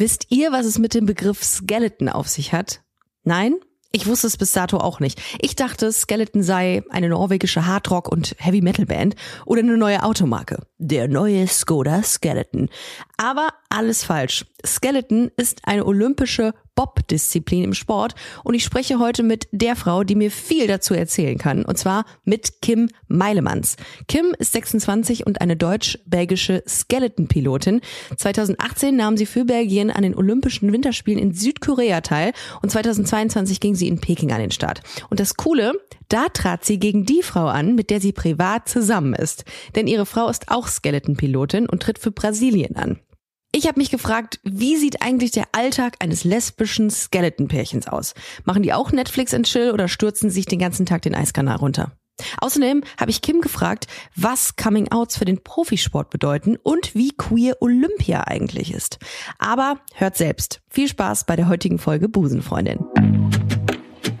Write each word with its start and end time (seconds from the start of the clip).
Wisst 0.00 0.28
ihr, 0.30 0.50
was 0.50 0.64
es 0.64 0.78
mit 0.78 0.94
dem 0.94 1.04
Begriff 1.04 1.44
Skeleton 1.44 2.08
auf 2.08 2.26
sich 2.26 2.54
hat? 2.54 2.80
Nein? 3.22 3.56
Ich 3.92 4.06
wusste 4.06 4.28
es 4.28 4.38
bis 4.38 4.52
dato 4.52 4.78
auch 4.78 4.98
nicht. 4.98 5.20
Ich 5.42 5.56
dachte, 5.56 5.92
Skeleton 5.92 6.42
sei 6.42 6.82
eine 6.88 7.10
norwegische 7.10 7.66
Hardrock- 7.66 8.08
und 8.08 8.34
Heavy-Metal-Band 8.38 9.14
oder 9.44 9.60
eine 9.60 9.76
neue 9.76 10.02
Automarke. 10.02 10.66
Der 10.78 11.06
neue 11.06 11.46
Skoda 11.46 12.02
Skeleton. 12.02 12.70
Aber 13.18 13.50
alles 13.68 14.02
falsch. 14.02 14.46
Skeleton 14.64 15.30
ist 15.36 15.68
eine 15.68 15.84
olympische 15.84 16.54
Bob-Disziplin 16.80 17.64
im 17.64 17.74
Sport 17.74 18.14
und 18.42 18.54
ich 18.54 18.64
spreche 18.64 18.98
heute 18.98 19.22
mit 19.22 19.48
der 19.52 19.76
Frau, 19.76 20.02
die 20.02 20.14
mir 20.14 20.30
viel 20.30 20.66
dazu 20.66 20.94
erzählen 20.94 21.36
kann, 21.36 21.62
und 21.66 21.76
zwar 21.76 22.06
mit 22.24 22.62
Kim 22.62 22.88
Meilemanns. 23.06 23.76
Kim 24.08 24.34
ist 24.38 24.52
26 24.52 25.26
und 25.26 25.42
eine 25.42 25.58
deutsch-belgische 25.58 26.62
Skeleton-Pilotin. 26.66 27.82
2018 28.16 28.96
nahm 28.96 29.18
sie 29.18 29.26
für 29.26 29.44
Belgien 29.44 29.90
an 29.90 30.04
den 30.04 30.14
Olympischen 30.14 30.72
Winterspielen 30.72 31.20
in 31.20 31.34
Südkorea 31.34 32.00
teil 32.00 32.32
und 32.62 32.70
2022 32.70 33.60
ging 33.60 33.74
sie 33.74 33.86
in 33.86 34.00
Peking 34.00 34.32
an 34.32 34.40
den 34.40 34.50
Start. 34.50 34.80
Und 35.10 35.20
das 35.20 35.36
Coole, 35.36 35.74
da 36.08 36.30
trat 36.30 36.64
sie 36.64 36.78
gegen 36.78 37.04
die 37.04 37.22
Frau 37.22 37.48
an, 37.48 37.74
mit 37.74 37.90
der 37.90 38.00
sie 38.00 38.12
privat 38.12 38.70
zusammen 38.70 39.12
ist. 39.12 39.44
Denn 39.74 39.86
ihre 39.86 40.06
Frau 40.06 40.30
ist 40.30 40.50
auch 40.50 40.66
Skeleton-Pilotin 40.66 41.68
und 41.68 41.82
tritt 41.82 41.98
für 41.98 42.10
Brasilien 42.10 42.76
an. 42.76 43.00
Ich 43.52 43.66
habe 43.66 43.80
mich 43.80 43.90
gefragt, 43.90 44.38
wie 44.44 44.76
sieht 44.76 45.02
eigentlich 45.02 45.32
der 45.32 45.48
Alltag 45.50 45.96
eines 45.98 46.22
lesbischen 46.22 46.88
Skeleton-Pärchens 46.88 47.88
aus? 47.88 48.14
Machen 48.44 48.62
die 48.62 48.72
auch 48.72 48.92
Netflix 48.92 49.34
and 49.34 49.44
Chill 49.44 49.72
oder 49.72 49.88
stürzen 49.88 50.30
sich 50.30 50.46
den 50.46 50.60
ganzen 50.60 50.86
Tag 50.86 51.02
den 51.02 51.16
Eiskanal 51.16 51.56
runter? 51.56 51.90
Außerdem 52.40 52.84
habe 53.00 53.10
ich 53.10 53.22
Kim 53.22 53.40
gefragt, 53.40 53.88
was 54.14 54.54
Coming-Outs 54.54 55.16
für 55.16 55.24
den 55.24 55.42
Profisport 55.42 56.10
bedeuten 56.10 56.58
und 56.62 56.94
wie 56.94 57.10
queer 57.10 57.56
Olympia 57.60 58.22
eigentlich 58.24 58.72
ist. 58.72 58.98
Aber 59.38 59.80
hört 59.94 60.16
selbst. 60.16 60.60
Viel 60.68 60.86
Spaß 60.86 61.24
bei 61.24 61.34
der 61.34 61.48
heutigen 61.48 61.78
Folge 61.78 62.08
Busenfreundin. 62.08 62.78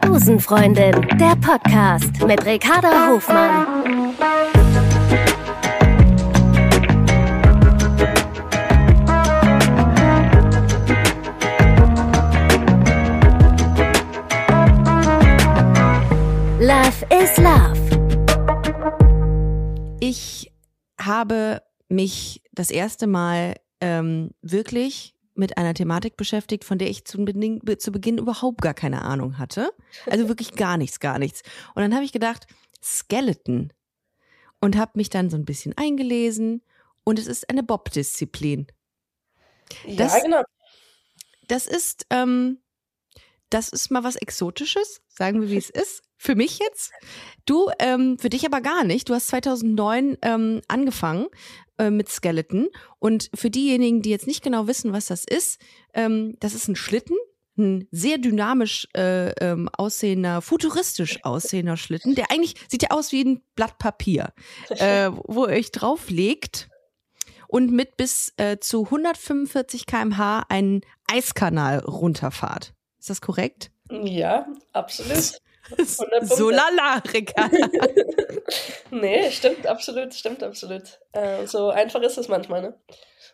Busenfreundin, 0.00 1.06
der 1.18 1.36
Podcast 1.36 2.26
mit 2.26 2.44
Ricarda 2.44 3.10
Hofmann. 3.10 4.16
Love 16.70 17.04
is 17.20 17.36
Love. 17.36 17.80
Ich 20.00 20.52
habe 21.00 21.62
mich 21.88 22.44
das 22.52 22.70
erste 22.70 23.08
Mal 23.08 23.56
ähm, 23.80 24.30
wirklich 24.40 25.16
mit 25.34 25.58
einer 25.58 25.74
Thematik 25.74 26.16
beschäftigt, 26.16 26.64
von 26.64 26.78
der 26.78 26.88
ich 26.88 27.04
zu, 27.04 27.24
Beginn, 27.24 27.60
zu 27.80 27.90
Beginn 27.90 28.18
überhaupt 28.18 28.62
gar 28.62 28.74
keine 28.74 29.02
Ahnung 29.02 29.36
hatte. 29.36 29.72
Also 30.06 30.28
wirklich 30.28 30.52
gar 30.56 30.76
nichts, 30.76 31.00
gar 31.00 31.18
nichts. 31.18 31.42
Und 31.74 31.82
dann 31.82 31.92
habe 31.92 32.04
ich 32.04 32.12
gedacht, 32.12 32.46
Skeleton. 32.80 33.72
Und 34.60 34.76
habe 34.76 34.92
mich 34.94 35.10
dann 35.10 35.28
so 35.28 35.36
ein 35.36 35.44
bisschen 35.44 35.76
eingelesen. 35.76 36.62
Und 37.02 37.18
es 37.18 37.26
ist 37.26 37.50
eine 37.50 37.64
Bob-Disziplin. 37.64 38.68
Ja, 39.86 40.16
genau. 40.20 40.44
Das 41.48 41.66
ist, 41.66 42.06
ähm, 42.10 42.58
das 43.50 43.68
ist 43.68 43.90
mal 43.90 44.04
was 44.04 44.16
Exotisches, 44.16 45.02
sagen 45.08 45.40
wir, 45.40 45.50
wie 45.50 45.56
es 45.56 45.70
ist. 45.70 46.02
Für 46.16 46.34
mich 46.34 46.58
jetzt. 46.58 46.92
Du, 47.46 47.70
ähm, 47.78 48.18
für 48.18 48.28
dich 48.28 48.44
aber 48.44 48.60
gar 48.60 48.84
nicht. 48.84 49.08
Du 49.08 49.14
hast 49.14 49.28
2009 49.28 50.18
ähm, 50.22 50.60
angefangen 50.68 51.26
äh, 51.78 51.90
mit 51.90 52.10
Skeleton. 52.10 52.68
Und 52.98 53.30
für 53.34 53.48
diejenigen, 53.48 54.02
die 54.02 54.10
jetzt 54.10 54.26
nicht 54.26 54.42
genau 54.42 54.66
wissen, 54.66 54.92
was 54.92 55.06
das 55.06 55.24
ist, 55.24 55.60
ähm, 55.94 56.36
das 56.38 56.54
ist 56.54 56.68
ein 56.68 56.76
Schlitten, 56.76 57.16
ein 57.56 57.88
sehr 57.90 58.18
dynamisch 58.18 58.86
äh, 58.94 59.30
ähm, 59.40 59.68
aussehender, 59.72 60.42
futuristisch 60.42 61.24
aussehender 61.24 61.76
Schlitten, 61.76 62.14
der 62.14 62.30
eigentlich 62.30 62.54
sieht 62.68 62.82
ja 62.82 62.90
aus 62.90 63.12
wie 63.12 63.24
ein 63.24 63.42
Blatt 63.54 63.78
Papier, 63.78 64.32
äh, 64.68 65.10
wo 65.24 65.46
ihr 65.46 65.54
euch 65.54 65.72
drauflegt 65.72 66.68
und 67.48 67.72
mit 67.72 67.96
bis 67.96 68.32
äh, 68.36 68.58
zu 68.58 68.84
145 68.84 69.86
km/h 69.86 70.44
einen 70.48 70.82
Eiskanal 71.06 71.80
runterfahrt. 71.80 72.74
Ist 73.00 73.10
das 73.10 73.20
korrekt? 73.20 73.70
Ja, 73.90 74.46
absolut. 74.72 75.40
so 76.22 76.50
lala, 76.50 77.02
Ricardo. 77.12 77.56
nee, 78.90 79.30
stimmt 79.30 79.66
absolut, 79.66 80.14
stimmt 80.14 80.42
absolut. 80.42 81.00
Äh, 81.12 81.46
so 81.46 81.70
einfach 81.70 82.02
ist 82.02 82.18
es 82.18 82.28
manchmal, 82.28 82.62
ne? 82.62 82.74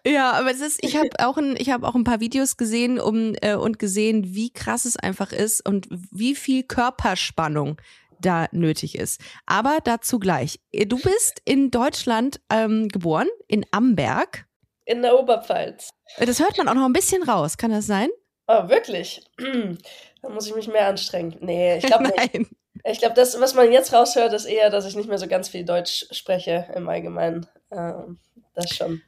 Ja, 0.07 0.33
aber 0.33 0.51
es 0.53 0.61
ist, 0.61 0.83
ich 0.85 0.97
habe 0.97 1.11
auch 1.19 1.37
ein, 1.37 1.57
ich 1.59 1.71
habe 1.71 1.87
auch 1.87 1.95
ein 1.95 2.05
paar 2.05 2.21
Videos 2.21 2.57
gesehen 2.57 3.01
um, 3.01 3.35
äh, 3.43 3.55
und 3.57 3.79
gesehen, 3.79 4.35
wie 4.35 4.53
krass 4.53 4.85
es 4.85 4.97
einfach 4.97 5.33
ist 5.33 5.67
und 5.67 5.89
wie 5.91 6.35
viel 6.35 6.63
Körperspannung 6.63 7.81
da 8.21 8.47
nötig 8.53 8.97
ist. 8.97 9.21
Aber 9.47 9.79
dazu 9.83 10.19
gleich. 10.19 10.61
Du 10.73 10.97
bist 10.99 11.43
in 11.45 11.71
Deutschland 11.71 12.41
ähm, 12.51 12.89
geboren, 12.89 13.29
in 13.47 13.67
Amberg. 13.73 14.47
In 14.85 15.03
der 15.03 15.19
Oberpfalz. 15.19 15.91
Das 16.19 16.39
hört 16.39 16.57
man 16.57 16.69
auch 16.69 16.75
noch 16.75 16.87
ein 16.87 16.93
bisschen 16.93 17.25
raus, 17.25 17.57
kann 17.59 17.73
das 17.73 17.87
sein? 17.87 18.09
Oh, 18.47 18.69
wirklich? 18.69 19.25
Da 20.23 20.33
muss 20.33 20.49
ich 20.49 20.57
mich 20.57 20.67
mehr 20.67 20.89
anstrengen. 20.89 21.37
Nee, 21.41 21.77
ich 21.79 21.85
glaube 21.85 22.05
nicht. 22.09 22.51
Ich 22.85 22.99
glaube, 22.99 23.15
das, 23.15 23.39
was 23.39 23.55
man 23.55 23.71
jetzt 23.71 23.93
raushört, 23.93 24.33
ist 24.33 24.45
eher, 24.45 24.71
dass 24.71 24.87
ich 24.87 24.97
nicht 24.97 25.09
mehr 25.09 25.19
so 25.19 25.29
ganz 25.29 25.49
viel 25.49 25.65
Deutsch 25.65 26.07
spreche 26.11 26.67
im 26.75 26.89
Allgemeinen. 26.89 27.47
Ähm, 27.71 28.19
das 28.55 28.75
schon. 28.75 29.03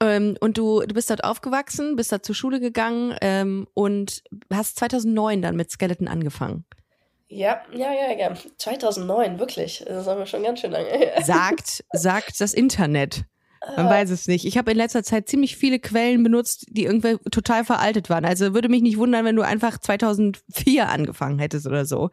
Ähm, 0.00 0.36
und 0.40 0.58
du, 0.58 0.80
du 0.80 0.94
bist 0.94 1.10
dort 1.10 1.24
aufgewachsen, 1.24 1.96
bist 1.96 2.12
da 2.12 2.22
zur 2.22 2.34
Schule 2.34 2.60
gegangen 2.60 3.16
ähm, 3.20 3.66
und 3.74 4.22
hast 4.52 4.76
2009 4.78 5.40
dann 5.42 5.56
mit 5.56 5.70
Skeleton 5.70 6.08
angefangen. 6.08 6.64
Ja, 7.28 7.62
ja, 7.72 7.92
ja, 7.92 8.12
ja. 8.16 8.34
2009, 8.56 9.38
wirklich. 9.38 9.84
Das 9.86 10.06
haben 10.06 10.18
wir 10.18 10.26
schon 10.26 10.42
ganz 10.42 10.60
schön 10.60 10.70
lange. 10.70 10.88
sagt, 11.22 11.84
sagt 11.92 12.40
das 12.40 12.54
Internet. 12.54 13.24
Man 13.76 13.86
uh, 13.86 13.90
weiß 13.90 14.10
es 14.10 14.28
nicht. 14.28 14.44
Ich 14.44 14.56
habe 14.58 14.70
in 14.70 14.76
letzter 14.76 15.02
Zeit 15.02 15.28
ziemlich 15.28 15.56
viele 15.56 15.78
Quellen 15.78 16.22
benutzt, 16.22 16.66
die 16.70 16.84
irgendwie 16.84 17.16
total 17.30 17.64
veraltet 17.64 18.10
waren. 18.10 18.24
Also 18.24 18.54
würde 18.54 18.68
mich 18.68 18.82
nicht 18.82 18.98
wundern, 18.98 19.24
wenn 19.24 19.36
du 19.36 19.42
einfach 19.42 19.78
2004 19.78 20.88
angefangen 20.88 21.38
hättest 21.38 21.66
oder 21.66 21.84
so. 21.84 22.10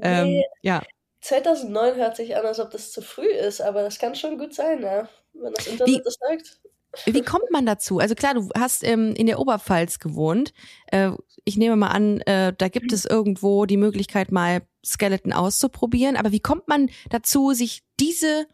Ähm, 0.00 0.28
nee, 0.28 0.44
ja. 0.62 0.82
2009 1.22 1.96
hört 1.96 2.16
sich 2.16 2.36
an, 2.36 2.46
als 2.46 2.60
ob 2.60 2.70
das 2.70 2.92
zu 2.92 3.02
früh 3.02 3.28
ist, 3.28 3.60
aber 3.60 3.82
das 3.82 3.98
kann 3.98 4.14
schon 4.14 4.38
gut 4.38 4.54
sein, 4.54 4.80
ja, 4.82 5.08
wenn 5.34 5.52
das 5.52 5.66
Internet 5.66 5.94
wie, 5.94 6.02
das 6.02 6.14
sagt. 6.14 6.60
Wie 7.04 7.22
kommt 7.22 7.50
man 7.50 7.66
dazu? 7.66 7.98
Also 7.98 8.14
klar, 8.14 8.34
du 8.34 8.48
hast 8.56 8.82
ähm, 8.82 9.14
in 9.14 9.26
der 9.26 9.38
Oberpfalz 9.38 9.98
gewohnt. 9.98 10.52
Äh, 10.86 11.12
ich 11.44 11.56
nehme 11.56 11.76
mal 11.76 11.88
an, 11.88 12.20
äh, 12.22 12.52
da 12.56 12.68
gibt 12.68 12.92
es 12.92 13.04
irgendwo 13.04 13.66
die 13.66 13.76
Möglichkeit, 13.76 14.32
mal 14.32 14.62
Skeleton 14.84 15.32
auszuprobieren. 15.32 16.16
Aber 16.16 16.32
wie 16.32 16.40
kommt 16.40 16.68
man 16.68 16.90
dazu, 17.10 17.52
sich 17.52 17.82
diese 18.00 18.46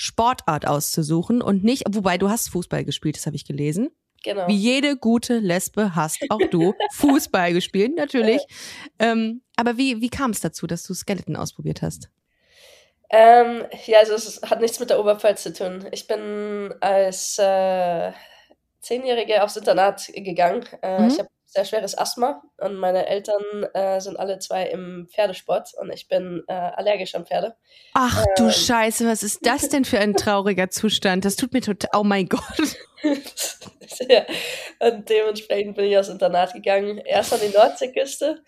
Sportart 0.00 0.66
auszusuchen 0.66 1.42
und 1.42 1.62
nicht, 1.62 1.84
wobei 1.90 2.16
du 2.16 2.30
hast 2.30 2.48
Fußball 2.48 2.86
gespielt, 2.86 3.18
das 3.18 3.26
habe 3.26 3.36
ich 3.36 3.44
gelesen. 3.44 3.90
Genau. 4.24 4.48
Wie 4.48 4.56
jede 4.56 4.96
gute 4.96 5.38
Lesbe 5.38 5.94
hast 5.94 6.24
auch 6.30 6.40
du 6.50 6.72
Fußball 6.92 7.52
gespielt, 7.52 7.96
natürlich. 7.96 8.40
Ähm, 8.98 9.42
aber 9.56 9.76
wie, 9.76 10.00
wie 10.00 10.08
kam 10.08 10.30
es 10.30 10.40
dazu, 10.40 10.66
dass 10.66 10.84
du 10.84 10.94
Skeleton 10.94 11.36
ausprobiert 11.36 11.82
hast? 11.82 12.08
Ähm, 13.10 13.66
ja, 13.84 13.98
also 13.98 14.14
es 14.14 14.40
hat 14.42 14.62
nichts 14.62 14.80
mit 14.80 14.88
der 14.88 15.00
Oberpfalz 15.00 15.42
zu 15.42 15.52
tun. 15.52 15.86
Ich 15.90 16.06
bin 16.06 16.72
als 16.80 17.38
äh, 17.38 18.12
Zehnjährige 18.80 19.42
aufs 19.42 19.56
Internat 19.56 20.10
gegangen. 20.14 20.64
Äh, 20.80 21.02
mhm. 21.02 21.08
Ich 21.08 21.18
habe 21.18 21.28
sehr 21.50 21.64
schweres 21.64 21.98
Asthma 21.98 22.42
und 22.58 22.76
meine 22.76 23.06
Eltern 23.06 23.64
äh, 23.74 24.00
sind 24.00 24.16
alle 24.16 24.38
zwei 24.38 24.66
im 24.66 25.08
Pferdesport 25.10 25.74
und 25.80 25.92
ich 25.92 26.06
bin 26.06 26.44
äh, 26.46 26.52
allergisch 26.52 27.16
an 27.16 27.26
Pferde. 27.26 27.56
Ach 27.94 28.24
ähm, 28.24 28.26
du 28.36 28.50
Scheiße, 28.52 29.04
was 29.08 29.24
ist 29.24 29.44
das 29.44 29.68
denn 29.68 29.84
für 29.84 29.98
ein 29.98 30.14
trauriger 30.14 30.70
Zustand? 30.70 31.24
Das 31.24 31.34
tut 31.34 31.52
mir 31.52 31.60
total, 31.60 31.90
oh 31.98 32.04
mein 32.04 32.28
Gott. 32.28 32.40
ja, 34.08 34.24
und 34.78 35.08
dementsprechend 35.08 35.74
bin 35.74 35.86
ich 35.86 35.98
aufs 35.98 36.08
Internat 36.08 36.52
gegangen, 36.52 36.98
erst 36.98 37.32
an 37.32 37.40
die 37.42 37.52
Nordseeküste, 37.52 38.44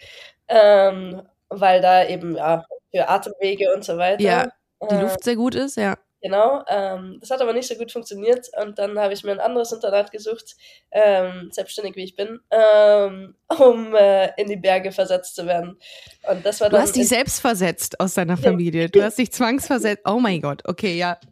ähm, 0.46 1.22
weil 1.48 1.80
da 1.80 2.06
eben 2.06 2.36
ja 2.36 2.64
für 2.94 3.08
Atemwege 3.08 3.72
und 3.74 3.84
so 3.84 3.96
weiter. 3.98 4.22
Ja, 4.22 4.48
die 4.88 4.94
Luft 4.94 5.22
äh, 5.22 5.24
sehr 5.24 5.36
gut 5.36 5.56
ist, 5.56 5.76
ja. 5.76 5.96
Genau, 6.22 6.62
ähm, 6.68 7.18
das 7.20 7.30
hat 7.30 7.40
aber 7.40 7.52
nicht 7.52 7.66
so 7.66 7.74
gut 7.74 7.90
funktioniert 7.90 8.46
und 8.62 8.78
dann 8.78 8.96
habe 8.96 9.12
ich 9.12 9.24
mir 9.24 9.32
ein 9.32 9.40
anderes 9.40 9.72
Internat 9.72 10.12
gesucht, 10.12 10.54
ähm, 10.92 11.48
selbstständig 11.50 11.96
wie 11.96 12.04
ich 12.04 12.14
bin, 12.14 12.38
ähm, 12.52 13.34
um 13.48 13.92
äh, 13.96 14.30
in 14.40 14.48
die 14.48 14.56
Berge 14.56 14.92
versetzt 14.92 15.34
zu 15.34 15.46
werden. 15.46 15.80
Und 16.30 16.46
das 16.46 16.60
war 16.60 16.70
du 16.70 16.78
hast 16.78 16.94
dich 16.94 17.08
selbst 17.08 17.40
versetzt 17.40 17.98
aus 17.98 18.14
deiner 18.14 18.36
Familie. 18.36 18.88
Du 18.88 19.02
hast 19.02 19.18
dich 19.18 19.32
zwangsversetzt. 19.32 20.02
Oh 20.06 20.20
mein 20.20 20.40
Gott, 20.40 20.62
okay, 20.64 20.96
ja. 20.96 21.18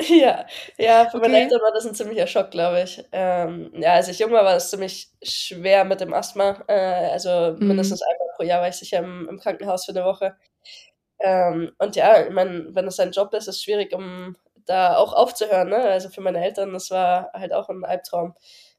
Ja, 0.00 0.44
ja, 0.76 1.08
für 1.08 1.18
okay. 1.18 1.28
meine 1.28 1.42
Eltern 1.42 1.60
war 1.62 1.72
das 1.72 1.86
ein 1.86 1.94
ziemlicher 1.94 2.26
Schock, 2.26 2.50
glaube 2.50 2.82
ich. 2.82 3.04
Ähm, 3.12 3.70
ja, 3.76 3.92
als 3.94 4.08
ich 4.08 4.18
jung 4.18 4.32
war, 4.32 4.44
war 4.44 4.56
es 4.56 4.68
ziemlich 4.68 5.08
schwer 5.22 5.84
mit 5.84 6.00
dem 6.00 6.12
Asthma. 6.12 6.64
Äh, 6.66 7.10
also 7.12 7.56
mhm. 7.56 7.68
mindestens 7.68 8.02
einmal 8.02 8.28
pro 8.34 8.42
Jahr 8.42 8.60
war 8.60 8.68
ich 8.68 8.74
sicher 8.74 8.98
im, 8.98 9.28
im 9.28 9.38
Krankenhaus 9.38 9.84
für 9.84 9.92
eine 9.92 10.04
Woche. 10.04 10.34
Ähm, 11.20 11.72
und 11.78 11.96
ja, 11.96 12.22
ich 12.22 12.32
meine, 12.32 12.74
wenn 12.74 12.86
es 12.86 12.96
sein 12.96 13.12
Job 13.12 13.32
ist, 13.34 13.48
ist 13.48 13.56
es 13.56 13.62
schwierig, 13.62 13.94
um 13.94 14.36
da 14.66 14.96
auch 14.96 15.12
aufzuhören. 15.12 15.68
Ne? 15.68 15.76
Also 15.76 16.08
für 16.08 16.20
meine 16.20 16.42
Eltern, 16.44 16.72
das 16.72 16.90
war 16.90 17.30
halt 17.32 17.52
auch 17.52 17.68
ein 17.68 17.84
Albtraum. 17.84 18.34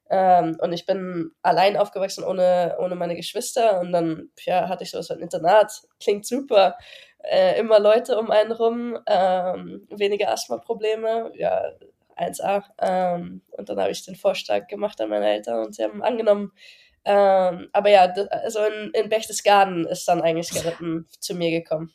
Ähm, 0.10 0.58
und 0.62 0.74
ich 0.74 0.86
bin 0.86 1.32
allein 1.42 1.78
aufgewachsen 1.78 2.24
ohne, 2.24 2.78
ohne 2.80 2.96
meine 2.96 3.16
Geschwister. 3.16 3.80
Und 3.80 3.92
dann 3.92 4.30
ja, 4.46 4.70
hatte 4.70 4.84
ich 4.84 4.92
sowas 4.92 5.10
wie 5.10 5.14
ein 5.14 5.20
Internat. 5.20 5.82
Klingt 6.00 6.26
super. 6.26 6.78
Äh, 7.24 7.60
immer 7.60 7.80
Leute 7.80 8.20
um 8.20 8.30
einen 8.30 8.52
rum, 8.52 9.00
ähm, 9.08 9.88
weniger 9.90 10.32
Asthma-Probleme. 10.32 11.32
Ja, 11.36 11.72
1A. 12.18 12.64
Ähm, 12.80 13.42
und 13.52 13.70
dann 13.70 13.80
habe 13.80 13.92
ich 13.92 14.06
den 14.06 14.16
Vorschlag 14.16 14.68
gemacht 14.68 15.00
an 15.02 15.10
meine 15.10 15.30
Eltern 15.30 15.66
und 15.66 15.76
sie 15.76 15.84
haben 15.84 16.04
angenommen. 16.04 16.52
Ähm, 17.04 17.70
aber 17.72 17.90
ja, 17.90 18.12
also 18.30 18.60
in, 18.64 18.92
in 18.92 19.10
Berchtesgaden 19.10 19.86
ist 19.86 20.08
dann 20.08 20.22
eigentlich 20.22 20.48
Skeleton 20.50 21.08
zu 21.20 21.36
mir 21.36 21.52
gekommen. 21.52 21.94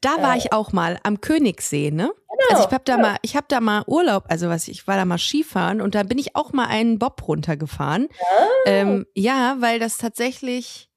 Da 0.00 0.22
war 0.22 0.34
äh, 0.34 0.38
ich 0.38 0.52
auch 0.52 0.72
mal 0.72 0.98
am 1.02 1.20
Königssee, 1.20 1.90
ne? 1.90 2.12
Genau, 2.28 2.50
also 2.50 2.68
ich 2.68 2.72
habe 2.72 2.84
da 2.84 2.96
ja. 2.96 3.02
mal, 3.02 3.16
ich 3.22 3.36
habe 3.36 3.46
da 3.48 3.60
mal 3.60 3.82
Urlaub, 3.86 4.24
also 4.28 4.48
was, 4.48 4.68
ich 4.68 4.86
war 4.86 4.96
da 4.96 5.04
mal 5.04 5.18
Skifahren 5.18 5.80
und 5.80 5.94
da 5.94 6.02
bin 6.04 6.18
ich 6.18 6.36
auch 6.36 6.52
mal 6.52 6.66
einen 6.66 6.98
Bob 6.98 7.26
runtergefahren. 7.26 8.08
Ah. 8.20 8.46
Ähm, 8.66 9.06
ja, 9.14 9.56
weil 9.58 9.78
das 9.78 9.98
tatsächlich 9.98 10.88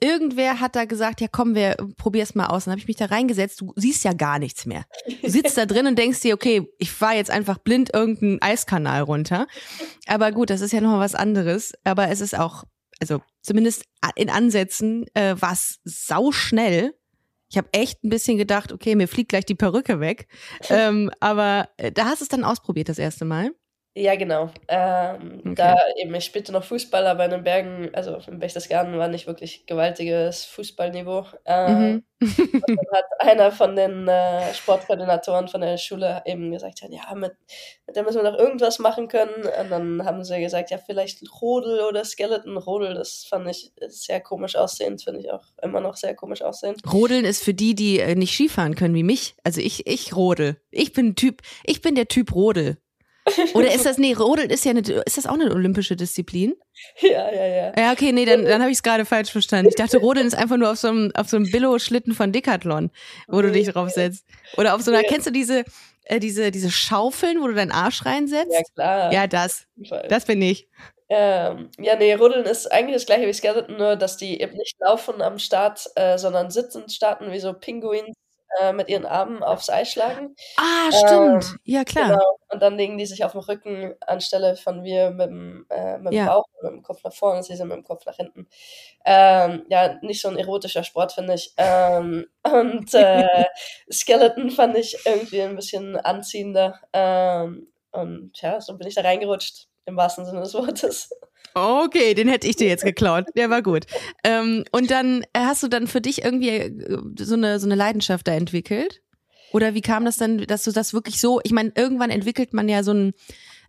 irgendwer 0.00 0.60
hat 0.60 0.76
da 0.76 0.84
gesagt, 0.84 1.20
ja 1.20 1.28
komm, 1.30 1.54
wir 1.54 1.76
probier's 1.96 2.34
mal 2.34 2.46
aus. 2.46 2.64
Dann 2.64 2.72
habe 2.72 2.80
ich 2.80 2.88
mich 2.88 2.96
da 2.96 3.06
reingesetzt. 3.06 3.60
Du 3.60 3.72
siehst 3.76 4.04
ja 4.04 4.12
gar 4.12 4.38
nichts 4.38 4.66
mehr. 4.66 4.84
Du 5.22 5.30
sitzt 5.30 5.56
da 5.56 5.66
drin 5.66 5.86
und 5.86 5.98
denkst 5.98 6.20
dir, 6.20 6.34
okay, 6.34 6.68
ich 6.78 6.90
fahre 6.90 7.14
jetzt 7.14 7.30
einfach 7.30 7.58
blind 7.58 7.94
irgendeinen 7.94 8.42
Eiskanal 8.42 9.02
runter. 9.02 9.46
Aber 10.06 10.32
gut, 10.32 10.50
das 10.50 10.60
ist 10.60 10.72
ja 10.72 10.80
noch 10.80 10.98
was 10.98 11.14
anderes. 11.14 11.72
Aber 11.84 12.08
es 12.08 12.20
ist 12.20 12.38
auch, 12.38 12.64
also 13.00 13.22
zumindest 13.40 13.84
in 14.16 14.30
Ansätzen 14.30 15.06
äh, 15.14 15.36
war 15.38 15.52
es 15.52 15.80
sauschnell. 15.84 16.94
Ich 17.50 17.56
habe 17.56 17.68
echt 17.72 18.02
ein 18.04 18.08
bisschen 18.08 18.36
gedacht, 18.36 18.72
okay, 18.72 18.94
mir 18.94 19.08
fliegt 19.08 19.30
gleich 19.30 19.44
die 19.44 19.54
Perücke 19.54 20.00
weg. 20.00 20.26
ähm, 20.70 21.10
aber 21.20 21.68
äh, 21.76 21.92
da 21.92 22.06
hast 22.06 22.20
du 22.20 22.24
es 22.24 22.28
dann 22.28 22.44
ausprobiert 22.44 22.88
das 22.88 22.98
erste 22.98 23.24
Mal. 23.24 23.52
Ja, 23.96 24.16
genau. 24.16 24.50
Ähm, 24.66 25.40
okay. 25.40 25.54
Da 25.54 25.76
eben, 25.96 26.12
ich 26.16 26.24
spielte 26.24 26.50
noch 26.50 26.64
Fußball, 26.64 27.06
aber 27.06 27.26
in 27.26 27.30
den 27.30 27.44
Bergen, 27.44 27.90
also 27.92 28.18
im 28.26 28.40
Berchtesgaden 28.40 28.98
war 28.98 29.06
nicht 29.06 29.28
wirklich 29.28 29.66
gewaltiges 29.66 30.44
Fußballniveau. 30.46 31.26
Ähm, 31.44 32.02
mhm. 32.18 32.62
dann 32.66 32.78
hat 32.92 33.04
einer 33.20 33.52
von 33.52 33.76
den 33.76 34.08
äh, 34.08 34.52
Sportkoordinatoren 34.52 35.46
von 35.46 35.60
der 35.60 35.76
Schule 35.78 36.22
eben 36.26 36.50
gesagt, 36.50 36.80
ja, 36.88 37.14
mit, 37.14 37.34
mit 37.86 37.94
dem 37.94 38.04
müssen 38.04 38.20
wir 38.20 38.32
noch 38.32 38.38
irgendwas 38.38 38.80
machen 38.80 39.06
können. 39.06 39.44
Und 39.60 39.70
dann 39.70 40.04
haben 40.04 40.24
sie 40.24 40.40
gesagt, 40.40 40.72
ja, 40.72 40.78
vielleicht 40.78 41.22
Rodel 41.40 41.82
oder 41.82 42.04
Skeleton. 42.04 42.56
Rodel, 42.56 42.94
das 42.94 43.24
fand 43.28 43.48
ich 43.48 43.72
sehr 43.86 44.20
komisch 44.20 44.56
aussehend, 44.56 45.04
finde 45.04 45.20
ich 45.20 45.30
auch 45.30 45.44
immer 45.62 45.80
noch 45.80 45.94
sehr 45.94 46.16
komisch 46.16 46.42
aussehend. 46.42 46.80
Rodeln 46.92 47.24
ist 47.24 47.44
für 47.44 47.54
die, 47.54 47.76
die 47.76 48.00
äh, 48.00 48.16
nicht 48.16 48.34
Skifahren 48.34 48.74
können 48.74 48.96
wie 48.96 49.04
mich. 49.04 49.36
Also 49.44 49.60
ich, 49.60 49.86
ich 49.86 50.16
rodel. 50.16 50.56
Ich 50.72 50.92
bin 50.92 51.14
Typ, 51.14 51.42
ich 51.62 51.80
bin 51.80 51.94
der 51.94 52.08
Typ 52.08 52.34
Rodel. 52.34 52.78
Oder 53.54 53.72
ist 53.72 53.86
das, 53.86 53.96
nee, 53.96 54.12
Rodeln 54.12 54.50
ist 54.50 54.64
ja 54.64 54.72
eine, 54.72 54.80
ist 54.80 55.16
das 55.16 55.26
auch 55.26 55.34
eine 55.34 55.50
olympische 55.50 55.96
Disziplin? 55.96 56.54
Ja, 57.00 57.32
ja, 57.32 57.46
ja. 57.46 57.72
Ja, 57.78 57.92
okay, 57.92 58.12
nee, 58.12 58.24
dann, 58.24 58.44
dann 58.44 58.60
habe 58.60 58.70
ich 58.70 58.78
es 58.78 58.82
gerade 58.82 59.04
falsch 59.04 59.30
verstanden. 59.30 59.68
Ich 59.68 59.76
dachte, 59.76 59.98
Rodeln 59.98 60.26
ist 60.26 60.34
einfach 60.34 60.56
nur 60.56 60.70
auf 60.72 60.78
so 60.78 60.88
einem, 60.88 61.12
auf 61.14 61.28
so 61.28 61.36
einem 61.36 61.50
Billo-Schlitten 61.50 62.14
von 62.14 62.32
Decathlon, 62.32 62.90
wo 63.28 63.40
du 63.42 63.52
dich 63.52 63.68
drauf 63.68 63.90
setzt. 63.90 64.26
Oder 64.56 64.74
auf 64.74 64.82
so 64.82 64.90
einer, 64.90 65.02
kennst 65.04 65.26
du 65.26 65.30
diese, 65.30 65.64
äh, 66.04 66.18
diese, 66.18 66.50
diese 66.50 66.70
Schaufeln, 66.70 67.40
wo 67.40 67.46
du 67.46 67.54
deinen 67.54 67.70
Arsch 67.70 68.04
reinsetzt? 68.04 68.52
Ja, 68.52 68.62
klar. 68.74 69.12
Ja, 69.12 69.26
das. 69.28 69.66
Das 70.08 70.24
bin 70.24 70.42
ich. 70.42 70.68
Ähm, 71.08 71.70
ja, 71.78 71.96
nee, 71.96 72.14
Rodeln 72.14 72.44
ist 72.44 72.70
eigentlich 72.72 72.96
das 72.96 73.06
gleiche 73.06 73.26
wie 73.26 73.32
Skeleton, 73.32 73.76
nur 73.76 73.96
dass 73.96 74.16
die 74.16 74.40
eben 74.40 74.56
nicht 74.56 74.76
laufen 74.80 75.22
am 75.22 75.38
Start, 75.38 75.88
äh, 75.94 76.18
sondern 76.18 76.50
sitzend 76.50 76.90
starten, 76.92 77.30
wie 77.30 77.40
so 77.40 77.52
Pinguins 77.52 78.16
äh, 78.60 78.72
mit 78.72 78.88
ihren 78.88 79.06
Armen 79.06 79.42
aufs 79.42 79.70
Eis 79.70 79.90
schlagen. 79.90 80.34
Ah, 80.56 80.90
stimmt. 80.92 81.44
Ähm, 81.44 81.58
ja, 81.64 81.84
klar. 81.84 82.08
Genau. 82.08 82.38
Und 82.50 82.62
dann 82.62 82.76
legen 82.76 82.98
die 82.98 83.06
sich 83.06 83.24
auf 83.24 83.32
den 83.32 83.40
Rücken 83.40 83.94
anstelle 84.00 84.56
von 84.56 84.84
wir 84.84 85.10
mit 85.10 85.28
dem, 85.28 85.66
äh, 85.70 85.98
mit 85.98 86.12
dem 86.12 86.18
ja. 86.18 86.26
Bauch, 86.26 86.44
mit 86.62 86.72
dem 86.72 86.82
Kopf 86.82 87.02
nach 87.02 87.12
vorne, 87.12 87.42
sie 87.42 87.56
sind 87.56 87.68
mit 87.68 87.76
dem 87.76 87.84
Kopf 87.84 88.06
nach 88.06 88.16
hinten. 88.16 88.46
Ähm, 89.04 89.66
ja, 89.68 89.98
nicht 90.02 90.20
so 90.20 90.28
ein 90.28 90.38
erotischer 90.38 90.84
Sport, 90.84 91.12
finde 91.12 91.34
ich. 91.34 91.52
Ähm, 91.56 92.26
und 92.44 92.94
äh, 92.94 93.44
Skeleton 93.90 94.50
fand 94.50 94.76
ich 94.76 94.96
irgendwie 95.04 95.42
ein 95.42 95.56
bisschen 95.56 95.96
anziehender. 95.96 96.80
Ähm, 96.92 97.68
und 97.92 98.40
ja, 98.40 98.60
so 98.60 98.76
bin 98.76 98.88
ich 98.88 98.94
da 98.94 99.02
reingerutscht, 99.02 99.68
im 99.86 99.96
wahrsten 99.96 100.24
Sinne 100.24 100.40
des 100.40 100.54
Wortes. 100.54 101.10
Okay, 101.54 102.14
den 102.14 102.28
hätte 102.28 102.48
ich 102.48 102.56
dir 102.56 102.66
jetzt 102.66 102.84
geklaut. 102.84 103.26
Der 103.36 103.48
war 103.48 103.62
gut. 103.62 103.86
Ähm, 104.24 104.64
und 104.72 104.90
dann 104.90 105.22
äh, 105.32 105.40
hast 105.40 105.62
du 105.62 105.68
dann 105.68 105.86
für 105.86 106.00
dich 106.00 106.24
irgendwie 106.24 106.48
äh, 106.48 106.98
so 107.18 107.34
eine, 107.34 107.60
so 107.60 107.66
eine 107.66 107.76
Leidenschaft 107.76 108.26
da 108.26 108.32
entwickelt? 108.32 109.02
Oder 109.52 109.74
wie 109.74 109.80
kam 109.80 110.04
das 110.04 110.16
dann, 110.16 110.38
dass 110.38 110.64
du 110.64 110.72
das 110.72 110.92
wirklich 110.92 111.20
so, 111.20 111.40
ich 111.44 111.52
meine, 111.52 111.72
irgendwann 111.76 112.10
entwickelt 112.10 112.52
man 112.52 112.68
ja 112.68 112.82
so 112.82 112.92
ein, 112.92 113.12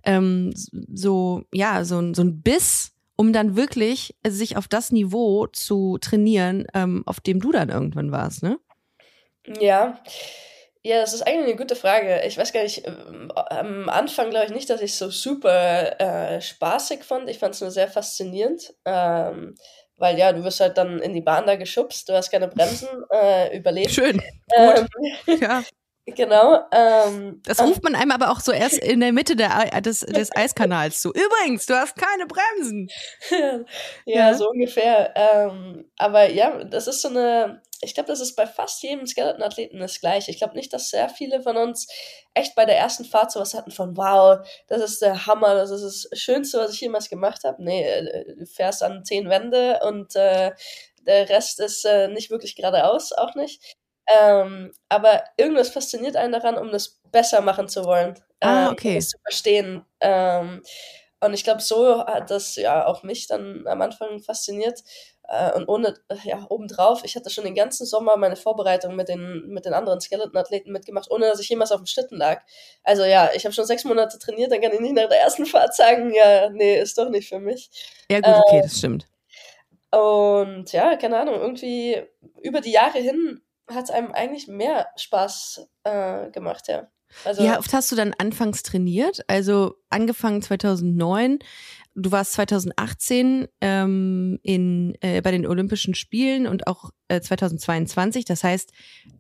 ähm, 0.03 0.51
so, 0.55 1.43
ja, 1.53 1.85
so 1.85 1.99
ein, 1.99 2.15
so 2.15 2.23
ein 2.23 2.41
Biss, 2.41 2.93
um 3.15 3.33
dann 3.33 3.55
wirklich 3.55 4.15
sich 4.25 4.57
auf 4.57 4.67
das 4.67 4.91
Niveau 4.91 5.45
zu 5.45 5.99
trainieren, 6.01 6.65
ähm, 6.73 7.03
auf 7.05 7.19
dem 7.19 7.39
du 7.39 7.51
dann 7.51 7.69
irgendwann 7.69 8.11
warst, 8.11 8.41
ne? 8.41 8.57
Ja. 9.59 9.99
Ja, 10.85 11.01
das 11.01 11.15
ist 11.15 11.23
eigentlich 11.23 11.47
eine 11.47 11.55
gute 11.55 11.75
Frage. 11.75 12.21
Ich 12.27 12.37
weiß 12.37 12.53
gar 12.53 12.61
nicht, 12.61 12.85
ähm, 12.85 13.31
am 13.33 13.89
Anfang 13.89 14.29
glaube 14.29 14.45
ich 14.45 14.51
nicht, 14.51 14.69
dass 14.69 14.81
ich 14.81 14.91
es 14.91 14.99
so 14.99 15.09
super 15.09 15.99
äh, 15.99 16.39
spaßig 16.39 17.03
fand. 17.03 17.27
Ich 17.27 17.39
fand 17.39 17.55
es 17.55 17.61
nur 17.61 17.71
sehr 17.71 17.87
faszinierend. 17.87 18.71
Ähm, 18.85 19.55
weil 19.97 20.15
ja, 20.19 20.31
du 20.31 20.43
wirst 20.43 20.59
halt 20.59 20.77
dann 20.77 20.99
in 20.99 21.13
die 21.13 21.21
Bahn 21.21 21.47
da 21.47 21.55
geschubst, 21.55 22.07
du 22.07 22.13
hast 22.13 22.29
keine 22.29 22.49
Bremsen, 22.49 22.87
äh, 23.11 23.57
überlebt. 23.57 23.89
Schön. 23.89 24.21
Ähm, 24.55 24.87
ja. 25.41 25.63
Genau. 26.07 26.59
Ähm, 26.71 27.41
das 27.45 27.59
ruft 27.59 27.83
man 27.83 27.95
einem 27.95 28.11
aber 28.11 28.29
auch 28.29 28.39
so 28.39 28.51
erst 28.51 28.77
in 28.83 28.99
der 28.99 29.11
Mitte 29.11 29.35
der, 29.35 29.81
des, 29.81 29.99
des 30.01 30.35
Eiskanals 30.35 31.01
zu. 31.01 31.09
Übrigens, 31.09 31.65
du 31.65 31.73
hast 31.73 31.95
keine 31.95 32.27
Bremsen. 32.27 32.89
ja, 33.31 33.65
ja, 34.05 34.33
so 34.35 34.49
ungefähr. 34.49 35.13
Ähm, 35.15 35.89
aber 35.97 36.29
ja, 36.29 36.63
das 36.63 36.87
ist 36.87 37.01
so 37.01 37.07
eine, 37.07 37.63
ich 37.81 37.95
glaube, 37.95 38.07
das 38.07 38.19
ist 38.19 38.35
bei 38.35 38.45
fast 38.45 38.83
jedem 38.83 39.07
Skeleton-Athleten 39.07 39.79
das 39.79 39.99
gleiche. 39.99 40.29
Ich 40.29 40.37
glaube 40.37 40.53
nicht, 40.53 40.71
dass 40.73 40.91
sehr 40.91 41.09
viele 41.09 41.41
von 41.41 41.57
uns 41.57 41.87
echt 42.35 42.53
bei 42.53 42.65
der 42.65 42.77
ersten 42.77 43.05
Fahrt 43.05 43.31
sowas 43.31 43.55
hatten 43.55 43.71
von, 43.71 43.97
wow, 43.97 44.45
das 44.67 44.83
ist 44.83 45.01
der 45.01 45.25
Hammer, 45.25 45.55
das 45.55 45.71
ist 45.71 46.07
das 46.11 46.19
Schönste, 46.19 46.59
was 46.59 46.71
ich 46.71 46.81
jemals 46.81 47.09
gemacht 47.09 47.43
habe. 47.43 47.63
Nee, 47.63 47.83
äh, 47.83 48.35
du 48.35 48.45
fährst 48.45 48.83
an 48.83 49.03
zehn 49.05 49.27
Wände 49.27 49.79
und 49.83 50.15
äh, 50.15 50.51
der 51.07 51.29
Rest 51.29 51.59
ist 51.59 51.83
äh, 51.85 52.09
nicht 52.09 52.29
wirklich 52.29 52.55
geradeaus, 52.55 53.11
auch 53.11 53.33
nicht. 53.33 53.75
Ähm, 54.07 54.71
aber 54.89 55.23
irgendwas 55.37 55.69
fasziniert 55.69 56.15
einen 56.15 56.33
daran, 56.33 56.57
um 56.57 56.71
das 56.71 56.99
besser 57.11 57.41
machen 57.41 57.67
zu 57.67 57.85
wollen. 57.85 58.15
Ah, 58.39 58.67
ähm, 58.67 58.71
okay. 58.73 58.89
Um 58.89 58.95
das 58.95 59.09
zu 59.09 59.17
verstehen. 59.19 59.85
Ähm, 59.99 60.61
und 61.21 61.33
ich 61.33 61.43
glaube, 61.43 61.61
so 61.61 62.05
hat 62.05 62.29
das 62.29 62.55
ja 62.55 62.85
auch 62.85 63.03
mich 63.03 63.27
dann 63.27 63.65
am 63.67 63.81
Anfang 63.81 64.19
fasziniert. 64.21 64.83
Äh, 65.27 65.53
und 65.53 65.67
ohne, 65.67 65.95
ja, 66.23 66.45
obendrauf, 66.49 67.03
ich 67.03 67.15
hatte 67.15 67.29
schon 67.31 67.45
den 67.45 67.55
ganzen 67.55 67.85
Sommer 67.85 68.15
meine 68.17 68.35
Vorbereitung 68.35 68.95
mit 68.95 69.09
den, 69.09 69.47
mit 69.47 69.65
den 69.65 69.73
anderen 69.73 69.99
Skeleton-Athleten 69.99 70.71
mitgemacht, 70.71 71.09
ohne 71.09 71.27
dass 71.27 71.39
ich 71.39 71.49
jemals 71.49 71.71
auf 71.71 71.81
dem 71.81 71.87
Schlitten 71.87 72.17
lag. 72.17 72.43
Also 72.83 73.03
ja, 73.03 73.31
ich 73.33 73.45
habe 73.45 73.53
schon 73.53 73.65
sechs 73.65 73.85
Monate 73.85 74.19
trainiert, 74.19 74.51
dann 74.51 74.61
kann 74.61 74.73
ich 74.73 74.79
nicht 74.79 74.93
nach 74.93 75.09
der 75.09 75.21
ersten 75.21 75.45
Fahrt 75.47 75.73
sagen, 75.75 76.13
ja, 76.13 76.49
nee, 76.49 76.79
ist 76.79 76.97
doch 76.97 77.09
nicht 77.09 77.29
für 77.29 77.39
mich. 77.39 77.71
Ja, 78.11 78.19
gut, 78.19 78.43
okay, 78.45 78.61
das 78.61 78.77
stimmt. 78.77 79.07
Und 79.91 80.71
ja, 80.73 80.95
keine 80.97 81.17
Ahnung, 81.17 81.35
irgendwie 81.39 82.03
über 82.41 82.61
die 82.61 82.71
Jahre 82.71 82.99
hin 82.99 83.41
hat 83.69 83.85
es 83.85 83.89
einem 83.89 84.11
eigentlich 84.11 84.47
mehr 84.47 84.87
Spaß 84.95 85.67
äh, 85.83 86.29
gemacht, 86.31 86.67
ja. 86.67 86.87
Also, 87.23 87.43
Wie 87.43 87.49
oft 87.49 87.71
hast 87.73 87.91
du 87.91 87.95
dann 87.95 88.13
anfangs 88.17 88.63
trainiert? 88.63 89.23
Also 89.27 89.75
angefangen 89.89 90.41
2009, 90.41 91.39
du 91.93 92.11
warst 92.11 92.33
2018 92.33 93.47
ähm, 93.61 94.39
in, 94.43 94.97
äh, 95.01 95.21
bei 95.21 95.31
den 95.31 95.47
Olympischen 95.47 95.95
Spielen 95.95 96.47
und 96.47 96.67
auch 96.67 96.89
äh, 97.07 97.21
2022. 97.21 98.25
Das 98.25 98.43
heißt, 98.43 98.71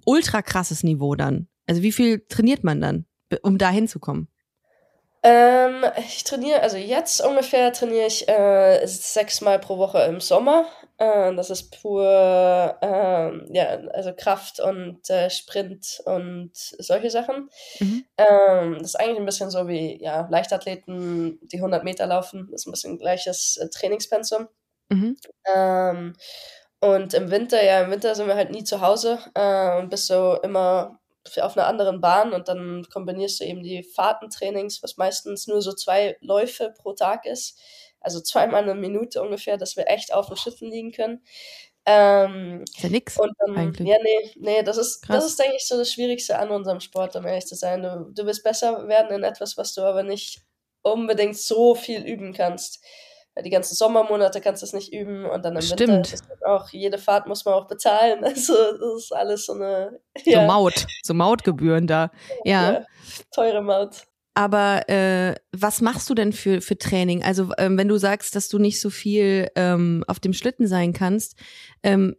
ultra 0.05 0.41
krasses 0.41 0.83
Niveau 0.83 1.15
dann. 1.15 1.47
Also 1.67 1.81
wie 1.81 1.91
viel 1.91 2.25
trainiert 2.27 2.63
man 2.63 2.81
dann, 2.81 3.05
um 3.41 3.57
da 3.57 3.69
hinzukommen? 3.69 4.27
Ähm, 5.23 5.83
ich 5.97 6.23
trainiere, 6.23 6.61
also 6.61 6.77
jetzt 6.77 7.19
ungefähr 7.25 7.73
trainiere 7.73 8.05
ich 8.05 8.27
äh, 8.27 8.85
sechsmal 8.85 9.57
pro 9.57 9.79
Woche 9.79 9.99
im 10.01 10.21
Sommer. 10.21 10.67
Äh, 10.97 11.35
das 11.35 11.49
ist 11.49 11.81
pur, 11.81 12.03
äh, 12.81 13.53
ja, 13.53 13.65
also 13.93 14.13
Kraft 14.15 14.59
und 14.61 15.09
äh, 15.09 15.29
Sprint 15.29 16.01
und 16.05 16.51
solche 16.53 17.09
Sachen. 17.09 17.49
Mhm. 17.79 18.05
Ähm, 18.17 18.73
das 18.79 18.89
ist 18.89 18.95
eigentlich 18.95 19.19
ein 19.19 19.25
bisschen 19.25 19.49
so 19.49 19.67
wie 19.67 20.01
ja, 20.01 20.27
Leichtathleten, 20.29 21.39
die 21.41 21.57
100 21.57 21.83
Meter 21.83 22.07
laufen. 22.07 22.47
Das 22.51 22.61
ist 22.61 22.67
ein 22.67 22.71
bisschen 22.71 22.97
gleiches 22.97 23.57
äh, 23.57 23.69
Trainingspensum. 23.69 24.47
Mhm. 24.89 25.17
Ähm, 25.53 26.15
und 26.79 27.13
im 27.13 27.31
Winter, 27.31 27.63
ja, 27.63 27.81
im 27.81 27.91
Winter 27.91 28.15
sind 28.15 28.27
wir 28.27 28.35
halt 28.35 28.51
nie 28.51 28.63
zu 28.63 28.79
Hause 28.81 29.19
äh, 29.33 29.77
und 29.79 29.89
bist 29.89 30.07
so 30.07 30.39
immer 30.43 30.99
auf 31.41 31.57
einer 31.57 31.67
anderen 31.67 32.01
Bahn 32.01 32.33
und 32.33 32.47
dann 32.47 32.85
kombinierst 32.93 33.39
du 33.39 33.45
eben 33.45 33.63
die 33.63 33.83
Fahrtentrainings, 33.83 34.83
was 34.83 34.97
meistens 34.97 35.47
nur 35.47 35.61
so 35.61 35.73
zwei 35.73 36.17
Läufe 36.21 36.73
pro 36.77 36.93
Tag 36.93 37.25
ist, 37.25 37.59
also 38.05 38.21
zweimal 38.21 38.63
eine 38.63 38.75
Minute 38.75 39.21
ungefähr, 39.21 39.57
dass 39.57 39.75
wir 39.75 39.87
echt 39.87 40.13
auf 40.13 40.27
den 40.27 40.37
Schiffen 40.37 40.69
liegen 40.69 40.91
können. 40.91 41.23
Ähm, 41.87 42.63
ist 42.63 42.83
ja 42.83 42.89
nix 42.89 43.19
und 43.19 43.31
dann, 43.39 43.57
eigentlich. 43.57 43.87
Ja, 43.87 43.97
nee, 44.01 44.31
nee, 44.37 44.63
das 44.63 44.77
ist, 44.77 45.01
Krass. 45.01 45.17
das 45.17 45.25
ist, 45.25 45.39
denke 45.39 45.55
ich, 45.57 45.67
so 45.67 45.77
das 45.77 45.91
Schwierigste 45.91 46.37
an 46.37 46.49
unserem 46.49 46.79
Sport, 46.79 47.15
um 47.15 47.25
ehrlich 47.25 47.45
zu 47.45 47.55
sein. 47.55 47.83
Du, 47.83 48.11
du 48.11 48.25
willst 48.25 48.43
besser 48.43 48.87
werden 48.87 49.15
in 49.15 49.23
etwas, 49.23 49.57
was 49.57 49.73
du 49.73 49.81
aber 49.81 50.03
nicht 50.03 50.41
unbedingt 50.81 51.37
so 51.37 51.75
viel 51.75 52.01
üben 52.01 52.33
kannst. 52.33 52.83
Weil 53.35 53.43
die 53.43 53.49
ganzen 53.49 53.75
Sommermonate 53.75 54.39
kannst 54.39 54.61
du 54.61 54.65
es 54.65 54.73
nicht 54.73 54.93
üben 54.93 55.25
und 55.25 55.43
dann 55.43 55.55
im 55.55 55.61
Stimmt. 55.61 56.11
Winter 56.11 56.13
ist 56.13 56.45
auch, 56.45 56.69
jede 56.69 56.97
Fahrt 56.97 57.27
muss 57.27 57.43
man 57.43 57.55
auch 57.55 57.67
bezahlen. 57.67 58.19
Also 58.23 58.53
das 58.53 59.03
ist 59.03 59.11
alles 59.13 59.45
so 59.45 59.53
eine 59.53 59.99
So 60.23 60.41
Maut, 60.41 60.85
so 61.03 61.13
Mautgebühren 61.13 61.85
da. 61.85 62.11
Ja. 62.45 62.71
ja, 62.71 62.85
teure 63.31 63.61
Maut. 63.61 64.05
Aber 64.35 64.87
äh, 64.89 65.35
was 65.53 65.81
machst 65.81 66.09
du 66.09 66.13
denn 66.13 66.33
für, 66.33 66.61
für 66.61 66.77
Training? 66.77 67.23
Also 67.23 67.51
ähm, 67.57 67.77
wenn 67.77 67.87
du 67.87 67.97
sagst, 67.97 68.35
dass 68.35 68.49
du 68.49 68.59
nicht 68.59 68.79
so 68.81 68.89
viel 68.89 69.49
ähm, 69.55 70.03
auf 70.07 70.19
dem 70.19 70.33
Schlitten 70.33 70.67
sein 70.67 70.93
kannst, 70.93 71.35
ähm, 71.83 72.15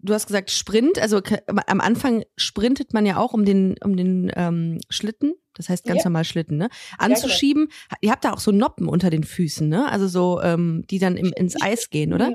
du 0.00 0.14
hast 0.14 0.26
gesagt 0.26 0.50
Sprint, 0.50 0.98
also 0.98 1.20
am 1.66 1.80
Anfang 1.80 2.24
sprintet 2.36 2.94
man 2.94 3.06
ja 3.06 3.18
auch 3.18 3.32
um 3.34 3.44
den, 3.44 3.76
um 3.84 3.96
den 3.96 4.32
ähm, 4.34 4.80
Schlitten, 4.88 5.34
das 5.54 5.68
heißt 5.68 5.84
ganz 5.84 5.98
Ja. 6.02 6.08
normal 6.08 6.24
Schlitten, 6.24 6.56
ne? 6.56 6.68
Anzuschieben. 6.98 7.68
Ihr 8.00 8.10
habt 8.10 8.24
da 8.24 8.32
auch 8.32 8.40
so 8.40 8.50
Noppen 8.50 8.88
unter 8.88 9.10
den 9.10 9.22
Füßen, 9.24 9.68
ne? 9.68 9.90
Also 9.90 10.08
so, 10.08 10.40
ähm, 10.42 10.84
die 10.90 10.98
dann 10.98 11.16
im, 11.16 11.32
ins 11.36 11.60
Eis 11.60 11.90
gehen, 11.90 12.12
oder? 12.12 12.32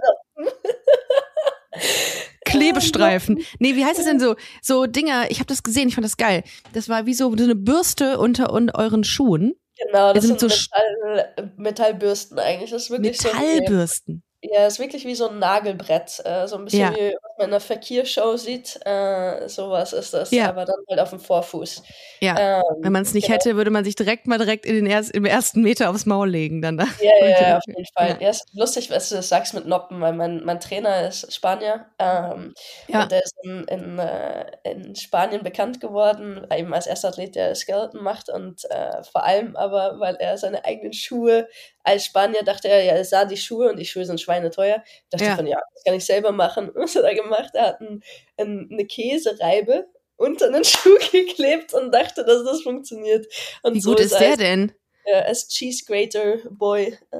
Klebestreifen. 2.57 3.39
Nee, 3.59 3.75
wie 3.75 3.85
heißt 3.85 3.99
es 3.99 4.05
denn 4.05 4.19
so? 4.19 4.35
So 4.61 4.85
Dinger, 4.85 5.29
ich 5.31 5.39
habe 5.39 5.47
das 5.47 5.63
gesehen, 5.63 5.87
ich 5.87 5.95
fand 5.95 6.05
das 6.05 6.17
geil. 6.17 6.43
Das 6.73 6.89
war 6.89 7.05
wie 7.05 7.13
so, 7.13 7.35
so 7.35 7.43
eine 7.43 7.55
Bürste 7.55 8.19
unter 8.19 8.51
un 8.53 8.69
euren 8.69 9.03
Schuhen. 9.03 9.53
Genau, 9.87 10.13
das 10.13 10.23
sind 10.25 10.39
sind, 10.39 10.51
so 10.51 10.57
Metall, 10.75 11.51
Metallbürsten 11.57 12.39
eigentlich. 12.39 12.71
Das 12.71 12.83
ist 12.83 12.89
wirklich 12.91 13.17
so 13.19 13.27
Metallbürsten. 13.29 14.23
ja, 14.41 14.67
ist 14.67 14.79
wirklich 14.79 15.05
wie 15.05 15.15
so 15.15 15.29
ein 15.29 15.39
Nagelbrett. 15.39 16.21
Äh, 16.25 16.47
so 16.47 16.57
ein 16.57 16.65
bisschen 16.65 16.79
Ja. 16.81 16.93
wie 16.95 17.15
man 17.37 17.47
in 17.49 17.53
einer 17.53 17.59
Fakir-Show 17.59 18.37
sieht. 18.37 18.79
Äh, 18.85 19.47
sowas 19.47 19.93
ist 19.93 20.13
das, 20.13 20.31
Ja. 20.31 20.49
aber 20.49 20.65
dann 20.65 20.75
halt 20.89 20.99
auf 20.99 21.09
dem 21.11 21.19
Vorfuß. 21.19 21.83
Ja. 22.19 22.57
Ähm, 22.57 22.63
Wenn 22.81 22.91
man 22.91 23.01
es 23.03 23.13
nicht 23.13 23.27
genau. 23.27 23.35
hätte, 23.39 23.55
würde 23.55 23.71
man 23.71 23.83
sich 23.83 23.95
direkt 23.95 24.27
mal 24.27 24.37
direkt 24.37 24.65
in 24.65 24.75
den 24.75 24.85
erst, 24.85 25.11
im 25.11 25.25
ersten 25.25 25.61
Meter 25.61 25.89
aufs 25.89 26.05
Maul 26.05 26.29
legen. 26.29 26.61
Dann 26.61 26.77
da. 26.77 26.85
Ja, 27.01 27.27
ja, 27.27 27.41
ja, 27.49 27.57
auf 27.57 27.63
jeden 27.67 27.85
Fall. 27.97 28.09
Ja. 28.09 28.17
Ja, 28.21 28.29
ist 28.29 28.45
lustig, 28.53 28.89
was 28.91 29.09
du 29.09 29.15
das 29.15 29.29
sagst 29.29 29.53
mit 29.53 29.65
Noppen, 29.65 29.99
weil 30.01 30.13
mein, 30.13 30.43
mein 30.43 30.59
Trainer 30.59 31.07
ist 31.07 31.33
Spanier. 31.33 31.85
Ähm, 31.99 32.53
Ja. 32.87 33.03
Und 33.03 33.11
der 33.11 33.23
ist 33.23 33.35
in, 33.43 33.63
in, 33.65 33.99
äh, 33.99 34.45
in 34.63 34.95
Spanien 34.95 35.43
bekannt 35.43 35.79
geworden, 35.81 36.45
eben 36.55 36.73
als 36.73 36.87
erster 36.87 37.09
Athlet, 37.09 37.35
der 37.35 37.55
Skeleton 37.55 38.03
macht 38.03 38.29
und 38.29 38.63
äh, 38.69 39.03
vor 39.03 39.23
allem 39.23 39.55
aber, 39.55 39.99
weil 39.99 40.15
er 40.15 40.37
seine 40.37 40.63
eigenen 40.65 40.93
Schuhe 40.93 41.47
als 41.85 42.05
Spanier 42.05 42.43
dachte 42.43 42.69
er, 42.69 42.81
ja, 42.83 42.93
er 42.93 43.03
sah 43.03 43.25
die 43.25 43.35
Schuhe 43.35 43.69
und 43.69 43.77
die 43.77 43.85
Schuhe 43.85 44.05
sind 44.05 44.21
schweineteuer. 44.21 44.81
Dachte 45.09 45.25
Ja. 45.25 45.35
von, 45.35 45.45
ja, 45.47 45.59
das 45.73 45.83
kann 45.83 45.93
ich 45.95 46.05
selber 46.05 46.31
machen. 46.31 46.71
Was 46.75 46.95
hat 46.95 47.03
er 47.03 47.13
gemacht? 47.23 47.51
Er 47.53 47.67
hat 47.67 47.81
ein, 47.81 48.03
ein, 48.37 48.69
eine 48.71 48.85
Käsereibe 48.85 49.87
unter 50.15 50.47
einen 50.47 50.63
Schuh 50.65 50.97
geklebt 51.11 51.73
und 51.73 51.91
dachte, 51.91 52.23
dass 52.23 52.43
das 52.45 52.61
funktioniert. 52.61 53.25
Und 53.63 53.73
Wie 53.75 53.81
so 53.81 53.91
gut 53.91 53.99
ist 53.99 54.11
er 54.13 54.19
der 54.19 54.29
als, 54.31 54.37
denn? 54.39 54.71
äh, 55.05 55.21
als 55.21 55.47
Cheese 55.49 55.83
Grater 55.85 56.37
Boy 56.51 56.97
äh, 57.11 57.17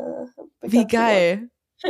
Wie 0.62 0.86
geil. 0.88 1.50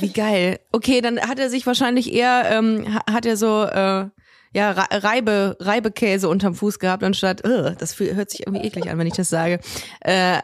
Wie 0.00 0.12
geil. 0.12 0.58
Okay, 0.72 1.00
dann 1.00 1.20
hat 1.20 1.38
er 1.38 1.48
sich 1.48 1.64
wahrscheinlich 1.66 2.12
eher, 2.12 2.44
ähm, 2.50 2.92
ha- 2.94 3.04
hat 3.12 3.24
er 3.24 3.36
so, 3.36 3.62
äh, 3.64 4.08
ja, 4.52 4.70
Re- 4.72 5.02
Reibe, 5.04 5.56
Reibekäse 5.60 6.28
unterm 6.28 6.54
Fuß 6.54 6.78
gehabt, 6.80 7.04
anstatt, 7.04 7.46
uh, 7.46 7.70
das 7.78 7.98
hört 8.00 8.30
sich 8.30 8.46
irgendwie 8.46 8.66
eklig 8.66 8.90
an, 8.90 8.98
wenn 8.98 9.06
ich 9.06 9.12
das 9.14 9.28
sage, 9.28 9.60
äh, 10.00 10.40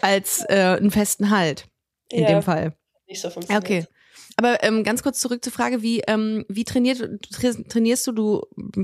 als 0.00 0.44
äh, 0.48 0.76
einen 0.78 0.90
festen 0.90 1.30
Halt. 1.30 1.66
In 2.10 2.22
Ja, 2.22 2.28
dem 2.28 2.42
Fall. 2.42 2.72
Nicht 3.06 3.20
so 3.20 3.28
Ja, 3.28 3.32
funktioniert. 3.34 3.64
okay. 3.64 3.86
Aber 4.38 4.62
ähm, 4.62 4.84
ganz 4.84 5.02
kurz 5.02 5.18
zurück 5.18 5.42
zur 5.42 5.52
Frage, 5.52 5.82
wie, 5.82 6.00
ähm, 6.06 6.44
wie 6.48 6.62
trainiert, 6.64 6.98
tra- 7.00 7.68
trainierst 7.68 8.06
du? 8.06 8.12
Du 8.12 8.42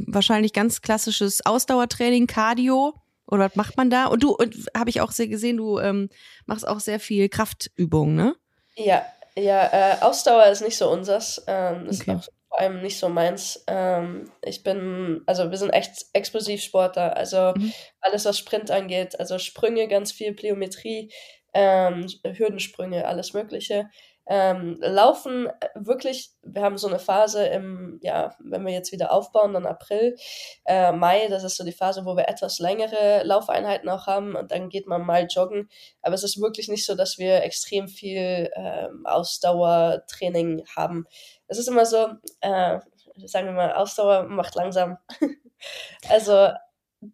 wahrscheinlich 0.08 0.52
ganz 0.52 0.82
klassisches 0.82 1.46
Ausdauertraining, 1.46 2.26
Cardio 2.26 2.94
oder 3.28 3.44
was 3.44 3.54
macht 3.54 3.76
man 3.76 3.88
da? 3.88 4.06
Und 4.06 4.24
du, 4.24 4.32
und 4.32 4.56
habe 4.76 4.90
ich 4.90 5.00
auch 5.00 5.12
sehr 5.12 5.28
gesehen, 5.28 5.56
du 5.56 5.78
ähm, 5.78 6.08
machst 6.46 6.66
auch 6.66 6.80
sehr 6.80 6.98
viel 6.98 7.28
Kraftübungen, 7.28 8.16
ne? 8.16 8.34
Ja, 8.76 9.06
ja, 9.36 9.68
äh, 9.72 10.00
Ausdauer 10.02 10.46
ist 10.46 10.62
nicht 10.62 10.76
so 10.76 10.90
unsers. 10.90 11.44
Ähm, 11.46 11.86
ist 11.86 12.02
Okay. 12.02 12.16
auch 12.16 12.24
vor 12.48 12.58
allem 12.60 12.82
nicht 12.82 12.98
so 12.98 13.08
meins. 13.08 13.62
Ähm, 13.68 14.30
ich 14.44 14.64
bin, 14.64 15.22
also 15.26 15.50
wir 15.50 15.56
sind 15.58 15.70
echt 15.70 16.06
Explosivsportler. 16.12 17.16
Also 17.16 17.52
Mhm. 17.56 17.72
alles, 18.00 18.24
was 18.24 18.38
Sprint 18.38 18.70
angeht, 18.72 19.18
also 19.20 19.38
Sprünge, 19.38 19.86
ganz 19.86 20.10
viel 20.10 20.34
Pliometrie, 20.34 21.12
ähm, 21.52 22.06
Hürdensprünge, 22.24 23.06
alles 23.06 23.32
Mögliche. 23.34 23.88
Ähm, 24.26 24.78
laufen 24.80 25.48
wirklich, 25.74 26.30
wir 26.42 26.62
haben 26.62 26.78
so 26.78 26.88
eine 26.88 26.98
Phase 26.98 27.46
im, 27.46 27.98
ja, 28.02 28.34
wenn 28.38 28.64
wir 28.64 28.72
jetzt 28.72 28.92
wieder 28.92 29.12
aufbauen, 29.12 29.52
dann 29.52 29.66
April, 29.66 30.16
äh, 30.64 30.92
Mai, 30.92 31.28
das 31.28 31.44
ist 31.44 31.56
so 31.56 31.64
die 31.64 31.72
Phase, 31.72 32.06
wo 32.06 32.16
wir 32.16 32.28
etwas 32.28 32.58
längere 32.58 33.22
Laufeinheiten 33.24 33.88
auch 33.88 34.06
haben 34.06 34.34
und 34.34 34.50
dann 34.50 34.70
geht 34.70 34.86
man 34.86 35.04
mal 35.04 35.26
joggen. 35.26 35.68
Aber 36.02 36.14
es 36.14 36.24
ist 36.24 36.40
wirklich 36.40 36.68
nicht 36.68 36.86
so, 36.86 36.94
dass 36.94 37.18
wir 37.18 37.42
extrem 37.42 37.88
viel 37.88 38.50
ähm, 38.54 39.04
Ausdauertraining 39.04 40.64
haben. 40.74 41.06
Es 41.46 41.58
ist 41.58 41.68
immer 41.68 41.84
so, 41.84 42.08
äh, 42.40 42.80
sagen 43.26 43.46
wir 43.46 43.52
mal, 43.52 43.74
Ausdauer 43.74 44.24
macht 44.24 44.54
langsam. 44.54 44.98
also 46.08 46.48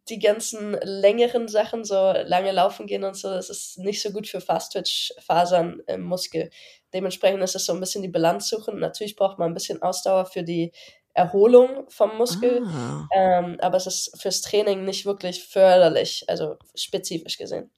die 0.09 0.19
ganzen 0.19 0.77
längeren 0.83 1.49
Sachen, 1.49 1.85
so 1.85 2.13
lange 2.25 2.53
laufen 2.53 2.87
gehen 2.87 3.05
und 3.05 3.17
so, 3.17 3.29
das 3.29 3.51
ist 3.51 3.79
nicht 3.79 4.03
so 4.03 4.11
gut 4.11 4.29
für 4.29 4.41
Fast-Twitch-Fasern 4.41 5.83
im 5.87 6.03
Muskel. 6.03 6.51
Dementsprechend 6.93 7.43
ist 7.43 7.55
es 7.57 7.67
so 7.67 7.73
ein 7.73 7.81
bisschen 7.81 8.03
die 8.03 8.09
Balance 8.09 8.49
suchen. 8.55 8.79
Natürlich 8.81 9.17
braucht 9.17 9.39
man 9.39 9.51
ein 9.51 9.55
bisschen 9.55 9.81
Ausdauer 9.83 10.27
für 10.27 10.43
die 10.43 10.73
Erholung 11.15 11.87
vom 11.89 12.17
Muskel, 12.19 12.63
Ah. 12.67 13.07
ähm, 13.15 13.57
aber 13.61 13.77
es 13.77 13.87
ist 13.87 14.21
fürs 14.21 14.43
Training 14.43 14.85
nicht 14.85 15.07
wirklich 15.07 15.45
förderlich, 15.45 16.25
also 16.29 16.57
spezifisch 16.75 17.37
gesehen. 17.37 17.71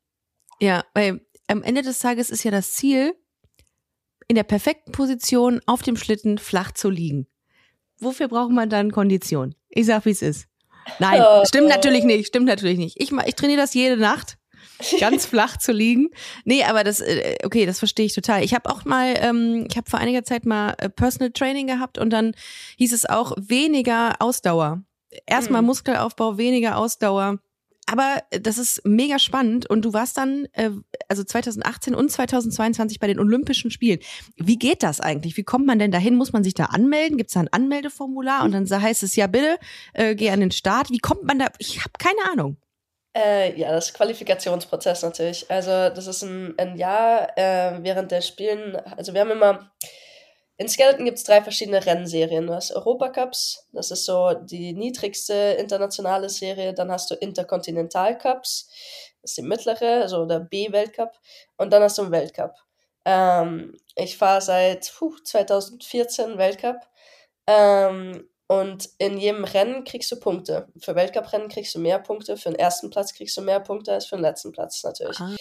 Ja, 0.60 0.84
weil 0.94 1.20
am 1.48 1.62
Ende 1.62 1.82
des 1.82 1.98
Tages 1.98 2.30
ist 2.30 2.44
ja 2.44 2.50
das 2.50 2.72
Ziel, 2.74 3.14
in 4.28 4.36
der 4.36 4.44
perfekten 4.44 4.92
Position 4.92 5.60
auf 5.66 5.82
dem 5.82 5.96
Schlitten 5.96 6.38
flach 6.38 6.72
zu 6.72 6.88
liegen. 6.90 7.26
Wofür 7.98 8.28
braucht 8.28 8.50
man 8.52 8.68
dann 8.70 8.92
Kondition? 8.92 9.54
Ich 9.68 9.86
sag, 9.86 10.04
wie 10.04 10.10
es 10.10 10.22
ist. 10.22 10.46
Nein, 10.98 11.22
Oh. 11.24 11.44
stimmt 11.44 11.68
natürlich 11.68 12.04
nicht, 12.04 12.26
stimmt 12.28 12.46
natürlich 12.46 12.78
nicht. 12.78 13.00
Ich, 13.00 13.12
ich 13.12 13.34
trainiere 13.34 13.60
das 13.60 13.74
jede 13.74 13.96
Nacht, 13.96 14.36
ganz 15.00 15.26
flach 15.26 15.56
zu 15.56 15.72
liegen. 15.72 16.08
Nee, 16.44 16.64
aber 16.64 16.84
das, 16.84 17.00
äh, 17.00 17.36
okay, 17.44 17.66
das 17.66 17.78
verstehe 17.78 18.06
ich 18.06 18.14
total. 18.14 18.44
Ich 18.44 18.54
habe 18.54 18.70
auch 18.70 18.84
mal, 18.84 19.14
ähm, 19.18 19.66
ich 19.70 19.76
habe 19.76 19.90
vor 19.90 20.00
einiger 20.00 20.24
Zeit 20.24 20.46
mal 20.46 20.74
äh, 20.78 20.88
Personal 20.88 21.30
Training 21.30 21.66
gehabt 21.66 21.98
und 21.98 22.10
dann 22.10 22.34
hieß 22.78 22.92
es 22.92 23.06
auch 23.08 23.32
weniger 23.38 24.16
Ausdauer. 24.20 24.82
Erstmal 25.26 25.60
Hm. 25.60 25.66
Muskelaufbau, 25.66 26.38
weniger 26.38 26.76
Ausdauer. 26.78 27.38
Aber 27.86 28.22
äh, 28.30 28.40
das 28.40 28.58
ist 28.58 28.80
mega 28.86 29.18
spannend 29.18 29.68
und 29.68 29.84
du 29.84 29.92
warst 29.92 30.16
dann, 30.16 30.46
äh, 30.52 30.70
also 31.08 31.24
2018 31.24 31.94
und 31.94 32.10
2022 32.10 33.00
bei 33.00 33.08
den 33.08 33.18
Olympischen 33.18 33.70
Spielen. 33.70 33.98
Wie 34.36 34.56
geht 34.58 34.82
das 34.82 35.00
eigentlich? 35.00 35.36
Wie 35.36 35.42
kommt 35.42 35.66
man 35.66 35.78
denn 35.78 35.90
dahin? 35.90 36.14
Muss 36.14 36.32
man 36.32 36.44
sich 36.44 36.54
da 36.54 36.66
anmelden? 36.66 37.18
Gibt 37.18 37.30
es 37.30 37.34
da 37.34 37.40
ein 37.40 37.52
Anmeldeformular? 37.52 38.44
Und 38.44 38.52
dann 38.52 38.68
heißt 38.70 39.02
es, 39.02 39.16
ja 39.16 39.26
bitte, 39.26 39.58
äh, 39.94 40.14
geh 40.14 40.30
an 40.30 40.40
den 40.40 40.52
Start. 40.52 40.90
Wie 40.90 40.98
kommt 40.98 41.24
man 41.24 41.38
da? 41.38 41.46
Ich 41.58 41.80
habe 41.80 41.92
keine 41.98 42.32
Ahnung. 42.32 42.56
Äh, 43.14 43.58
ja, 43.58 43.70
das 43.72 43.92
Qualifikationsprozess 43.92 45.02
natürlich. 45.02 45.50
Also 45.50 45.70
das 45.94 46.06
ist 46.06 46.22
ein, 46.22 46.54
ein 46.58 46.76
Jahr 46.76 47.36
äh, 47.36 47.78
während 47.82 48.10
der 48.10 48.22
Spielen. 48.22 48.76
Also 48.96 49.12
wir 49.12 49.20
haben 49.20 49.30
immer, 49.30 49.70
in 50.56 50.68
Skeleton 50.68 51.04
gibt 51.04 51.18
es 51.18 51.24
drei 51.24 51.42
verschiedene 51.42 51.84
Rennserien. 51.84 52.46
Du 52.46 52.54
hast 52.54 52.72
Europacups, 52.72 53.68
das 53.72 53.90
ist 53.90 54.06
so 54.06 54.32
die 54.32 54.72
niedrigste 54.72 55.34
internationale 55.58 56.30
Serie. 56.30 56.72
Dann 56.72 56.90
hast 56.90 57.10
du 57.10 57.14
Interkontinental 57.14 58.16
Cups, 58.16 58.70
das 59.20 59.32
ist 59.32 59.38
die 59.38 59.42
mittlere, 59.42 60.02
also 60.02 60.24
der 60.24 60.40
B-Weltcup. 60.40 61.12
Und 61.58 61.70
dann 61.72 61.82
hast 61.82 61.98
du 61.98 62.02
einen 62.02 62.12
Weltcup. 62.12 62.54
Ähm, 63.04 63.76
ich 63.94 64.16
fahre 64.16 64.40
seit 64.40 64.90
puh, 64.98 65.16
2014 65.22 66.38
Weltcup. 66.38 66.76
Ähm, 67.46 68.28
und 68.46 68.88
in 68.98 69.18
jedem 69.18 69.44
Rennen 69.44 69.84
kriegst 69.84 70.10
du 70.12 70.20
Punkte. 70.20 70.68
Für 70.78 70.94
Weltcuprennen 70.94 71.48
kriegst 71.48 71.74
du 71.74 71.78
mehr 71.78 71.98
Punkte, 71.98 72.36
für 72.36 72.50
den 72.50 72.58
ersten 72.58 72.90
Platz 72.90 73.14
kriegst 73.14 73.36
du 73.36 73.42
mehr 73.42 73.60
Punkte 73.60 73.92
als 73.92 74.06
für 74.06 74.16
den 74.16 74.22
letzten 74.22 74.52
Platz 74.52 74.82
natürlich. 74.82 75.18
Ah. 75.20 75.34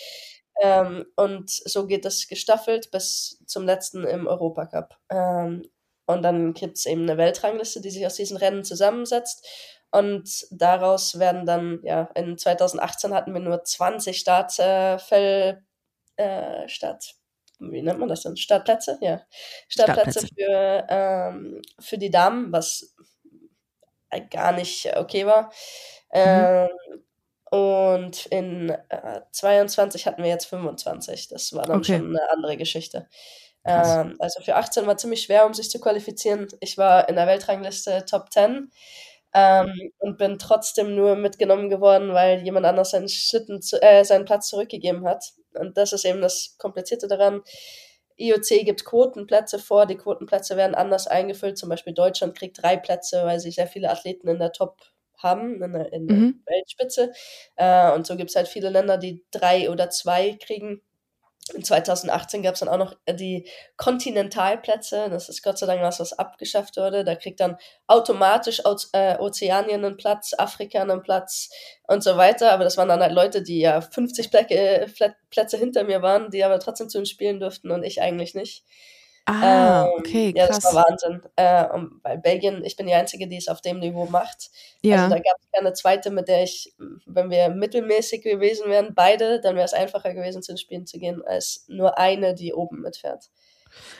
Ähm, 0.61 1.05
und 1.15 1.49
so 1.49 1.87
geht 1.87 2.05
das 2.05 2.27
gestaffelt 2.27 2.91
bis 2.91 3.41
zum 3.47 3.65
letzten 3.65 4.03
im 4.05 4.27
Europacup. 4.27 4.95
Ähm, 5.09 5.63
und 6.05 6.23
dann 6.23 6.53
gibt 6.53 6.77
es 6.77 6.85
eben 6.85 7.03
eine 7.03 7.17
Weltrangliste, 7.17 7.81
die 7.81 7.89
sich 7.89 8.05
aus 8.05 8.15
diesen 8.15 8.37
Rennen 8.37 8.63
zusammensetzt. 8.63 9.47
Und 9.91 10.47
daraus 10.51 11.19
werden 11.19 11.45
dann, 11.45 11.79
ja, 11.83 12.09
in 12.15 12.37
2018 12.37 13.13
hatten 13.13 13.33
wir 13.33 13.41
nur 13.41 13.63
20 13.63 14.17
Startfell, 14.17 15.63
äh, 16.15 16.67
Start, 16.67 17.15
wie 17.61 17.81
nennt 17.81 17.99
man 17.99 18.09
das 18.09 18.23
denn? 18.23 18.37
Startplätze? 18.37 18.97
Ja. 19.01 19.21
Startplätze, 19.67 20.21
Startplätze. 20.21 20.27
Für, 20.35 20.85
ähm, 20.89 21.61
für 21.79 21.97
die 21.97 22.09
Damen, 22.11 22.51
was 22.51 22.95
gar 24.29 24.51
nicht 24.51 24.95
okay 24.97 25.25
war. 25.25 25.51
Ähm, 26.11 26.69
und 27.49 28.25
in 28.27 28.69
äh, 28.89 29.21
22 29.31 30.07
hatten 30.07 30.23
wir 30.23 30.29
jetzt 30.29 30.45
25. 30.45 31.27
Das 31.27 31.53
war 31.53 31.65
dann 31.65 31.79
Okay. 31.79 31.97
schon 31.97 32.07
eine 32.15 32.29
andere 32.31 32.57
Geschichte. 32.57 33.07
Ähm, 33.65 34.15
also 34.19 34.41
für 34.41 34.55
18 34.55 34.87
war 34.87 34.97
ziemlich 34.97 35.23
schwer, 35.23 35.45
um 35.45 35.53
sich 35.53 35.69
zu 35.69 35.79
qualifizieren. 35.79 36.47
Ich 36.61 36.77
war 36.77 37.09
in 37.09 37.15
der 37.15 37.27
Weltrangliste 37.27 38.05
Top 38.05 38.31
10. 38.31 38.71
ähm, 39.33 39.91
und 39.99 40.17
bin 40.17 40.37
trotzdem 40.37 40.95
nur 40.95 41.15
mitgenommen 41.15 41.69
geworden, 41.69 42.13
weil 42.13 42.43
jemand 42.43 42.65
anders 42.65 42.91
seinen 42.91 43.09
Schlitten, 43.09 43.61
zu, 43.61 43.81
äh, 43.81 44.03
seinen 44.03 44.25
Platz 44.25 44.47
zurückgegeben 44.47 45.05
hat. 45.05 45.33
Und 45.53 45.77
das 45.77 45.93
ist 45.93 46.05
eben 46.05 46.21
das 46.21 46.55
Komplizierte 46.57 47.07
daran. 47.07 47.41
IOC 48.17 48.65
gibt 48.65 48.85
Quotenplätze 48.85 49.57
vor, 49.57 49.85
die 49.85 49.97
Quotenplätze 49.97 50.55
werden 50.55 50.75
anders 50.75 51.07
eingefüllt. 51.07 51.57
Zum 51.57 51.69
Beispiel 51.69 51.93
Deutschland 51.93 52.37
kriegt 52.37 52.61
drei 52.61 52.77
Plätze, 52.77 53.25
weil 53.25 53.39
sie 53.39 53.51
sehr 53.51 53.67
viele 53.67 53.89
Athleten 53.89 54.27
in 54.27 54.39
der 54.39 54.51
Top 54.51 54.77
haben, 55.17 55.61
in 55.61 55.73
der, 55.73 55.93
in 55.93 56.07
der 56.07 56.17
mhm. 56.17 56.43
Weltspitze. 56.45 57.11
Äh, 57.55 57.91
und 57.93 58.05
so 58.05 58.15
gibt 58.15 58.29
es 58.29 58.35
halt 58.35 58.47
viele 58.47 58.69
Länder, 58.69 58.97
die 58.97 59.25
drei 59.31 59.69
oder 59.69 59.89
zwei 59.89 60.37
kriegen. 60.43 60.81
In 61.53 61.63
2018 61.63 62.43
gab 62.43 62.53
es 62.53 62.59
dann 62.59 62.69
auch 62.69 62.77
noch 62.77 62.95
die 63.09 63.47
Kontinentalplätze. 63.77 65.09
Das 65.09 65.29
ist 65.29 65.43
Gott 65.43 65.57
sei 65.57 65.65
Dank 65.65 65.81
was, 65.81 65.99
was 65.99 66.13
abgeschafft 66.13 66.77
wurde. 66.77 67.03
Da 67.03 67.15
kriegt 67.15 67.39
dann 67.39 67.57
automatisch 67.87 68.61
äh, 68.93 69.17
Ozeanien 69.17 69.83
einen 69.83 69.97
Platz, 69.97 70.33
Afrika 70.37 70.81
einen 70.81 71.01
Platz 71.01 71.49
und 71.87 72.03
so 72.03 72.17
weiter. 72.17 72.51
Aber 72.51 72.63
das 72.63 72.77
waren 72.77 72.89
dann 72.89 73.01
halt 73.01 73.13
Leute, 73.13 73.41
die 73.41 73.59
ja 73.59 73.81
50 73.81 74.31
Plätze, 74.31 75.13
Plätze 75.29 75.57
hinter 75.57 75.83
mir 75.83 76.01
waren, 76.01 76.29
die 76.31 76.43
aber 76.43 76.59
trotzdem 76.59 76.89
zu 76.89 76.99
uns 76.99 77.09
spielen 77.09 77.39
durften 77.39 77.71
und 77.71 77.83
ich 77.83 78.01
eigentlich 78.01 78.35
nicht. 78.35 78.65
Ah, 79.31 79.85
ähm, 79.85 79.93
okay, 79.97 80.33
krass. 80.33 80.47
Ja, 80.47 80.47
das 80.47 80.63
war 80.63 80.85
Wahnsinn. 80.89 81.21
Äh, 81.35 81.65
weil 82.03 82.17
Belgien, 82.17 82.65
ich 82.65 82.75
bin 82.75 82.87
die 82.87 82.93
Einzige, 82.93 83.27
die 83.27 83.37
es 83.37 83.47
auf 83.47 83.61
dem 83.61 83.79
Niveau 83.79 84.05
macht. 84.05 84.49
Ja. 84.81 85.03
Also 85.03 85.15
da 85.15 85.15
gab 85.15 85.37
es 85.39 85.47
keine 85.53 85.73
zweite, 85.73 86.09
mit 86.09 86.27
der 86.27 86.43
ich, 86.43 86.75
wenn 87.05 87.29
wir 87.29 87.49
mittelmäßig 87.49 88.23
gewesen 88.23 88.69
wären, 88.69 88.93
beide, 88.93 89.39
dann 89.39 89.55
wäre 89.55 89.65
es 89.65 89.73
einfacher 89.73 90.13
gewesen, 90.13 90.43
zu 90.43 90.51
den 90.51 90.57
Spielen 90.57 90.85
zu 90.85 90.99
gehen, 90.99 91.23
als 91.25 91.65
nur 91.67 91.97
eine, 91.97 92.35
die 92.35 92.53
oben 92.53 92.81
mitfährt. 92.81 93.29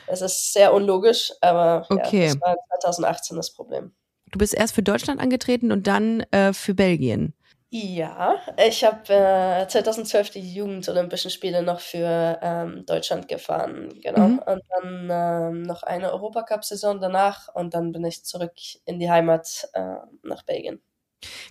Es 0.06 0.20
ist 0.20 0.52
sehr 0.52 0.74
unlogisch, 0.74 1.32
aber 1.40 1.86
okay. 1.88 2.26
ja, 2.26 2.34
das 2.34 2.40
war 2.40 2.56
2018 2.80 3.36
das 3.36 3.52
Problem. 3.52 3.92
Du 4.30 4.38
bist 4.38 4.54
erst 4.54 4.74
für 4.74 4.82
Deutschland 4.82 5.20
angetreten 5.20 5.72
und 5.72 5.86
dann 5.86 6.20
äh, 6.30 6.52
für 6.52 6.74
Belgien. 6.74 7.34
Ja, 7.74 8.36
ich 8.68 8.84
habe 8.84 9.14
äh, 9.14 9.66
2012 9.66 10.28
die 10.28 10.54
Jugendolympischen 10.54 11.30
Spiele 11.30 11.62
noch 11.62 11.80
für 11.80 12.38
ähm, 12.42 12.84
Deutschland 12.84 13.28
gefahren, 13.28 13.98
genau. 14.02 14.28
Mhm. 14.28 14.38
Und 14.40 14.62
dann 14.68 15.08
ähm, 15.10 15.62
noch 15.62 15.82
eine 15.82 16.12
Europacup-Saison 16.12 17.00
danach 17.00 17.48
und 17.54 17.72
dann 17.72 17.92
bin 17.92 18.04
ich 18.04 18.26
zurück 18.26 18.52
in 18.84 18.98
die 18.98 19.10
Heimat 19.10 19.70
äh, 19.72 19.94
nach 20.22 20.42
Belgien. 20.42 20.82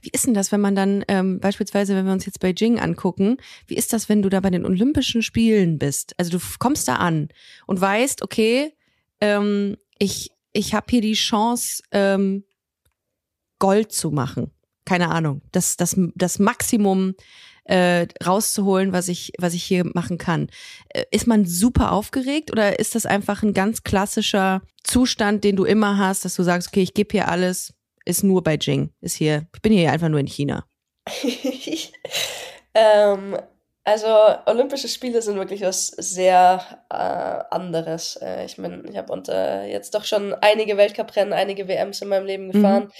Wie 0.04 0.12
ist 0.14 0.28
denn 0.28 0.36
das, 0.36 0.52
wenn 0.52 0.62
man 0.62 0.76
dann 0.76 1.04
ähm, 1.08 1.40
beispielsweise, 1.40 1.96
wenn 1.96 2.06
wir 2.06 2.14
uns 2.14 2.28
jetzt 2.28 2.40
Beijing 2.40 2.80
angucken, 2.80 3.38
wie 3.66 3.76
ist 3.76 3.92
das, 3.92 4.08
wenn 4.08 4.22
du 4.22 4.30
da 4.30 4.42
bei 4.42 4.52
den 4.52 4.64
Olympischen 4.64 5.24
Spielen 5.24 5.80
bist? 5.80 6.14
Also 6.20 6.38
du 6.38 6.44
kommst 6.60 6.88
da 6.88 6.98
an 6.98 7.30
und 7.66 7.82
weißt, 7.82 8.22
okay, 8.22 8.78
ähm, 9.22 9.76
ich 9.98 10.30
ich 10.54 10.76
habe 10.76 10.86
hier 10.88 11.02
die 11.02 11.14
Chance, 11.14 11.82
ähm, 11.92 12.44
Gold 13.58 13.92
zu 13.92 14.12
machen 14.12 14.52
keine 14.86 15.10
Ahnung, 15.10 15.42
das, 15.52 15.78
das, 15.78 15.96
das 16.16 16.40
Maximum 16.40 17.16
äh, 17.66 18.08
rauszuholen, 18.26 18.92
was 18.92 19.08
ich, 19.08 19.34
was 19.38 19.54
ich 19.54 19.64
hier 19.64 19.86
machen 19.94 20.18
kann. 20.18 20.50
Äh, 20.90 21.06
ist 21.12 21.28
man 21.28 21.46
super 21.46 21.92
aufgeregt 21.92 22.52
oder 22.52 22.80
ist 22.80 22.96
das 22.96 23.06
einfach 23.06 23.44
ein 23.44 23.54
ganz 23.54 23.84
klassischer 23.84 24.62
Zustand, 24.84 25.44
den 25.44 25.56
du 25.56 25.64
immer 25.64 25.98
hast, 25.98 26.26
dass 26.26 26.36
du 26.36 26.44
sagst, 26.44 26.70
okay, 26.70 26.82
ich 26.82 26.94
gebe 26.94 27.12
hier 27.12 27.28
alles, 27.28 27.74
ist 28.06 28.24
nur 28.24 28.44
Beijing, 28.44 28.90
ist 29.02 29.16
hier, 29.16 29.48
ich 29.54 29.62
bin 29.62 29.74
hier 29.74 29.92
einfach 29.92 30.10
nur 30.10 30.20
in 30.20 30.28
China? 30.28 30.66
ähm, 32.74 33.38
also 33.84 34.08
Olympische 34.46 34.88
Spiele 34.88 35.22
sind 35.22 35.38
wirklich 35.38 35.62
was 35.62 35.88
sehr 35.88 36.64
äh, 36.90 36.96
anderes. 37.56 38.16
Äh, 38.22 38.46
ich 38.46 38.58
meine, 38.58 38.84
ich 38.90 38.98
habe 38.98 39.14
unter 39.14 39.66
jetzt 39.66 39.94
doch 39.94 40.04
schon 40.04 40.34
einige 40.34 40.78
Weltcuprennen, 40.78 41.34
einige 41.34 41.68
WMs 41.68 42.02
in 42.02 42.10
meinem 42.10 42.26
Leben 42.26 42.48
mhm. 42.48 42.52
gefahren. 42.52 42.84
Mhm 42.86 42.92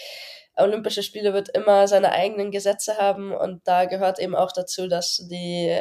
Olympische 0.56 1.04
Spiele 1.04 1.34
wird 1.34 1.50
immer 1.50 1.88
seine 1.88 2.12
eigenen 2.12 2.52
Gesetze 2.52 2.98
haben 2.98 3.34
und 3.34 3.68
da 3.68 3.86
gehört 3.86 4.20
eben 4.20 4.36
auch 4.36 4.52
dazu, 4.52 4.88
dass 4.88 5.26
die, 5.30 5.76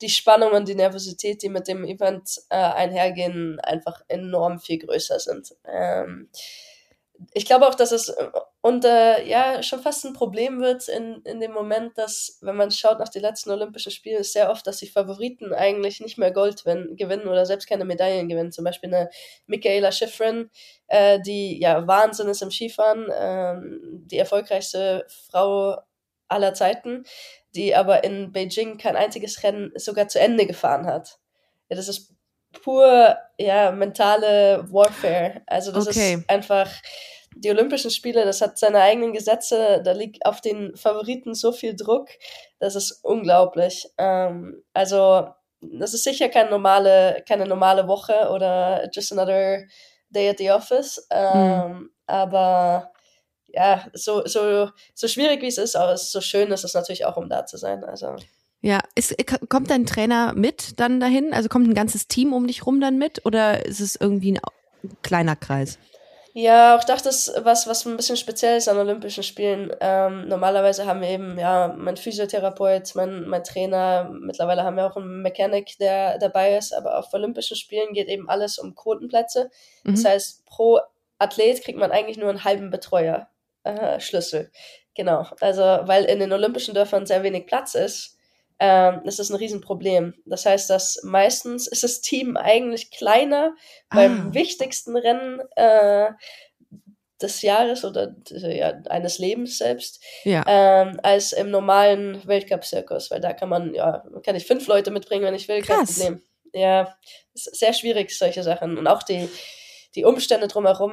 die 0.00 0.08
Spannung 0.08 0.52
und 0.52 0.68
die 0.68 0.74
Nervosität, 0.74 1.42
die 1.42 1.48
mit 1.48 1.68
dem 1.68 1.84
Event 1.84 2.40
äh, 2.50 2.56
einhergehen, 2.56 3.60
einfach 3.60 4.02
enorm 4.08 4.58
viel 4.58 4.78
größer 4.78 5.18
sind. 5.20 5.54
Ähm, 5.66 6.28
ich 7.32 7.46
glaube 7.46 7.66
auch, 7.66 7.74
dass 7.74 7.92
es 7.92 8.08
äh, 8.10 8.30
und 8.60 8.84
äh, 8.84 9.26
ja 9.26 9.62
schon 9.62 9.80
fast 9.80 10.04
ein 10.04 10.12
Problem 10.12 10.60
wird 10.60 10.88
in, 10.88 11.22
in 11.24 11.40
dem 11.40 11.52
Moment, 11.52 11.96
dass, 11.96 12.38
wenn 12.42 12.56
man 12.56 12.70
schaut 12.70 12.98
nach 12.98 13.08
den 13.08 13.22
letzten 13.22 13.50
Olympischen 13.50 13.92
Spielen, 13.92 14.20
ist 14.20 14.32
sehr 14.32 14.50
oft, 14.50 14.66
dass 14.66 14.78
die 14.78 14.88
Favoriten 14.88 15.52
eigentlich 15.52 16.00
nicht 16.00 16.18
mehr 16.18 16.32
Gold 16.32 16.64
gewinnen 16.64 17.28
oder 17.28 17.46
selbst 17.46 17.68
keine 17.68 17.84
Medaillen 17.84 18.28
gewinnen. 18.28 18.52
Zum 18.52 18.64
Beispiel 18.64 18.92
eine 18.94 19.10
Michaela 19.46 19.92
Schifrin, 19.92 20.50
äh, 20.88 21.20
die 21.20 21.60
ja 21.60 21.86
Wahnsinn 21.86 22.28
ist 22.28 22.42
im 22.42 22.50
Skifahren, 22.50 23.08
äh, 23.10 23.54
die 24.06 24.18
erfolgreichste 24.18 25.06
Frau 25.30 25.78
aller 26.28 26.54
Zeiten, 26.54 27.04
die 27.54 27.74
aber 27.74 28.04
in 28.04 28.32
Beijing 28.32 28.78
kein 28.78 28.96
einziges 28.96 29.42
Rennen 29.42 29.72
sogar 29.76 30.08
zu 30.08 30.20
Ende 30.20 30.46
gefahren 30.46 30.86
hat. 30.86 31.18
Ja, 31.68 31.76
das 31.76 31.88
ist 31.88 32.14
pur 32.52 33.16
ja 33.38 33.70
mentale 33.70 34.64
Warfare. 34.70 35.42
Also 35.46 35.72
das 35.72 35.88
okay. 35.88 36.14
ist 36.14 36.30
einfach 36.30 36.70
die 37.36 37.50
Olympischen 37.50 37.90
Spiele, 37.90 38.24
das 38.24 38.40
hat 38.40 38.58
seine 38.58 38.80
eigenen 38.80 39.12
Gesetze, 39.12 39.80
da 39.84 39.92
liegt 39.92 40.24
auf 40.26 40.40
den 40.40 40.76
Favoriten 40.76 41.34
so 41.34 41.52
viel 41.52 41.76
Druck, 41.76 42.08
das 42.58 42.74
ist 42.74 43.04
unglaublich. 43.04 43.88
Ähm, 43.98 44.62
also 44.72 45.28
das 45.60 45.94
ist 45.94 46.04
sicher 46.04 46.28
keine 46.28 46.50
normale, 46.50 47.22
keine 47.28 47.46
normale 47.46 47.86
Woche 47.88 48.30
oder 48.30 48.88
just 48.92 49.12
another 49.12 49.64
day 50.10 50.28
at 50.28 50.38
the 50.38 50.50
office. 50.50 51.06
Ähm, 51.10 51.68
mhm. 51.68 51.90
Aber 52.06 52.92
ja, 53.48 53.86
so, 53.92 54.24
so, 54.26 54.70
so 54.94 55.08
schwierig 55.08 55.42
wie 55.42 55.48
es 55.48 55.58
ist, 55.58 55.76
aber 55.76 55.96
so 55.96 56.20
schön 56.20 56.50
ist 56.52 56.64
es 56.64 56.74
natürlich 56.74 57.04
auch, 57.06 57.16
um 57.16 57.28
da 57.28 57.46
zu 57.46 57.56
sein. 57.56 57.84
Also. 57.84 58.16
Ja, 58.60 58.80
ist, 58.94 59.14
kommt 59.48 59.70
dein 59.70 59.86
Trainer 59.86 60.32
mit 60.34 60.80
dann 60.80 60.98
dahin? 61.00 61.32
Also 61.32 61.48
kommt 61.48 61.68
ein 61.68 61.74
ganzes 61.74 62.08
Team 62.08 62.32
um 62.32 62.46
dich 62.46 62.66
rum 62.66 62.80
dann 62.80 62.98
mit 62.98 63.24
oder 63.24 63.64
ist 63.64 63.80
es 63.80 63.96
irgendwie 63.96 64.32
ein 64.32 64.40
kleiner 65.02 65.36
Kreis? 65.36 65.78
Ja, 66.34 66.76
auch 66.76 66.84
das 66.84 67.04
ist 67.04 67.32
was, 67.42 67.66
was 67.66 67.84
ein 67.86 67.96
bisschen 67.96 68.16
speziell 68.16 68.58
ist 68.58 68.68
an 68.68 68.78
Olympischen 68.78 69.24
Spielen. 69.24 69.72
Ähm, 69.80 70.28
normalerweise 70.28 70.86
haben 70.86 71.00
wir 71.00 71.08
eben, 71.08 71.38
ja, 71.38 71.74
mein 71.76 71.96
Physiotherapeut, 71.96 72.94
mein, 72.94 73.26
mein 73.28 73.42
Trainer, 73.42 74.08
mittlerweile 74.20 74.62
haben 74.62 74.76
wir 74.76 74.86
auch 74.86 74.96
einen 74.96 75.22
Mechanic, 75.22 75.78
der 75.78 76.18
dabei 76.18 76.56
ist, 76.56 76.72
aber 76.72 76.98
auf 76.98 77.12
Olympischen 77.12 77.56
Spielen 77.56 77.92
geht 77.92 78.08
eben 78.08 78.28
alles 78.28 78.58
um 78.58 78.74
Quotenplätze. 78.74 79.50
Mhm. 79.84 79.94
Das 79.94 80.04
heißt, 80.04 80.46
pro 80.46 80.78
Athlet 81.18 81.64
kriegt 81.64 81.78
man 81.78 81.90
eigentlich 81.90 82.18
nur 82.18 82.28
einen 82.28 82.44
halben 82.44 82.70
Betreuer 82.70 83.28
äh, 83.64 83.98
Schlüssel. 83.98 84.52
Genau. 84.94 85.26
Also, 85.40 85.62
weil 85.62 86.04
in 86.04 86.20
den 86.20 86.32
Olympischen 86.32 86.74
Dörfern 86.74 87.06
sehr 87.06 87.22
wenig 87.22 87.46
Platz 87.46 87.74
ist, 87.74 88.17
ähm, 88.60 89.02
das 89.04 89.18
ist 89.18 89.30
ein 89.30 89.36
Riesenproblem. 89.36 90.14
Das 90.26 90.46
heißt, 90.46 90.68
dass 90.70 91.00
meistens 91.04 91.66
ist 91.66 91.84
das 91.84 92.00
Team 92.00 92.36
eigentlich 92.36 92.90
kleiner 92.90 93.54
ah. 93.88 93.96
beim 93.96 94.34
wichtigsten 94.34 94.96
Rennen 94.96 95.40
äh, 95.56 96.10
des 97.20 97.42
Jahres 97.42 97.84
oder 97.84 98.14
ja, 98.30 98.80
eines 98.88 99.18
Lebens 99.18 99.58
selbst, 99.58 100.02
ja. 100.24 100.44
ähm, 100.46 101.00
als 101.02 101.32
im 101.32 101.50
normalen 101.50 102.26
Weltcup-Zirkus, 102.26 103.10
weil 103.10 103.20
da 103.20 103.32
kann 103.32 103.48
man, 103.48 103.74
ja, 103.74 104.04
kann 104.24 104.36
ich 104.36 104.46
fünf 104.46 104.66
Leute 104.68 104.90
mitbringen, 104.90 105.24
wenn 105.24 105.34
ich 105.34 105.48
will, 105.48 105.62
kein 105.62 105.78
Krass. 105.78 105.98
Problem. 105.98 106.22
Ja, 106.52 106.96
ist 107.34 107.56
sehr 107.56 107.72
schwierig, 107.72 108.16
solche 108.16 108.42
Sachen. 108.42 108.78
Und 108.78 108.86
auch 108.86 109.02
die, 109.02 109.28
die 109.94 110.04
Umstände 110.04 110.48
drumherum. 110.48 110.92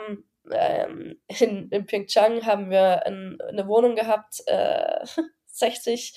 Ähm, 0.52 1.20
in, 1.40 1.70
in 1.70 1.86
Pyeongchang 1.86 2.46
haben 2.46 2.70
wir 2.70 3.06
ein, 3.06 3.38
eine 3.48 3.68
Wohnung 3.68 3.96
gehabt, 3.96 4.44
äh, 4.48 5.06
60 5.56 6.14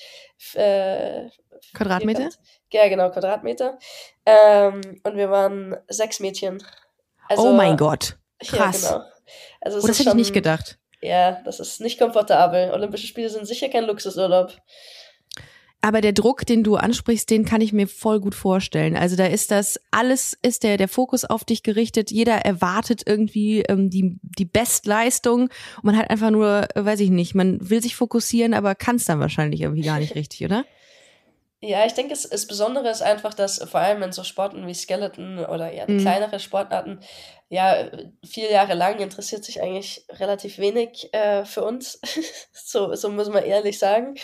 äh, 0.55 1.29
Quadratmeter? 1.73 2.29
Ja, 2.71 2.87
genau, 2.87 3.09
Quadratmeter. 3.09 3.79
Ähm, 4.25 4.81
und 5.03 5.15
wir 5.15 5.29
waren 5.31 5.77
sechs 5.87 6.19
Mädchen. 6.19 6.63
Also, 7.27 7.49
oh 7.49 7.53
mein 7.53 7.77
Gott. 7.77 8.17
Krass. 8.39 8.83
Ja, 8.83 8.97
genau. 8.97 9.05
Also 9.61 9.79
oh, 9.79 9.87
das 9.87 9.99
hätte 9.99 10.09
ich 10.09 10.15
nicht 10.15 10.33
gedacht. 10.33 10.79
Ja, 11.01 11.41
das 11.43 11.59
ist 11.59 11.79
nicht 11.81 11.99
komfortabel. 11.99 12.71
Olympische 12.71 13.07
Spiele 13.07 13.29
sind 13.29 13.45
sicher 13.45 13.69
kein 13.69 13.85
Luxusurlaub. 13.85 14.55
Aber 15.81 16.01
der 16.01 16.11
Druck, 16.11 16.45
den 16.45 16.63
du 16.63 16.75
ansprichst, 16.75 17.29
den 17.29 17.45
kann 17.45 17.61
ich 17.61 17.71
mir 17.71 17.87
voll 17.87 18.19
gut 18.19 18.35
vorstellen. 18.35 18.97
Also 18.97 19.15
da 19.15 19.25
ist 19.25 19.49
das, 19.49 19.79
alles 19.91 20.37
ist 20.41 20.63
der, 20.63 20.75
der 20.75 20.89
Fokus 20.89 21.23
auf 21.23 21.45
dich 21.45 21.63
gerichtet. 21.63 22.11
Jeder 22.11 22.37
erwartet 22.37 23.03
irgendwie 23.05 23.61
ähm, 23.61 23.89
die, 23.89 24.19
die 24.21 24.45
Bestleistung. 24.45 25.43
Und 25.43 25.83
man 25.83 25.97
hat 25.97 26.09
einfach 26.09 26.31
nur, 26.31 26.67
äh, 26.75 26.83
weiß 26.83 26.99
ich 26.99 27.11
nicht, 27.11 27.33
man 27.33 27.69
will 27.69 27.81
sich 27.81 27.95
fokussieren, 27.95 28.53
aber 28.53 28.75
kann 28.75 28.97
es 28.97 29.05
dann 29.05 29.21
wahrscheinlich 29.21 29.61
irgendwie 29.61 29.83
gar 29.83 29.99
nicht 29.99 30.15
richtig, 30.15 30.43
oder? 30.43 30.65
Ja, 31.61 31.85
ich 31.85 31.93
denke, 31.93 32.13
es 32.13 32.29
das 32.29 32.47
Besondere 32.47 32.89
ist 32.89 33.01
einfach, 33.01 33.33
dass 33.33 33.57
vor 33.69 33.81
allem 33.81 34.01
in 34.01 34.13
so 34.13 34.23
Sporten 34.23 34.65
wie 34.65 34.73
Skeleton 34.73 35.39
oder 35.39 35.73
ja, 35.73 35.85
mhm. 35.87 35.99
kleinere 35.99 36.39
Sportarten, 36.39 37.01
ja, 37.49 37.89
vier 38.25 38.49
Jahre 38.49 38.75
lang 38.75 38.99
interessiert 38.99 39.43
sich 39.43 39.61
eigentlich 39.61 40.05
relativ 40.09 40.57
wenig 40.57 41.13
äh, 41.13 41.43
für 41.43 41.63
uns. 41.63 41.99
so, 42.53 42.95
so 42.95 43.09
muss 43.09 43.27
man 43.27 43.43
ehrlich 43.43 43.77
sagen. 43.77 44.15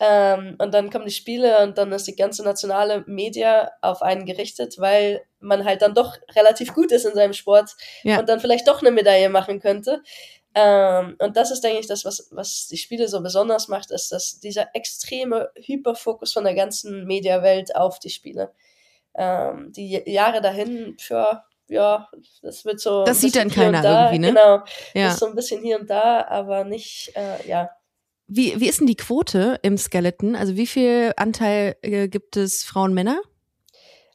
Ähm, 0.00 0.56
und 0.58 0.72
dann 0.74 0.90
kommen 0.90 1.06
die 1.06 1.12
Spiele 1.12 1.58
und 1.64 1.76
dann 1.76 1.90
ist 1.90 2.06
die 2.06 2.14
ganze 2.14 2.44
nationale 2.44 3.02
Media 3.06 3.72
auf 3.82 4.00
einen 4.00 4.26
gerichtet, 4.26 4.78
weil 4.78 5.22
man 5.40 5.64
halt 5.64 5.82
dann 5.82 5.94
doch 5.94 6.16
relativ 6.36 6.72
gut 6.72 6.92
ist 6.92 7.04
in 7.04 7.14
seinem 7.14 7.32
Sport 7.32 7.76
ja. 8.04 8.20
und 8.20 8.28
dann 8.28 8.38
vielleicht 8.38 8.68
doch 8.68 8.80
eine 8.80 8.92
Medaille 8.92 9.28
machen 9.28 9.60
könnte. 9.60 10.02
Ähm, 10.54 11.16
und 11.18 11.36
das 11.36 11.50
ist, 11.50 11.62
denke 11.62 11.80
ich, 11.80 11.86
das, 11.86 12.04
was, 12.04 12.28
was 12.30 12.68
die 12.68 12.76
Spiele 12.76 13.08
so 13.08 13.20
besonders 13.22 13.68
macht, 13.68 13.90
ist, 13.90 14.12
dass 14.12 14.40
dieser 14.40 14.68
extreme 14.74 15.50
Hyperfokus 15.56 16.32
von 16.32 16.44
der 16.44 16.54
ganzen 16.54 17.04
Mediawelt 17.04 17.74
auf 17.74 17.98
die 17.98 18.10
Spiele. 18.10 18.52
Ähm, 19.16 19.72
die 19.72 20.02
Jahre 20.06 20.40
dahin, 20.40 20.96
für, 20.98 21.42
ja, 21.66 22.08
das 22.42 22.64
wird 22.64 22.80
so. 22.80 23.04
Das 23.04 23.20
sieht 23.20 23.36
dann 23.36 23.50
keiner 23.50 23.82
da, 23.82 24.12
irgendwie, 24.12 24.18
ne? 24.20 24.28
Genau. 24.28 24.62
Ja. 24.94 25.08
Ist 25.08 25.18
so 25.18 25.26
ein 25.26 25.34
bisschen 25.34 25.62
hier 25.62 25.78
und 25.80 25.90
da, 25.90 26.24
aber 26.28 26.64
nicht, 26.64 27.12
äh, 27.16 27.48
ja. 27.48 27.70
Wie, 28.28 28.60
wie 28.60 28.68
ist 28.68 28.80
denn 28.80 28.86
die 28.86 28.96
Quote 28.96 29.58
im 29.62 29.78
Skeleton? 29.78 30.36
Also 30.36 30.56
wie 30.56 30.66
viel 30.66 31.12
Anteil 31.16 31.76
äh, 31.82 32.08
gibt 32.08 32.36
es 32.36 32.62
Frauen, 32.62 32.92
Männer? 32.94 33.20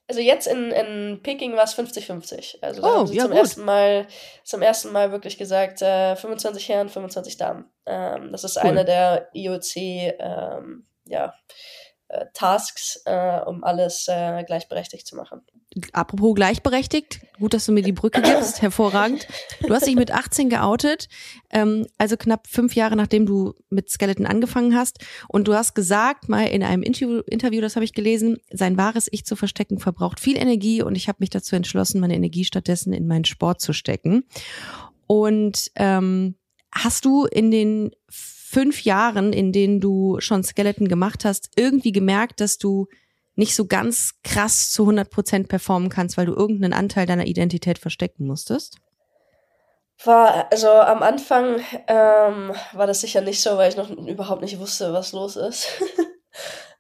Also 0.08 0.22
jetzt 0.22 0.48
in, 0.48 0.72
in 0.72 1.22
Peking 1.24 1.56
war 1.56 1.64
es 1.64 1.76
50-50. 1.76 2.58
Also 2.62 2.82
da 2.82 2.88
Oh, 2.88 2.98
haben 3.00 3.08
sie 3.08 3.16
ja, 3.16 3.24
zum 3.24 3.32
gut. 3.32 3.40
ersten 3.40 3.66
Mal 3.66 4.08
zum 4.44 4.62
ersten 4.62 4.92
Mal 4.92 5.12
wirklich 5.12 5.38
gesagt, 5.38 5.82
äh, 5.82 6.16
25 6.16 6.70
Herren, 6.70 6.90
25 6.90 7.38
Damen. 7.38 7.66
Ähm, 7.86 8.32
das 8.32 8.44
ist 8.44 8.58
Cool. 8.58 8.70
eine 8.70 8.86
der 8.86 9.30
IOC 9.34 9.76
ähm, 9.78 10.86
ja, 11.06 11.34
Tasks, 12.34 13.02
äh, 13.06 13.40
um 13.46 13.64
alles 13.64 14.08
äh, 14.08 14.44
gleichberechtigt 14.44 15.08
zu 15.08 15.16
machen. 15.16 15.42
Apropos 15.92 16.36
gleichberechtigt, 16.36 17.22
gut, 17.40 17.54
dass 17.54 17.66
du 17.66 17.72
mir 17.72 17.82
die 17.82 17.94
Brücke 17.94 18.22
gibst, 18.22 18.62
hervorragend. 18.62 19.28
Du 19.62 19.74
hast 19.74 19.88
dich 19.88 19.96
mit 19.96 20.12
18 20.12 20.50
geoutet, 20.50 21.08
ähm, 21.50 21.88
also 21.98 22.16
knapp 22.16 22.48
fünf 22.48 22.76
Jahre 22.76 22.96
nachdem 22.96 23.26
du 23.26 23.54
mit 23.70 23.90
Skeleton 23.90 24.28
angefangen 24.28 24.76
hast. 24.76 25.00
Und 25.28 25.48
du 25.48 25.56
hast 25.56 25.74
gesagt, 25.74 26.30
mal 26.30 26.46
in 26.46 26.64
einem 26.64 26.84
Interview, 26.84 27.22
Interview 27.28 27.62
das 27.62 27.76
habe 27.76 27.86
ich 27.86 27.94
gelesen, 27.94 28.38
sein 28.52 28.78
wahres 28.78 29.08
Ich 29.12 29.26
zu 29.26 29.36
verstecken 29.36 29.80
verbraucht 29.80 30.20
viel 30.20 30.38
Energie 30.38 30.84
und 30.84 30.96
ich 30.96 31.08
habe 31.08 31.18
mich 31.20 31.32
dazu 31.32 31.56
entschlossen, 31.56 32.00
meine 32.00 32.16
Energie 32.16 32.46
stattdessen 32.46 32.94
in 32.94 33.08
meinen 33.08 33.26
Sport 33.26 33.60
zu 33.62 33.74
stecken. 33.74 34.26
Und 35.08 35.72
ähm, 35.76 36.36
hast 36.72 37.06
du 37.06 37.26
in 37.26 37.52
den 37.52 37.92
fünf 38.54 38.84
Jahren, 38.84 39.34
in 39.34 39.52
denen 39.52 39.82
du 39.82 40.18
schon 40.20 40.44
Skeleton 40.44 40.88
gemacht 40.88 41.26
hast, 41.26 41.50
irgendwie 41.56 41.92
gemerkt, 41.92 42.40
dass 42.40 42.60
du 42.60 42.88
nicht 43.36 43.56
so 43.56 43.66
ganz 43.66 44.14
krass 44.24 44.72
zu 44.72 44.84
100 44.84 45.10
Prozent 45.10 45.50
performen 45.50 45.90
kannst, 45.90 46.18
weil 46.18 46.28
du 46.28 46.34
irgendeinen 46.34 46.74
Anteil 46.74 47.08
deiner 47.08 47.26
Identität 47.26 47.80
verstecken 47.80 48.28
musstest? 48.28 48.78
War, 50.04 50.52
also 50.52 50.70
am 50.70 51.02
Anfang 51.02 51.60
ähm, 51.88 52.54
war 52.74 52.88
das 52.88 53.02
sicher 53.02 53.22
nicht 53.22 53.42
so, 53.42 53.58
weil 53.58 53.70
ich 53.70 53.78
noch 53.78 53.90
überhaupt 53.90 54.42
nicht 54.42 54.60
wusste, 54.60 54.94
was 54.94 55.12
los 55.12 55.36
ist. 55.36 55.68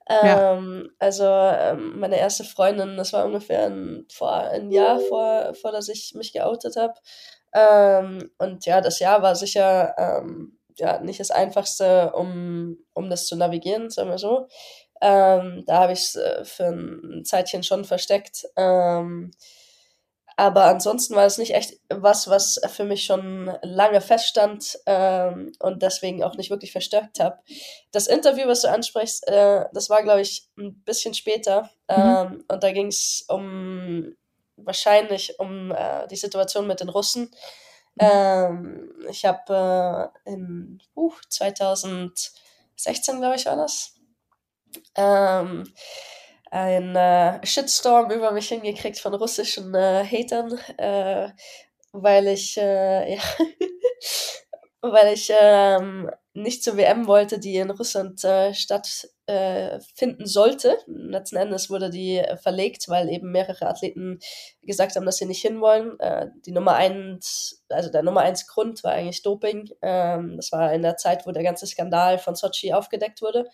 Ja. 0.10 0.56
ähm, 0.56 0.92
also 1.00 1.24
ähm, 1.24 1.98
meine 1.98 2.20
erste 2.20 2.44
Freundin, 2.44 2.98
das 2.98 3.14
war 3.14 3.26
ungefähr 3.26 3.68
ein, 3.68 4.06
vor 4.12 4.34
ein 4.34 4.70
Jahr 4.70 5.00
vor, 5.00 5.54
vor 5.56 5.72
dass 5.72 5.88
ich 5.88 6.14
mich 6.14 6.34
geoutet 6.34 6.76
habe. 6.76 6.94
Ähm, 7.54 8.30
und 8.38 8.66
ja, 8.66 8.82
das 8.82 9.00
Jahr 9.00 9.22
war 9.22 9.36
sicher 9.36 9.96
ähm, 9.98 10.60
ja, 10.78 11.00
nicht 11.00 11.20
das 11.20 11.32
Einfachste, 11.32 12.12
um, 12.14 12.78
um 12.94 13.10
das 13.10 13.26
zu 13.28 13.36
navigieren, 13.36 13.90
sagen 13.90 14.10
wir 14.10 14.18
so. 14.18 14.48
Ähm, 15.02 15.64
da 15.68 15.82
habe 15.82 15.94
ich 15.94 16.00
es 16.00 16.16
äh, 16.16 16.46
für 16.46 16.68
ein 16.68 17.24
Zeitchen 17.26 17.64
schon 17.64 17.86
versteckt. 17.86 18.46
Ähm, 18.56 19.32
aber 20.36 20.66
ansonsten 20.66 21.16
war 21.16 21.26
es 21.26 21.38
nicht 21.38 21.54
echt 21.54 21.74
was, 21.90 22.28
was 22.28 22.60
für 22.70 22.86
mich 22.86 23.04
schon 23.06 23.56
lange 23.62 24.02
feststand 24.02 24.80
ähm, 24.88 25.52
und 25.60 25.84
deswegen 25.84 26.24
auch 26.24 26.36
nicht 26.38 26.50
wirklich 26.50 26.72
verstärkt 26.72 27.20
habe. 27.20 27.38
Das 27.92 28.08
Interview, 28.08 28.48
was 28.48 28.62
du 28.62 28.70
ansprichst, 28.70 29.28
äh, 29.28 29.66
das 29.74 29.90
war, 29.90 30.02
glaube 30.02 30.22
ich, 30.22 30.48
ein 30.58 30.82
bisschen 30.84 31.14
später. 31.14 31.70
Ähm, 31.88 32.44
Und 32.48 32.64
da 32.64 32.72
ging 32.72 32.88
es 32.88 33.26
um 33.28 34.16
wahrscheinlich 34.56 35.40
um 35.40 35.72
äh, 35.72 36.08
die 36.08 36.16
Situation 36.16 36.66
mit 36.68 36.80
den 36.80 36.90
Russen. 36.90 37.30
Ähm, 38.00 38.92
ich 39.10 39.26
habe 39.26 40.12
äh, 40.26 40.32
in 40.32 40.82
uh, 40.96 41.14
2016, 41.30 43.20
glaube 43.20 43.36
ich, 43.36 43.46
war 43.46 43.56
das, 43.58 43.94
ähm, 44.96 45.72
ein 46.52 46.96
äh, 46.96 47.46
Shitstorm 47.46 48.12
über 48.12 48.32
mich 48.32 48.50
hingekriegt 48.50 49.00
von 49.00 49.14
russischen 49.16 49.74
äh, 49.76 50.06
Hatern, 50.06 50.58
äh, 50.78 51.30
weil 51.94 52.28
ich, 52.28 52.58
äh, 52.58 53.16
ja, 53.16 53.22
weil 54.84 55.14
ich 55.14 55.32
ähm, 55.40 56.12
nicht 56.34 56.62
zur 56.62 56.76
WM 56.76 57.08
wollte, 57.08 57.40
die 57.40 57.56
in 57.56 57.72
Russland 57.72 58.22
äh, 58.26 58.54
stattfinden 58.54 60.24
äh, 60.24 60.26
sollte. 60.26 60.78
Letzten 60.88 61.38
Endes 61.38 61.70
wurde 61.70 61.90
die 61.90 62.18
äh, 62.18 62.36
verlegt, 62.36 62.90
weil 62.90 63.10
eben 63.10 63.32
mehrere 63.32 63.68
Athleten 63.68 64.20
gesagt 64.62 64.96
haben, 64.96 65.06
dass 65.06 65.18
sie 65.18 65.26
nicht 65.26 65.42
hinwollen. 65.42 65.98
Äh, 66.00 66.28
die 66.46 66.52
Nummer 66.52 66.76
eins, 66.76 67.64
also 67.70 67.90
der 67.90 68.04
Nummer 68.04 68.22
eins 68.22 68.46
Grund 68.46 68.84
war 68.84 68.92
eigentlich 68.92 69.24
Doping. 69.24 69.70
Ähm, 69.82 70.36
das 70.36 70.52
war 70.52 70.74
in 70.74 70.82
der 70.82 70.98
Zeit, 70.98 71.26
wo 71.26 71.32
der 71.32 71.44
ganze 71.44 71.66
Skandal 71.66 72.18
von 72.18 72.36
Sochi 72.36 72.74
aufgedeckt 72.74 73.22
wurde. 73.22 73.48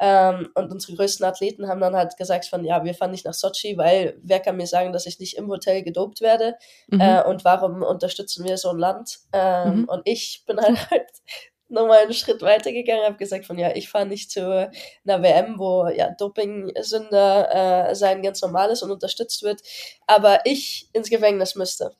Ähm, 0.00 0.48
und 0.54 0.72
unsere 0.72 0.96
größten 0.96 1.24
Athleten 1.24 1.68
haben 1.68 1.80
dann 1.80 1.94
halt 1.94 2.16
gesagt 2.16 2.46
von, 2.46 2.64
ja, 2.64 2.84
wir 2.84 2.94
fahren 2.94 3.12
nicht 3.12 3.24
nach 3.24 3.34
Sochi, 3.34 3.76
weil 3.76 4.18
wer 4.22 4.40
kann 4.40 4.56
mir 4.56 4.66
sagen, 4.66 4.92
dass 4.92 5.06
ich 5.06 5.20
nicht 5.20 5.36
im 5.36 5.48
Hotel 5.48 5.82
gedopt 5.82 6.20
werde? 6.20 6.56
Mhm. 6.88 7.00
Äh, 7.00 7.22
und 7.22 7.44
warum 7.44 7.82
unterstützen 7.82 8.44
wir 8.44 8.56
so 8.56 8.70
ein 8.70 8.78
Land? 8.78 9.18
Ähm, 9.32 9.74
Mhm. 9.74 9.84
Und 9.84 10.02
ich 10.04 10.44
bin 10.46 10.60
halt, 10.60 10.78
halt 10.90 11.10
nochmal 11.68 11.98
einen 11.98 12.14
Schritt 12.14 12.42
weiter 12.42 12.72
gegangen, 12.72 13.04
habe 13.04 13.16
gesagt 13.16 13.46
von, 13.46 13.58
ja, 13.58 13.74
ich 13.74 13.88
fahre 13.88 14.06
nicht 14.06 14.30
zu 14.30 14.70
einer 15.04 15.22
WM, 15.22 15.58
wo 15.58 15.88
ja 15.88 16.10
Doping-Sünder 16.10 17.90
äh, 17.90 17.94
sein 17.94 18.22
ganz 18.22 18.42
normal 18.42 18.70
ist 18.70 18.82
und 18.82 18.90
unterstützt 18.90 19.42
wird, 19.42 19.62
aber 20.06 20.40
ich 20.44 20.88
ins 20.92 21.10
Gefängnis 21.10 21.54
müsste. 21.54 21.94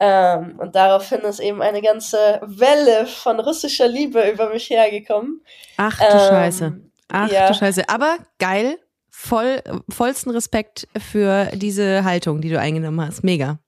Ähm, 0.00 0.58
und 0.58 0.74
daraufhin 0.74 1.20
ist 1.20 1.40
eben 1.40 1.62
eine 1.62 1.80
ganze 1.80 2.40
Welle 2.42 3.06
von 3.06 3.40
russischer 3.40 3.88
Liebe 3.88 4.28
über 4.28 4.50
mich 4.50 4.68
hergekommen. 4.70 5.42
Ach 5.76 5.98
du 5.98 6.04
Ähm, 6.04 6.18
Scheiße. 6.18 6.80
Ach 7.08 7.30
ja. 7.30 7.48
du 7.48 7.54
Scheiße. 7.54 7.88
Aber 7.88 8.18
geil. 8.38 8.78
Voll, 9.16 9.62
vollsten 9.88 10.32
Respekt 10.32 10.88
für 10.98 11.48
diese 11.54 12.02
Haltung, 12.02 12.40
die 12.40 12.48
du 12.48 12.58
eingenommen 12.58 13.00
hast. 13.00 13.22
Mega. 13.22 13.60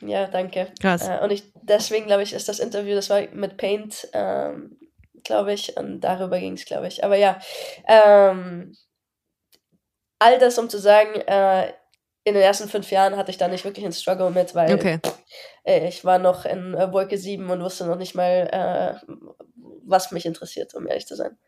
Ja, 0.00 0.26
danke. 0.26 0.72
Krass. 0.80 1.06
Äh, 1.06 1.20
und 1.22 1.30
ich, 1.30 1.44
deswegen 1.62 2.06
glaube 2.06 2.24
ich, 2.24 2.32
ist 2.32 2.48
das 2.48 2.58
Interview, 2.58 2.96
das 2.96 3.08
war 3.08 3.22
mit 3.32 3.56
Paint, 3.56 4.08
ähm, 4.12 4.76
glaube 5.22 5.52
ich, 5.52 5.76
und 5.76 6.00
darüber 6.00 6.40
ging 6.40 6.54
es, 6.54 6.64
glaube 6.64 6.88
ich. 6.88 7.04
Aber 7.04 7.16
ja, 7.16 7.38
ähm, 7.86 8.74
all 10.18 10.38
das, 10.40 10.58
um 10.58 10.68
zu 10.68 10.78
sagen, 10.78 11.14
äh, 11.20 11.72
in 12.24 12.34
den 12.34 12.42
ersten 12.42 12.68
fünf 12.68 12.90
Jahren 12.90 13.16
hatte 13.16 13.30
ich 13.30 13.38
da 13.38 13.48
nicht 13.48 13.64
wirklich 13.64 13.84
einen 13.84 13.94
Struggle 13.94 14.30
mit, 14.30 14.54
weil 14.54 14.74
Okay. 14.74 14.98
äh, 15.64 15.88
ich 15.88 16.04
war 16.04 16.18
noch 16.18 16.44
in 16.44 16.74
äh, 16.74 16.92
Wolke 16.92 17.16
7 17.16 17.48
und 17.48 17.62
wusste 17.62 17.86
noch 17.86 17.96
nicht 17.96 18.14
mal, 18.14 18.48
äh, 18.52 19.12
was 19.86 20.10
mich 20.10 20.26
interessiert, 20.26 20.74
um 20.74 20.86
ehrlich 20.86 21.06
zu 21.06 21.16
sein. 21.16 21.38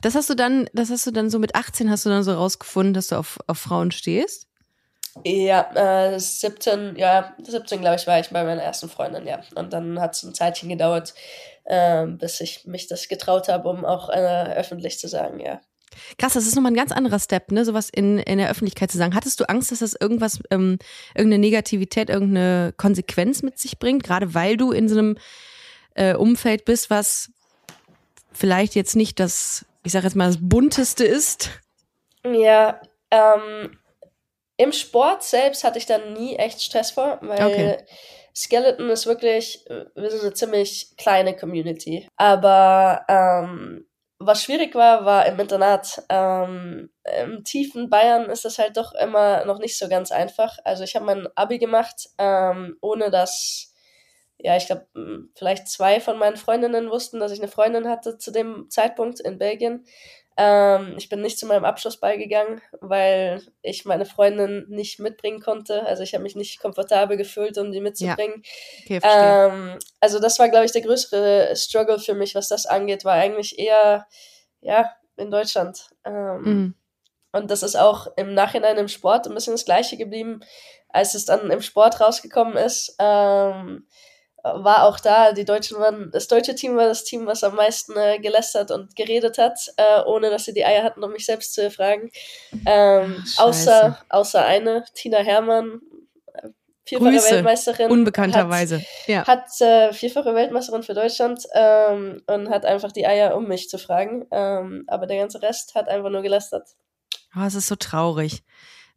Das 0.00 0.14
hast 0.14 0.30
du 0.30 0.34
dann, 0.34 0.68
das 0.72 0.90
hast 0.90 1.06
du 1.06 1.10
dann 1.10 1.30
so 1.30 1.38
mit 1.38 1.54
18 1.54 1.90
hast 1.90 2.04
du 2.06 2.10
dann 2.10 2.22
so 2.22 2.32
rausgefunden, 2.32 2.94
dass 2.94 3.08
du 3.08 3.16
auf, 3.16 3.38
auf 3.46 3.58
Frauen 3.58 3.90
stehst? 3.90 4.46
Ja, 5.24 6.12
äh, 6.14 6.18
17, 6.18 6.96
ja, 6.96 7.34
17, 7.42 7.80
glaube 7.80 7.96
ich, 7.96 8.06
war 8.06 8.20
ich 8.20 8.30
bei 8.30 8.44
meiner 8.44 8.62
ersten 8.62 8.88
Freundin, 8.88 9.26
ja. 9.26 9.40
Und 9.56 9.72
dann 9.72 10.00
hat 10.00 10.14
es 10.14 10.22
ein 10.22 10.34
Zeitchen 10.34 10.68
gedauert, 10.68 11.14
ähm, 11.66 12.18
bis 12.18 12.40
ich 12.40 12.64
mich 12.66 12.86
das 12.86 13.08
getraut 13.08 13.48
habe, 13.48 13.68
um 13.68 13.84
auch 13.84 14.08
äh, 14.08 14.54
öffentlich 14.54 14.98
zu 14.98 15.08
sagen, 15.08 15.40
ja. 15.40 15.60
Krass, 16.18 16.34
das 16.34 16.46
ist 16.46 16.54
nochmal 16.54 16.70
ein 16.70 16.76
ganz 16.76 16.92
anderer 16.92 17.18
Step, 17.18 17.50
ne? 17.50 17.64
Sowas 17.64 17.90
in, 17.90 18.18
in 18.18 18.38
der 18.38 18.50
Öffentlichkeit 18.50 18.92
zu 18.92 18.98
sagen. 18.98 19.14
Hattest 19.14 19.40
du 19.40 19.48
Angst, 19.48 19.72
dass 19.72 19.80
das 19.80 19.96
irgendwas, 20.00 20.38
ähm, 20.50 20.78
irgendeine 21.16 21.40
Negativität, 21.40 22.08
irgendeine 22.08 22.72
Konsequenz 22.76 23.42
mit 23.42 23.58
sich 23.58 23.80
bringt, 23.80 24.04
gerade 24.04 24.32
weil 24.34 24.56
du 24.56 24.70
in 24.70 24.88
so 24.88 24.96
einem 24.96 25.18
äh, 25.94 26.14
Umfeld 26.14 26.64
bist, 26.64 26.90
was 26.90 27.32
vielleicht 28.32 28.74
jetzt 28.74 28.96
nicht 28.96 29.20
das, 29.20 29.66
ich 29.82 29.92
sage 29.92 30.06
jetzt 30.06 30.16
mal, 30.16 30.26
das 30.26 30.38
bunteste 30.40 31.04
ist? 31.04 31.50
Ja, 32.24 32.80
ähm, 33.10 33.78
im 34.56 34.72
Sport 34.72 35.22
selbst 35.22 35.64
hatte 35.64 35.78
ich 35.78 35.86
dann 35.86 36.12
nie 36.12 36.36
echt 36.36 36.62
Stress 36.62 36.90
vor, 36.90 37.18
weil 37.22 37.46
Okay. 37.46 37.84
Skeleton 38.34 38.90
ist 38.90 39.06
wirklich, 39.06 39.64
wir 39.68 40.10
sind 40.10 40.22
eine 40.22 40.32
ziemlich 40.34 40.94
kleine 40.96 41.36
Community. 41.36 42.06
Aber 42.16 43.04
ähm, 43.08 43.86
was 44.18 44.44
schwierig 44.44 44.74
war, 44.74 45.04
war 45.04 45.26
im 45.26 45.40
Internat. 45.40 46.02
Ähm, 46.08 46.90
Im 47.22 47.42
tiefen 47.42 47.88
Bayern 47.88 48.30
ist 48.30 48.44
das 48.44 48.58
halt 48.58 48.76
doch 48.76 48.92
immer 48.92 49.44
noch 49.46 49.58
nicht 49.58 49.78
so 49.78 49.88
ganz 49.88 50.12
einfach. 50.12 50.58
Also 50.64 50.84
ich 50.84 50.94
habe 50.94 51.06
mein 51.06 51.26
Abi 51.34 51.58
gemacht, 51.58 52.10
ähm, 52.18 52.76
ohne 52.82 53.10
dass, 53.10 53.69
ja, 54.42 54.56
ich 54.56 54.66
glaube, 54.66 54.86
vielleicht 55.34 55.68
zwei 55.68 56.00
von 56.00 56.18
meinen 56.18 56.36
Freundinnen 56.36 56.90
wussten, 56.90 57.20
dass 57.20 57.32
ich 57.32 57.40
eine 57.40 57.50
Freundin 57.50 57.88
hatte 57.88 58.18
zu 58.18 58.30
dem 58.30 58.68
Zeitpunkt 58.70 59.20
in 59.20 59.38
Belgien. 59.38 59.84
Ähm, 60.36 60.94
ich 60.96 61.08
bin 61.08 61.20
nicht 61.20 61.38
zu 61.38 61.46
meinem 61.46 61.64
Abschlussball 61.64 62.16
gegangen, 62.16 62.62
weil 62.80 63.42
ich 63.62 63.84
meine 63.84 64.06
Freundin 64.06 64.64
nicht 64.68 64.98
mitbringen 64.98 65.40
konnte. 65.40 65.84
Also 65.84 66.02
ich 66.02 66.14
habe 66.14 66.22
mich 66.22 66.36
nicht 66.36 66.60
komfortabel 66.60 67.16
gefühlt, 67.16 67.58
um 67.58 67.72
die 67.72 67.80
mitzubringen. 67.80 68.42
Okay, 68.84 69.00
verstehe. 69.00 69.46
Ähm, 69.48 69.78
also 70.00 70.18
das 70.18 70.38
war, 70.38 70.48
glaube 70.48 70.64
ich, 70.64 70.72
der 70.72 70.82
größere 70.82 71.54
Struggle 71.56 71.98
für 71.98 72.14
mich, 72.14 72.34
was 72.34 72.48
das 72.48 72.64
angeht, 72.64 73.04
war 73.04 73.14
eigentlich 73.14 73.58
eher, 73.58 74.06
ja, 74.60 74.90
in 75.16 75.30
Deutschland. 75.30 75.90
Ähm, 76.04 76.42
Mhm. 76.42 76.74
Und 77.32 77.50
das 77.50 77.62
ist 77.62 77.76
auch 77.76 78.08
im 78.16 78.34
Nachhinein 78.34 78.76
im 78.76 78.88
Sport 78.88 79.26
ein 79.26 79.34
bisschen 79.34 79.54
das 79.54 79.64
Gleiche 79.64 79.96
geblieben, 79.96 80.40
als 80.88 81.14
es 81.14 81.24
dann 81.24 81.50
im 81.50 81.60
Sport 81.60 82.00
rausgekommen 82.00 82.56
ist. 82.56 82.96
Ähm, 82.98 83.86
war 84.42 84.84
auch 84.84 85.00
da. 85.00 85.32
Die 85.32 85.44
Deutschen 85.44 85.78
waren, 85.78 86.10
das 86.12 86.28
deutsche 86.28 86.54
Team 86.54 86.76
war 86.76 86.86
das 86.86 87.04
Team, 87.04 87.26
was 87.26 87.44
am 87.44 87.56
meisten 87.56 87.96
äh, 87.96 88.18
gelästert 88.18 88.70
und 88.70 88.96
geredet 88.96 89.38
hat, 89.38 89.58
äh, 89.76 90.02
ohne 90.04 90.30
dass 90.30 90.44
sie 90.44 90.54
die 90.54 90.64
Eier 90.64 90.82
hatten, 90.82 91.02
um 91.02 91.12
mich 91.12 91.26
selbst 91.26 91.54
zu 91.54 91.70
fragen. 91.70 92.10
Ähm, 92.66 93.24
Ach, 93.36 93.44
außer, 93.44 93.98
außer 94.08 94.44
eine, 94.44 94.84
Tina 94.94 95.18
Hermann, 95.18 95.80
äh, 96.34 96.48
vierfache 96.84 97.10
Grüße, 97.10 97.34
Weltmeisterin. 97.36 97.90
Unbekannterweise. 97.90 98.78
Hat, 98.78 98.86
ja. 99.06 99.26
hat 99.26 99.60
äh, 99.60 99.92
vierfache 99.92 100.34
Weltmeisterin 100.34 100.82
für 100.82 100.94
Deutschland 100.94 101.44
ähm, 101.54 102.22
und 102.26 102.50
hat 102.50 102.64
einfach 102.64 102.92
die 102.92 103.06
Eier, 103.06 103.36
um 103.36 103.46
mich 103.46 103.68
zu 103.68 103.78
fragen. 103.78 104.26
Ähm, 104.30 104.84
aber 104.86 105.06
der 105.06 105.18
ganze 105.18 105.42
Rest 105.42 105.74
hat 105.74 105.88
einfach 105.88 106.10
nur 106.10 106.22
gelästert. 106.22 106.68
Oh, 107.36 107.44
es 107.46 107.54
ist 107.54 107.68
so 107.68 107.76
traurig. 107.76 108.42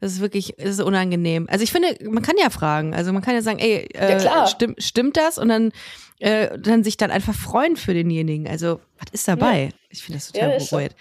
Das 0.03 0.11
ist 0.11 0.19
wirklich, 0.19 0.55
es 0.59 0.71
ist 0.71 0.81
unangenehm. 0.81 1.47
Also 1.49 1.63
ich 1.63 1.71
finde, 1.71 1.95
man 2.09 2.21
kann 2.21 2.35
ja 2.37 2.49
fragen. 2.49 2.93
Also 2.93 3.13
man 3.13 3.21
kann 3.21 3.35
ja 3.35 3.41
sagen, 3.41 3.59
ey, 3.59 3.87
äh, 3.93 4.11
Ja, 4.11 4.17
klar. 4.17 4.47
stimmt, 4.47 4.83
stimmt 4.83 5.15
das? 5.15 5.37
Und 5.37 5.47
dann, 5.47 5.71
äh, 6.19 6.59
dann 6.59 6.83
sich 6.83 6.97
dann 6.97 7.09
einfach 7.09 7.33
freuen 7.33 7.77
für 7.77 7.93
denjenigen. 7.93 8.45
Also, 8.49 8.81
was 8.99 9.13
ist 9.13 9.29
dabei? 9.29 9.69
Ich 9.89 10.03
finde 10.03 10.17
das 10.19 10.33
total 10.33 10.49
Ja, 10.49 10.55
ist 10.57 10.67
so. 10.69 10.75
bereut. 10.75 10.91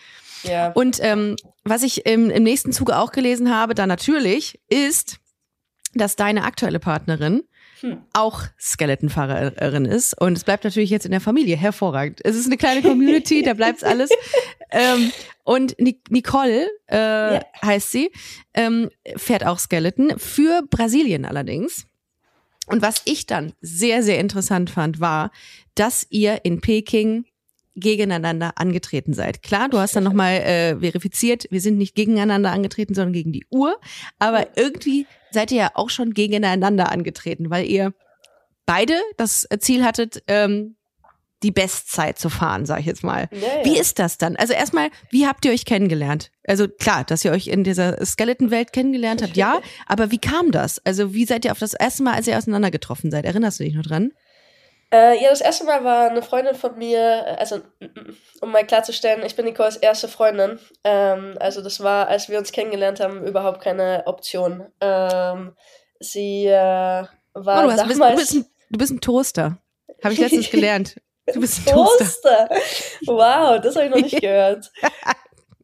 Ja. 0.44 0.70
Und 0.70 0.98
ähm, 1.02 1.34
was 1.64 1.82
ich 1.82 2.06
im, 2.06 2.30
im 2.30 2.44
nächsten 2.44 2.72
Zuge 2.72 2.96
auch 2.96 3.10
gelesen 3.10 3.52
habe, 3.52 3.74
da 3.74 3.88
natürlich, 3.88 4.60
ist, 4.68 5.16
dass 5.94 6.14
deine 6.14 6.44
aktuelle 6.44 6.78
Partnerin 6.78 7.42
Hm. 7.82 8.02
auch 8.12 8.42
Skeletonfahrerin 8.60 9.84
ist. 9.84 10.18
Und 10.20 10.36
es 10.36 10.44
bleibt 10.44 10.64
natürlich 10.64 10.90
jetzt 10.90 11.04
in 11.04 11.10
der 11.10 11.20
Familie 11.20 11.56
hervorragend. 11.56 12.20
Es 12.24 12.36
ist 12.36 12.46
eine 12.46 12.56
kleine 12.56 12.80
Community, 12.82 13.42
da 13.42 13.54
bleibt's 13.54 13.82
alles. 13.84 14.10
Ähm, 14.74 15.12
und 15.44 15.78
Ni- 15.78 16.00
Nicole 16.08 16.66
äh, 16.90 17.34
Ja. 17.34 17.42
heißt 17.62 17.92
sie, 17.92 18.10
ähm, 18.54 18.88
fährt 19.16 19.44
auch 19.44 19.58
Skeleton 19.58 20.14
für 20.18 20.62
Brasilien 20.70 21.26
allerdings. 21.26 21.84
Und 22.68 22.80
was 22.80 23.02
ich 23.04 23.26
dann 23.26 23.52
sehr, 23.60 24.02
sehr 24.02 24.18
interessant 24.18 24.70
fand, 24.70 24.98
war, 24.98 25.30
dass 25.74 26.06
ihr 26.08 26.46
in 26.46 26.62
Peking 26.62 27.26
gegeneinander 27.74 28.52
angetreten 28.56 29.14
seid. 29.14 29.42
Klar, 29.42 29.68
du 29.68 29.78
hast 29.78 29.96
dann 29.96 30.04
nochmal 30.04 30.34
äh, 30.34 30.78
verifiziert, 30.80 31.46
wir 31.50 31.60
sind 31.60 31.78
nicht 31.78 31.94
gegeneinander 31.94 32.52
angetreten, 32.52 32.94
sondern 32.94 33.12
gegen 33.12 33.32
die 33.32 33.46
Uhr. 33.50 33.78
Aber 34.18 34.56
irgendwie 34.56 35.06
seid 35.30 35.50
ihr 35.50 35.58
ja 35.58 35.70
auch 35.74 35.90
schon 35.90 36.12
gegeneinander 36.12 36.92
angetreten, 36.92 37.50
weil 37.50 37.66
ihr 37.66 37.94
beide 38.66 38.94
das 39.16 39.48
Ziel 39.60 39.84
hattet, 39.84 40.22
ähm, 40.28 40.76
die 41.42 41.50
Bestzeit 41.50 42.18
zu 42.18 42.28
fahren, 42.28 42.66
sag 42.66 42.80
ich 42.80 42.86
jetzt 42.86 43.02
mal. 43.02 43.28
Ja, 43.32 43.38
ja. 43.38 43.64
Wie 43.64 43.78
ist 43.78 43.98
das 43.98 44.18
dann? 44.18 44.36
Also 44.36 44.52
erstmal, 44.52 44.90
wie 45.10 45.26
habt 45.26 45.44
ihr 45.44 45.52
euch 45.52 45.64
kennengelernt? 45.64 46.30
Also 46.46 46.68
klar, 46.68 47.04
dass 47.04 47.24
ihr 47.24 47.32
euch 47.32 47.48
in 47.48 47.64
dieser 47.64 48.04
Skeleton-Welt 48.04 48.72
kennengelernt 48.72 49.22
habt, 49.22 49.36
ja. 49.36 49.60
Aber 49.86 50.10
wie 50.10 50.18
kam 50.18 50.52
das? 50.52 50.78
Also 50.84 51.14
wie 51.14 51.24
seid 51.24 51.44
ihr 51.44 51.52
auf 51.52 51.58
das 51.58 51.74
erste 51.74 52.04
Mal, 52.04 52.14
als 52.14 52.28
ihr 52.28 52.38
auseinander 52.38 52.70
getroffen 52.70 53.10
seid? 53.10 53.24
Erinnerst 53.24 53.58
du 53.58 53.64
dich 53.64 53.74
noch 53.74 53.82
dran? 53.82 54.12
Äh, 54.92 55.22
ja, 55.22 55.30
das 55.30 55.40
erste 55.40 55.64
Mal 55.64 55.84
war 55.84 56.10
eine 56.10 56.20
Freundin 56.20 56.54
von 56.54 56.76
mir, 56.76 56.98
äh, 56.98 57.36
also 57.38 57.60
um 58.42 58.52
mal 58.52 58.66
klarzustellen, 58.66 59.24
ich 59.24 59.34
bin 59.34 59.46
Nicoles 59.46 59.76
erste 59.76 60.06
Freundin. 60.06 60.58
Ähm, 60.84 61.36
also 61.40 61.62
das 61.62 61.82
war, 61.82 62.08
als 62.08 62.28
wir 62.28 62.38
uns 62.38 62.52
kennengelernt 62.52 63.00
haben, 63.00 63.26
überhaupt 63.26 63.62
keine 63.62 64.02
Option. 64.06 64.66
Ähm, 64.82 65.56
sie 65.98 66.46
äh, 66.46 66.52
war 67.34 67.64
Oh, 67.64 67.68
du, 67.68 67.72
hast, 67.72 67.86
bist, 67.88 67.96
du, 67.96 68.02
damals 68.02 68.20
bist 68.20 68.34
ein, 68.34 68.46
du 68.70 68.78
bist 68.78 68.92
ein 68.92 69.00
Toaster. 69.00 69.58
Habe 70.04 70.12
ich 70.12 70.20
letztens 70.20 70.50
gelernt. 70.50 71.00
Du 71.32 71.40
bist 71.40 71.66
ein 71.66 71.72
Toaster. 71.72 72.48
Toaster. 72.48 72.48
Wow, 73.06 73.60
das 73.62 73.76
habe 73.76 73.86
ich 73.86 73.90
noch 73.90 74.02
nicht 74.02 74.20
gehört. 74.20 74.70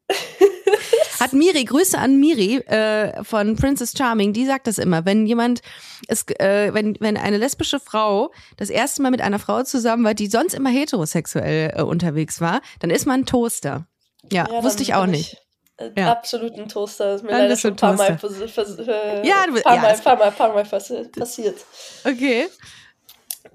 Hat 1.20 1.32
Miri, 1.32 1.64
Grüße 1.64 1.98
an 1.98 2.20
Miri 2.20 2.56
äh, 2.58 3.24
von 3.24 3.56
Princess 3.56 3.92
Charming, 3.96 4.32
die 4.32 4.46
sagt 4.46 4.66
das 4.68 4.78
immer, 4.78 5.04
wenn 5.04 5.26
jemand, 5.26 5.62
es, 6.06 6.24
äh, 6.38 6.72
wenn, 6.72 6.96
wenn 7.00 7.16
eine 7.16 7.38
lesbische 7.38 7.80
Frau 7.80 8.30
das 8.56 8.70
erste 8.70 9.02
Mal 9.02 9.10
mit 9.10 9.20
einer 9.20 9.38
Frau 9.40 9.62
zusammen 9.64 10.04
war, 10.04 10.14
die 10.14 10.28
sonst 10.28 10.54
immer 10.54 10.70
heterosexuell 10.70 11.72
äh, 11.76 11.82
unterwegs 11.82 12.40
war, 12.40 12.60
dann 12.78 12.90
ist 12.90 13.06
man 13.06 13.20
ein 13.22 13.26
Toaster. 13.26 13.86
Ja, 14.30 14.46
Ja, 14.50 14.62
wusste 14.62 14.82
ich 14.82 14.94
auch 14.94 15.06
nicht. 15.06 15.38
äh, 15.78 15.90
Ja. 15.96 16.12
Absolut 16.12 16.54
ein 16.54 16.68
Toaster. 16.68 17.06
Das 17.12 17.16
ist 17.16 17.22
mir 17.24 17.30
Dann 17.32 17.40
leider 17.40 17.56
schon 17.56 17.72
ein 17.72 17.76
paar 17.76 17.94
Mal, 17.94 18.10
ein 18.10 18.18
vers- 18.18 18.36
vers- 18.52 18.78
äh, 18.78 19.26
Ja, 19.26 19.44
du 19.46 19.60
paar 19.60 19.74
ja, 19.74 19.82
Mal, 19.82 19.98
paar 19.98 20.16
Mal, 20.16 20.30
paar 20.30 20.52
Mal 20.52 20.62
passi- 20.64 21.08
passiert. 21.18 21.56
Okay. 22.04 22.46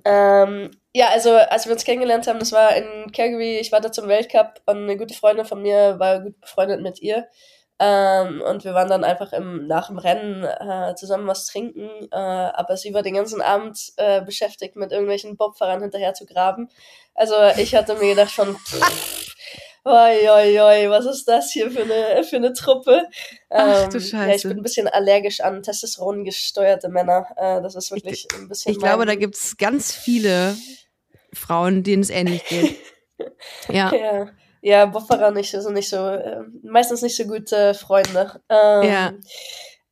Ähm, 0.05 0.71
ja, 0.93 1.09
also 1.09 1.31
als 1.31 1.65
wir 1.65 1.73
uns 1.73 1.85
kennengelernt 1.85 2.27
haben, 2.27 2.39
das 2.39 2.51
war 2.51 2.75
in 2.75 3.11
Calgary, 3.11 3.57
ich 3.57 3.71
war 3.71 3.81
da 3.81 3.91
zum 3.91 4.07
Weltcup 4.07 4.61
und 4.65 4.77
eine 4.77 4.97
gute 4.97 5.13
Freundin 5.13 5.45
von 5.45 5.61
mir 5.61 5.99
war 5.99 6.19
gut 6.21 6.39
befreundet 6.41 6.81
mit 6.81 7.01
ihr. 7.01 7.27
Ähm, 7.79 8.41
und 8.41 8.63
wir 8.63 8.73
waren 8.73 8.89
dann 8.89 9.03
einfach 9.03 9.33
im, 9.33 9.65
nach 9.67 9.87
dem 9.87 9.97
Rennen 9.97 10.43
äh, 10.43 10.95
zusammen 10.95 11.27
was 11.27 11.47
trinken, 11.47 11.89
äh, 12.11 12.15
aber 12.15 12.77
sie 12.77 12.93
war 12.93 13.01
den 13.01 13.15
ganzen 13.15 13.41
Abend 13.41 13.93
äh, 13.97 14.21
beschäftigt 14.21 14.75
mit 14.75 14.91
irgendwelchen 14.91 15.37
Bobfahrern 15.37 15.81
hinterher 15.81 16.13
zu 16.13 16.25
graben. 16.25 16.69
Also 17.15 17.35
ich 17.57 17.75
hatte 17.75 17.95
mir 17.95 18.09
gedacht 18.09 18.31
von, 18.31 18.55
pff, 18.55 19.22
oi, 19.85 20.89
was 20.89 21.05
ist 21.05 21.27
das 21.27 21.51
hier 21.51 21.69
für 21.71 21.81
eine, 21.83 22.23
für 22.23 22.37
eine 22.37 22.53
Truppe? 22.53 23.03
Ach, 23.49 23.89
du 23.89 23.97
Ähm, 23.97 24.03
Ja, 24.03 24.27
ich 24.27 24.41
Scheiße. 24.41 24.47
bin 24.47 24.57
ein 24.57 24.63
bisschen 24.63 24.87
allergisch 24.87 25.41
an 25.41 25.61
Testosteron 25.61 26.23
gesteuerte 26.23 26.89
Männer. 26.89 27.27
Äh, 27.35 27.61
das 27.61 27.75
ist 27.75 27.91
wirklich 27.91 28.27
ein 28.35 28.47
bisschen 28.47 28.71
Ich 28.71 28.79
glaube, 28.79 29.05
da 29.05 29.15
gibt's 29.15 29.57
ganz 29.57 29.93
viele 29.93 30.55
Frauen, 31.33 31.83
denen 31.83 32.03
es 32.03 32.09
ähnlich 32.09 32.45
geht. 32.45 32.75
Ja. 33.69 33.93
Ja, 33.93 34.27
ja 34.61 34.85
Bofferer 34.87 35.31
nicht, 35.31 35.51
sind 35.51 35.73
nicht 35.73 35.87
so, 35.87 35.97
äh, 36.07 36.41
meistens 36.63 37.01
nicht 37.03 37.15
so 37.15 37.23
gute 37.25 37.73
Freunde. 37.73 38.41
Ähm, 38.49 38.83
Ja. 38.89 39.13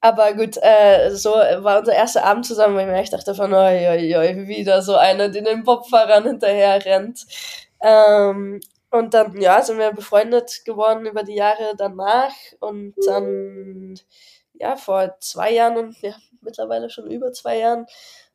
Aber 0.02 0.34
gut, 0.34 0.58
äh, 0.62 1.12
so 1.12 1.30
war 1.30 1.80
unser 1.80 1.94
erster 1.94 2.26
Abend 2.26 2.46
zusammen, 2.48 2.76
weil 2.76 2.88
ich 2.88 2.92
mir 2.92 2.98
echt 3.00 3.14
dachte 3.14 3.36
von, 3.36 3.54
oi, 3.54 3.88
oi, 3.88 4.16
oi, 4.18 4.48
wieder 4.48 4.82
so 4.82 4.96
eine, 4.96 5.30
die 5.30 5.44
den 5.44 5.64
Bobfahrern 5.64 6.24
hinterher 6.26 6.84
rennt. 6.84 7.26
Ähm, 7.80 8.60
und 8.92 9.14
dann, 9.14 9.40
ja, 9.40 9.62
sind 9.62 9.78
wir 9.78 9.92
befreundet 9.92 10.64
geworden 10.66 11.06
über 11.06 11.24
die 11.24 11.36
Jahre 11.36 11.74
danach 11.78 12.34
und 12.60 12.94
dann, 13.08 13.96
ja, 14.54 14.76
vor 14.76 15.16
zwei 15.20 15.52
Jahren 15.54 15.78
und 15.78 16.02
ja, 16.02 16.16
mittlerweile 16.42 16.90
schon 16.90 17.10
über 17.10 17.32
zwei 17.32 17.58
Jahren, 17.60 17.86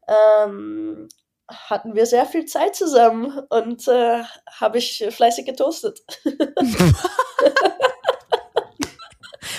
ähm, 0.09 1.09
hatten 1.49 1.95
wir 1.95 2.07
sehr 2.07 2.27
viel 2.27 2.47
Zeit 2.47 2.75
zusammen 2.75 3.39
und 3.51 3.87
äh, 3.87 4.23
habe 4.51 4.79
ich 4.79 5.07
fleißig 5.11 5.47
getoastet. 5.47 6.01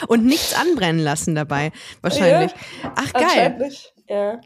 Und 0.08 0.26
nichts 0.26 0.54
anbrennen 0.54 1.04
lassen 1.04 1.36
dabei, 1.36 1.72
wahrscheinlich. 2.02 2.54
Ach 2.96 3.14
geil. 3.14 3.72
Ja. 4.08 4.40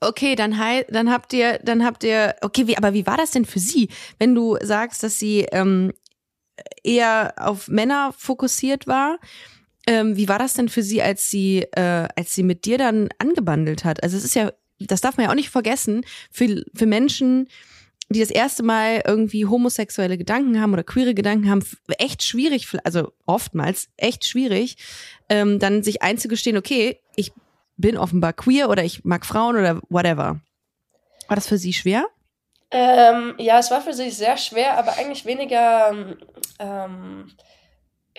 Okay, 0.00 0.36
dann 0.36 0.56
dann 0.90 1.10
habt 1.10 1.32
ihr, 1.32 1.58
dann 1.64 1.84
habt 1.84 2.04
ihr, 2.04 2.36
okay, 2.42 2.66
wie, 2.68 2.76
aber 2.76 2.94
wie 2.94 3.06
war 3.06 3.16
das 3.16 3.32
denn 3.32 3.44
für 3.44 3.58
sie, 3.58 3.88
wenn 4.18 4.34
du 4.34 4.56
sagst, 4.62 5.02
dass 5.02 5.18
sie 5.18 5.40
ähm, 5.50 5.92
eher 6.84 7.34
auf 7.36 7.68
Männer 7.68 8.14
fokussiert 8.16 8.86
war? 8.86 9.18
Ähm, 9.86 10.16
wie 10.16 10.28
war 10.28 10.38
das 10.38 10.54
denn 10.54 10.68
für 10.68 10.82
sie, 10.82 11.02
als 11.02 11.30
sie, 11.30 11.66
äh, 11.72 12.08
als 12.14 12.34
sie 12.34 12.42
mit 12.42 12.64
dir 12.64 12.78
dann 12.78 13.08
angebandelt 13.18 13.84
hat? 13.84 14.02
Also 14.02 14.16
es 14.16 14.24
ist 14.24 14.34
ja, 14.34 14.52
das 14.78 15.00
darf 15.00 15.16
man 15.16 15.24
ja 15.24 15.30
auch 15.30 15.36
nicht 15.36 15.50
vergessen, 15.50 16.04
für, 16.30 16.62
für 16.74 16.86
Menschen, 16.86 17.48
die 18.10 18.20
das 18.20 18.30
erste 18.30 18.62
Mal 18.62 19.02
irgendwie 19.06 19.46
homosexuelle 19.46 20.16
Gedanken 20.16 20.60
haben 20.60 20.72
oder 20.72 20.84
queere 20.84 21.14
Gedanken 21.14 21.50
haben, 21.50 21.64
echt 21.98 22.22
schwierig, 22.22 22.68
also 22.84 23.12
oftmals 23.26 23.88
echt 23.96 24.24
schwierig, 24.24 24.76
ähm, 25.28 25.58
dann 25.58 25.82
sich 25.82 26.02
einzugestehen, 26.02 26.56
okay, 26.56 27.00
ich 27.16 27.32
bin 27.78 27.96
offenbar 27.96 28.32
queer 28.34 28.68
oder 28.68 28.84
ich 28.84 29.04
mag 29.04 29.24
Frauen 29.24 29.56
oder 29.56 29.80
whatever. 29.88 30.40
War 31.28 31.34
das 31.36 31.46
für 31.48 31.58
sie 31.58 31.72
schwer? 31.72 32.06
Ähm, 32.70 33.34
ja, 33.38 33.58
es 33.58 33.70
war 33.70 33.80
für 33.80 33.94
sich 33.94 34.16
sehr 34.16 34.36
schwer, 34.36 34.76
aber 34.76 34.92
eigentlich 34.98 35.24
weniger, 35.24 35.94
ähm, 36.58 37.32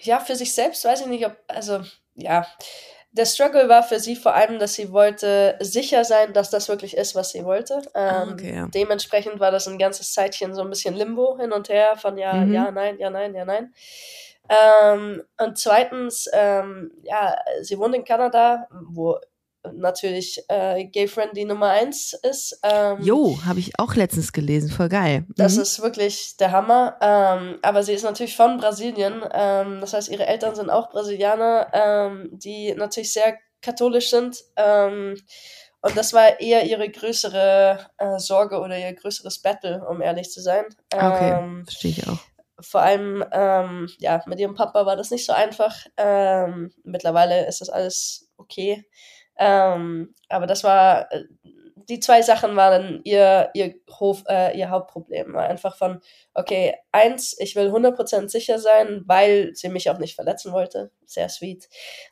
ja, 0.02 0.20
für 0.20 0.36
sich 0.36 0.54
selbst 0.56 0.84
weiß 0.86 1.02
ich 1.02 1.08
nicht, 1.08 1.26
ob, 1.26 1.36
also, 1.48 1.82
ja. 2.16 2.48
Der 3.12 3.26
Struggle 3.26 3.68
war 3.70 3.82
für 3.82 4.00
sie 4.00 4.16
vor 4.16 4.36
allem, 4.36 4.60
dass 4.60 4.76
sie 4.76 4.92
wollte 4.92 5.58
sicher 5.62 6.06
sein, 6.06 6.32
dass 6.34 6.52
das 6.52 6.70
wirklich 6.70 6.96
ist, 6.96 7.16
was 7.16 7.32
sie 7.32 7.44
wollte. 7.44 7.82
Ähm, 7.96 8.30
Ah, 8.30 8.32
okay, 8.34 8.56
ja. 8.56 8.68
Dementsprechend 8.68 9.40
war 9.40 9.50
das 9.50 9.68
ein 9.68 9.80
ganzes 9.80 10.14
Zeitchen 10.14 10.54
so 10.54 10.62
ein 10.62 10.70
bisschen 10.70 10.94
Limbo 10.96 11.38
hin 11.40 11.52
und 11.52 11.70
her 11.70 11.96
von 11.98 12.18
ja, 12.20 12.46
Mhm. 12.46 12.54
ja, 12.54 12.70
nein, 12.72 13.00
ja, 13.00 13.10
nein, 13.10 13.34
ja, 13.34 13.46
nein. 13.46 13.74
Ähm, 14.48 15.24
und 15.40 15.58
zweitens, 15.58 16.30
ähm, 16.34 16.92
ja, 17.04 17.36
sie 17.62 17.78
wohnt 17.80 17.96
in 17.96 18.04
Kanada, 18.04 18.68
wo 18.90 19.18
natürlich 19.74 20.42
äh, 20.48 20.86
Gay 20.86 21.08
Friendly 21.08 21.46
Nummer 21.46 21.70
eins 21.70 22.14
ist. 22.24 22.60
Ähm, 22.64 22.98
Jo, 23.02 23.38
habe 23.46 23.60
ich 23.60 23.78
auch 23.80 23.96
letztens 23.96 24.32
gelesen, 24.32 24.70
voll 24.70 24.90
geil. 24.90 25.26
das 25.36 25.56
Mhm. 25.56 25.62
ist 25.62 25.82
wirklich 25.82 26.38
der 26.38 26.52
Hammer. 26.52 26.98
Ähm, 27.02 27.60
aber 27.62 27.84
sie 27.84 27.94
ist 27.94 28.04
natürlich 28.04 28.36
von 28.36 28.58
Brasilien. 28.58 29.24
Ähm, 29.34 29.80
das 29.82 29.94
heißt, 29.94 30.10
ihre 30.10 30.26
Eltern 30.28 30.56
sind 30.56 30.70
auch 30.70 30.90
Brasilianer, 30.90 31.68
ähm, 31.74 32.30
die 32.32 32.74
natürlich 32.74 33.12
sehr 33.14 33.38
katholisch 33.62 34.10
sind. 34.10 34.38
Ähm, 34.56 35.16
und 35.82 35.96
das 35.98 36.14
war 36.14 36.40
eher 36.40 36.66
ihre 36.66 36.90
größere 36.90 37.88
äh, 37.98 38.20
Sorge 38.20 38.60
oder 38.60 38.78
ihr 38.78 38.94
größeres 38.94 39.40
Battle, 39.42 39.86
um 39.90 40.02
ehrlich 40.02 40.30
zu 40.32 40.42
sein. 40.42 40.66
Okay, 40.94 41.32
Ähm, 41.32 41.64
verstehe 41.66 41.92
ich 41.92 42.08
auch. 42.08 42.20
vor 42.62 42.82
allem, 42.82 43.24
ähm, 43.32 43.90
ja, 44.00 44.22
mit 44.26 44.40
ihrem 44.40 44.56
Papa 44.56 44.86
war 44.86 44.96
das 44.98 45.12
nicht 45.12 45.26
so 45.26 45.32
einfach. 45.34 45.76
Ähm, 45.96 46.72
mittlerweile 46.84 47.46
ist 47.48 47.62
das 47.62 47.70
alles 47.70 48.30
okay. 48.38 48.86
Ähm, 49.40 50.14
aber 50.28 50.46
das 50.46 50.64
war 50.64 51.12
äh, 51.12 51.24
die 51.90 52.00
zwei 52.00 52.22
Sachen 52.22 52.56
waren 52.56 53.02
ihr, 53.04 53.50
ihr, 53.54 53.74
Hof, 54.00 54.24
äh, 54.28 54.58
ihr 54.58 54.70
Hauptproblem. 54.70 55.34
War 55.34 55.50
einfach 55.50 55.76
von, 55.76 56.00
okay, 56.36 56.76
eins, 56.92 57.36
ich 57.40 57.56
will 57.56 57.70
100% 57.70 58.30
sicher 58.30 58.60
sein, 58.60 59.04
weil 59.06 59.52
sie 59.56 59.70
mich 59.70 59.90
auch 59.90 59.98
nicht 59.98 60.16
verletzen 60.16 60.54
wollte. 60.54 60.92
Sehr 61.06 61.30
sweet. 61.30 61.68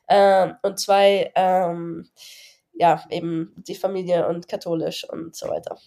Ähm, 0.08 0.54
und 0.62 0.80
zwei, 0.80 1.30
ähm, 1.36 2.08
ja, 2.72 3.04
eben 3.10 3.54
die 3.56 3.76
Familie 3.76 4.26
und 4.26 4.48
katholisch 4.48 5.08
und 5.08 5.36
so 5.36 5.48
weiter. 5.48 5.78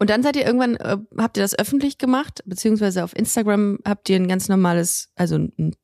Und 0.00 0.10
dann 0.10 0.24
seid 0.24 0.34
ihr 0.34 0.44
irgendwann, 0.44 0.76
äh, 0.76 0.96
habt 1.18 1.36
ihr 1.36 1.42
das 1.42 1.56
öffentlich 1.56 1.98
gemacht, 1.98 2.42
beziehungsweise 2.46 3.04
auf 3.04 3.14
Instagram 3.14 3.78
habt 3.86 4.08
ihr 4.08 4.16
ein 4.16 4.26
ganz 4.26 4.48
normales, 4.48 5.12
also 5.14 5.36
ein 5.36 5.76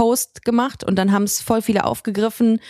Couple-Post 0.00 0.44
gemacht 0.44 0.84
und 0.84 0.96
dann 0.96 1.12
haben 1.12 1.24
es 1.24 1.40
voll 1.40 1.62
viele 1.62 1.84
aufgegriffen 1.84 2.60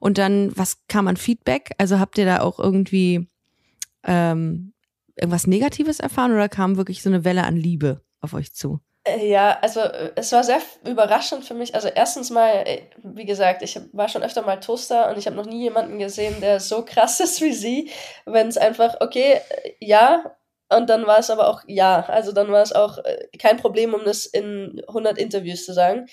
und 0.00 0.18
dann, 0.18 0.52
was 0.56 0.78
kam 0.88 1.08
an 1.08 1.16
Feedback? 1.16 1.70
Also 1.78 1.98
habt 1.98 2.18
ihr 2.18 2.24
da 2.24 2.40
auch 2.40 2.58
irgendwie 2.58 3.28
ähm, 4.04 4.72
irgendwas 5.16 5.46
Negatives 5.46 6.00
erfahren 6.00 6.32
oder 6.32 6.48
kam 6.48 6.76
wirklich 6.76 7.02
so 7.02 7.10
eine 7.10 7.24
Welle 7.24 7.44
an 7.44 7.56
Liebe 7.56 8.02
auf 8.20 8.34
euch 8.34 8.54
zu? 8.54 8.80
Äh, 9.04 9.28
ja, 9.28 9.58
also 9.60 9.80
äh, 9.80 10.12
es 10.16 10.32
war 10.32 10.44
sehr 10.44 10.60
überraschend 10.86 11.44
für 11.44 11.54
mich. 11.54 11.74
Also 11.74 11.88
erstens 11.88 12.30
mal, 12.30 12.50
äh, 12.66 12.82
wie 13.02 13.24
gesagt, 13.24 13.62
ich 13.62 13.78
war 13.92 14.08
schon 14.08 14.22
öfter 14.22 14.42
mal 14.42 14.60
Toaster 14.60 15.10
und 15.10 15.18
ich 15.18 15.26
habe 15.26 15.36
noch 15.36 15.46
nie 15.46 15.62
jemanden 15.62 15.98
gesehen, 15.98 16.40
der 16.40 16.60
so 16.60 16.84
krass 16.84 17.20
ist 17.20 17.40
wie 17.40 17.52
sie. 17.52 17.90
Wenn 18.26 18.48
es 18.48 18.56
einfach, 18.56 18.96
okay, 19.00 19.40
ja, 19.80 20.36
und 20.70 20.90
dann 20.90 21.06
war 21.06 21.18
es 21.18 21.30
aber 21.30 21.48
auch 21.48 21.62
ja. 21.66 22.04
Also 22.08 22.32
dann 22.32 22.50
war 22.52 22.62
es 22.62 22.72
auch 22.72 22.98
kein 23.38 23.56
Problem, 23.56 23.94
um 23.94 24.04
das 24.04 24.26
in 24.26 24.82
100 24.86 25.18
Interviews 25.18 25.64
zu 25.64 25.72
sagen, 25.72 26.06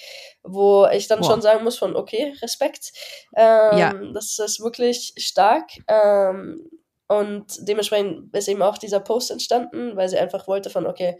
wo 0.43 0.87
ich 0.87 1.07
dann 1.07 1.19
Boah. 1.19 1.31
schon 1.31 1.41
sagen 1.41 1.63
muss 1.63 1.77
von, 1.77 1.95
okay, 1.95 2.33
Respekt. 2.41 2.91
Ähm, 3.35 3.77
ja. 3.77 3.93
Das 4.13 4.37
ist 4.39 4.61
wirklich 4.61 5.13
stark. 5.17 5.69
Ähm, 5.87 6.69
und 7.07 7.45
dementsprechend 7.67 8.35
ist 8.35 8.47
eben 8.47 8.61
auch 8.61 8.77
dieser 8.77 8.99
Post 8.99 9.29
entstanden, 9.29 9.95
weil 9.95 10.09
sie 10.09 10.17
einfach 10.17 10.47
wollte 10.47 10.69
von, 10.69 10.87
okay, 10.87 11.19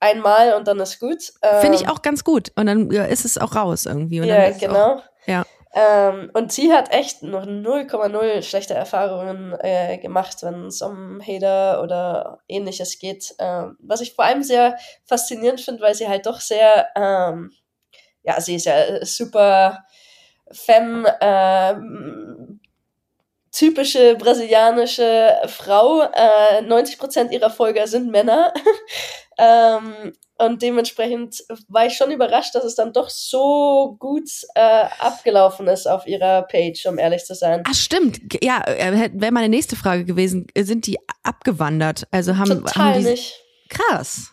einmal 0.00 0.54
und 0.54 0.68
dann 0.68 0.78
ist 0.80 1.00
gut. 1.00 1.32
Ähm, 1.42 1.60
Finde 1.60 1.78
ich 1.78 1.88
auch 1.88 2.02
ganz 2.02 2.24
gut. 2.24 2.52
Und 2.56 2.66
dann 2.66 2.90
ja, 2.90 3.04
ist 3.04 3.24
es 3.24 3.38
auch 3.38 3.56
raus 3.56 3.86
irgendwie. 3.86 4.20
Und 4.20 4.26
ja, 4.26 4.50
genau. 4.50 4.96
Auch, 4.96 5.02
ja. 5.26 5.44
Ähm, 5.74 6.30
und 6.34 6.52
sie 6.52 6.72
hat 6.72 6.92
echt 6.92 7.24
noch 7.24 7.46
0,0 7.46 8.42
schlechte 8.42 8.74
Erfahrungen 8.74 9.54
äh, 9.58 9.98
gemacht, 9.98 10.36
wenn 10.42 10.66
es 10.66 10.80
um 10.82 11.20
Hater 11.20 11.82
oder 11.82 12.38
ähnliches 12.46 12.98
geht. 13.00 13.34
Ähm, 13.40 13.76
was 13.80 14.00
ich 14.00 14.14
vor 14.14 14.24
allem 14.24 14.44
sehr 14.44 14.76
faszinierend 15.04 15.60
finde, 15.60 15.82
weil 15.82 15.94
sie 15.94 16.08
halt 16.08 16.26
doch 16.26 16.40
sehr, 16.40 16.88
ähm, 16.96 17.50
ja, 18.22 18.40
sie 18.40 18.54
ist 18.54 18.66
ja 18.66 19.04
super 19.04 19.84
femme, 20.52 21.12
ähm, 21.20 22.60
typische 23.50 24.16
brasilianische 24.16 25.32
Frau. 25.46 26.02
Äh, 26.02 26.62
90% 26.62 27.30
ihrer 27.32 27.50
Folger 27.50 27.86
sind 27.86 28.10
Männer. 28.10 28.52
ähm, 29.38 30.12
und 30.36 30.62
dementsprechend 30.62 31.44
war 31.68 31.86
ich 31.86 31.94
schon 31.94 32.10
überrascht, 32.10 32.54
dass 32.54 32.64
es 32.64 32.74
dann 32.74 32.92
doch 32.92 33.08
so 33.08 33.96
gut 34.00 34.28
äh, 34.56 34.86
abgelaufen 34.98 35.68
ist 35.68 35.86
auf 35.86 36.06
ihrer 36.06 36.42
Page, 36.42 36.86
um 36.86 36.98
ehrlich 36.98 37.24
zu 37.24 37.34
sein. 37.34 37.62
Ach 37.66 37.74
stimmt, 37.74 38.20
ja, 38.42 38.62
äh, 38.66 39.10
wäre 39.14 39.32
meine 39.32 39.48
nächste 39.48 39.76
Frage 39.76 40.04
gewesen. 40.04 40.48
Sind 40.58 40.86
die 40.86 40.98
abgewandert? 41.22 42.08
Also 42.10 42.36
haben, 42.36 42.48
Total 42.48 42.94
haben 42.94 43.04
die, 43.04 43.10
nicht. 43.10 43.40
Krass. 43.68 44.32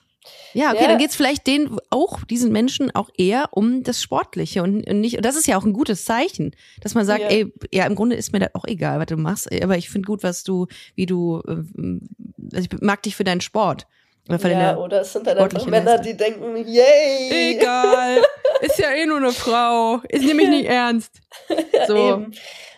Ja, 0.54 0.72
okay, 0.72 0.82
ja. 0.82 0.88
dann 0.88 0.98
geht's 0.98 1.16
vielleicht 1.16 1.48
denen 1.48 1.78
auch, 1.90 2.24
diesen 2.24 2.52
Menschen 2.52 2.94
auch 2.94 3.10
eher 3.18 3.50
um 3.52 3.84
das 3.84 4.02
Sportliche 4.02 4.64
und, 4.64 4.88
und 4.88 5.00
nicht, 5.00 5.18
und 5.18 5.26
das 5.26 5.36
ist 5.36 5.48
ja 5.48 5.58
auch 5.58 5.64
ein 5.64 5.74
gutes 5.74 6.04
Zeichen, 6.04 6.56
dass 6.82 6.94
man 6.94 7.06
sagt, 7.06 7.22
ja. 7.22 7.30
ey, 7.30 7.54
ja, 7.72 7.86
im 7.86 7.96
Grunde 7.96 8.16
ist 8.16 8.34
mir 8.34 8.40
das 8.40 8.54
auch 8.54 8.66
egal, 8.66 9.00
was 9.00 9.06
du 9.06 9.18
machst, 9.18 9.50
aber 9.64 9.78
ich 9.78 9.90
finde 9.90 10.08
gut, 10.08 10.24
was 10.24 10.44
du, 10.44 10.68
wie 10.96 11.06
du, 11.06 11.42
äh, 11.48 12.56
also 12.56 12.68
ich 12.70 12.82
mag 12.82 13.02
dich 13.04 13.16
für 13.16 13.24
deinen 13.24 13.42
Sport. 13.42 13.88
Oder, 14.30 14.50
ja, 14.50 14.78
oder 14.78 15.02
es 15.02 15.14
sind 15.14 15.26
dann 15.28 15.38
einfach 15.38 15.66
Männer, 15.66 15.98
die 15.98 16.16
denken, 16.16 16.56
yay! 16.56 17.56
Egal, 17.58 18.22
ist 18.62 18.78
ja 18.78 18.92
eh 18.92 19.06
nur 19.06 19.18
eine 19.18 19.32
Frau, 19.32 20.00
ist 20.08 20.24
nämlich 20.24 20.50
nicht 20.50 20.66
ernst. 20.70 21.14
So. 21.88 22.28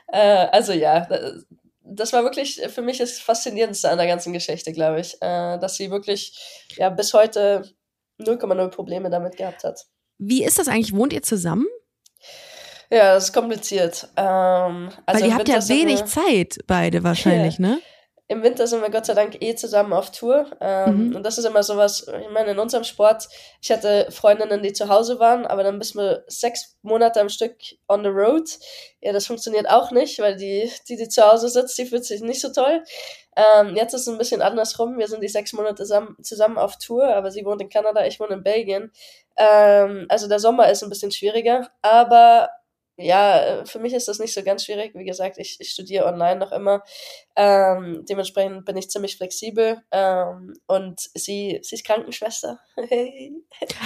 Äh, 0.08 0.48
also 0.52 0.74
ja, 0.74 1.08
das 1.84 2.14
war 2.14 2.24
wirklich 2.24 2.62
für 2.70 2.82
mich 2.82 3.00
das 3.00 3.20
Faszinierendste 3.20 3.90
an 3.90 3.98
der 3.98 4.08
ganzen 4.08 4.32
Geschichte, 4.32 4.72
glaube 4.72 5.02
ich, 5.02 5.16
äh, 5.22 5.58
dass 5.58 5.76
sie 5.76 5.92
wirklich 5.92 6.38
ja 6.78 6.90
bis 6.90 7.14
heute 7.14 7.64
0,0 8.20 8.68
Probleme 8.70 9.10
damit 9.10 9.38
gehabt 9.38 9.64
hat. 9.64 9.86
Wie 10.18 10.44
ist 10.44 10.60
das 10.60 10.68
eigentlich? 10.68 10.96
Wohnt 10.96 11.14
ihr 11.14 11.24
zusammen? 11.24 11.66
Ja, 12.90 13.16
das 13.16 13.26
ist 13.26 13.34
kompliziert. 13.34 14.08
Ähm, 14.16 14.90
also 15.06 15.22
Weil 15.22 15.30
ihr 15.30 15.36
habt 15.36 15.50
ja 15.50 15.68
wenig 15.68 16.06
Zeit, 16.06 16.60
beide 16.68 17.04
wahrscheinlich, 17.04 17.60
ne? 17.60 17.80
Im 18.34 18.44
Winter 18.44 18.68
sind 18.68 18.82
wir 18.82 18.90
Gott 18.90 19.06
sei 19.06 19.14
Dank 19.14 19.42
eh 19.42 19.56
zusammen 19.56 19.94
auf 19.94 20.12
Tour. 20.12 20.48
Ähm, 20.60 21.10
mhm. 21.10 21.16
Und 21.16 21.24
das 21.24 21.38
ist 21.38 21.46
immer 21.46 21.64
sowas, 21.64 22.08
ich 22.08 22.30
meine, 22.32 22.52
in 22.52 22.60
unserem 22.60 22.84
Sport, 22.84 23.30
ich 23.62 23.72
hatte 23.72 24.08
Freundinnen, 24.10 24.64
die 24.64 24.74
zu 24.74 24.90
Hause 24.90 25.20
waren, 25.20 25.46
aber 25.46 25.64
dann 25.64 25.80
bist 25.80 25.96
du 25.96 26.24
sechs 26.28 26.76
Monate 26.82 27.22
am 27.22 27.30
Stück 27.30 27.56
on 27.88 28.04
the 28.04 28.10
road. 28.10 28.50
Ja, 29.02 29.14
das 29.14 29.28
funktioniert 29.28 29.70
auch 29.70 29.92
nicht, 29.92 30.20
weil 30.20 30.36
die, 30.36 30.70
die, 30.90 30.98
die 30.98 31.08
zu 31.08 31.24
Hause 31.24 31.48
sitzt, 31.48 31.78
die 31.78 31.86
fühlt 31.86 32.06
sich 32.06 32.22
nicht 32.22 32.42
so 32.42 32.52
toll. 32.52 32.84
Ähm, 33.36 33.76
jetzt 33.76 33.94
ist 33.94 34.02
es 34.02 34.08
ein 34.08 34.18
bisschen 34.18 34.42
andersrum. 34.42 34.98
Wir 34.98 35.08
sind 35.08 35.22
die 35.22 35.30
sechs 35.30 35.54
Monate 35.54 35.76
zusammen, 35.76 36.18
zusammen 36.22 36.58
auf 36.58 36.78
Tour, 36.78 37.06
aber 37.16 37.32
sie 37.32 37.46
wohnt 37.46 37.62
in 37.62 37.70
Kanada, 37.70 38.06
ich 38.06 38.20
wohne 38.20 38.34
in 38.34 38.44
Belgien. 38.44 38.92
Ähm, 39.38 40.06
also 40.10 40.28
der 40.28 40.40
Sommer 40.40 40.70
ist 40.70 40.84
ein 40.84 40.90
bisschen 40.90 41.12
schwieriger, 41.12 41.70
aber 41.82 42.50
ja, 42.98 43.40
äh, 43.40 43.66
für 43.66 43.80
mich 43.80 43.94
ist 43.94 44.08
das 44.08 44.20
nicht 44.20 44.34
so 44.34 44.44
ganz 44.44 44.66
schwierig. 44.66 44.92
Wie 44.94 45.04
gesagt, 45.04 45.38
ich, 45.40 45.58
ich 45.60 45.70
studiere 45.70 46.06
online 46.06 46.40
noch 46.40 46.52
immer. 46.52 46.84
Ähm, 47.36 48.06
dementsprechend 48.08 48.66
bin 48.66 48.78
ich 48.78 48.90
ziemlich 48.90 49.18
flexibel. 49.18 49.82
Ähm, 49.92 50.54
und 50.68 51.00
sie, 51.16 51.60
sie 51.64 51.76
ist 51.76 51.86
Krankenschwester. 51.86 52.60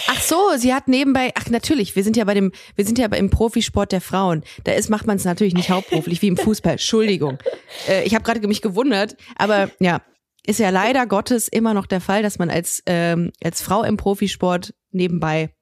ach 0.08 0.22
so, 0.22 0.38
sie 0.58 0.74
hat 0.74 0.90
nebenbei, 0.90 1.32
ach 1.36 1.50
natürlich, 1.50 1.96
wir 1.96 2.04
sind 2.04 2.18
ja 2.18 2.26
bei 2.26 2.34
dem, 2.34 2.52
wir 2.76 2.86
sind 2.86 3.00
ja 3.00 3.06
im 3.08 3.30
Profisport 3.30 3.94
der 3.94 4.02
Frauen. 4.02 4.44
Da 4.66 4.74
ist, 4.74 4.90
macht 4.90 5.08
man 5.08 5.16
es 5.16 5.26
natürlich 5.26 5.54
nicht 5.54 5.70
hauptberuflich 5.70 6.22
wie 6.22 6.28
im 6.28 6.38
Fußball. 6.38 6.74
Entschuldigung. 6.74 7.38
Äh, 7.88 8.04
ich 8.04 8.16
habe 8.16 8.24
gerade 8.24 8.46
mich 8.48 8.62
gewundert, 8.62 9.16
aber 9.38 9.70
ja, 9.80 10.02
ist 10.46 10.60
ja 10.60 10.70
leider 10.70 11.06
Gottes 11.06 11.48
immer 11.48 11.74
noch 11.74 11.86
der 11.86 12.02
Fall, 12.02 12.24
dass 12.24 12.40
man 12.40 12.50
als, 12.50 12.82
ähm, 12.86 13.32
als 13.44 13.62
Frau 13.62 13.84
im 13.84 13.98
Profisport 13.98 14.74
nebenbei 14.92 15.54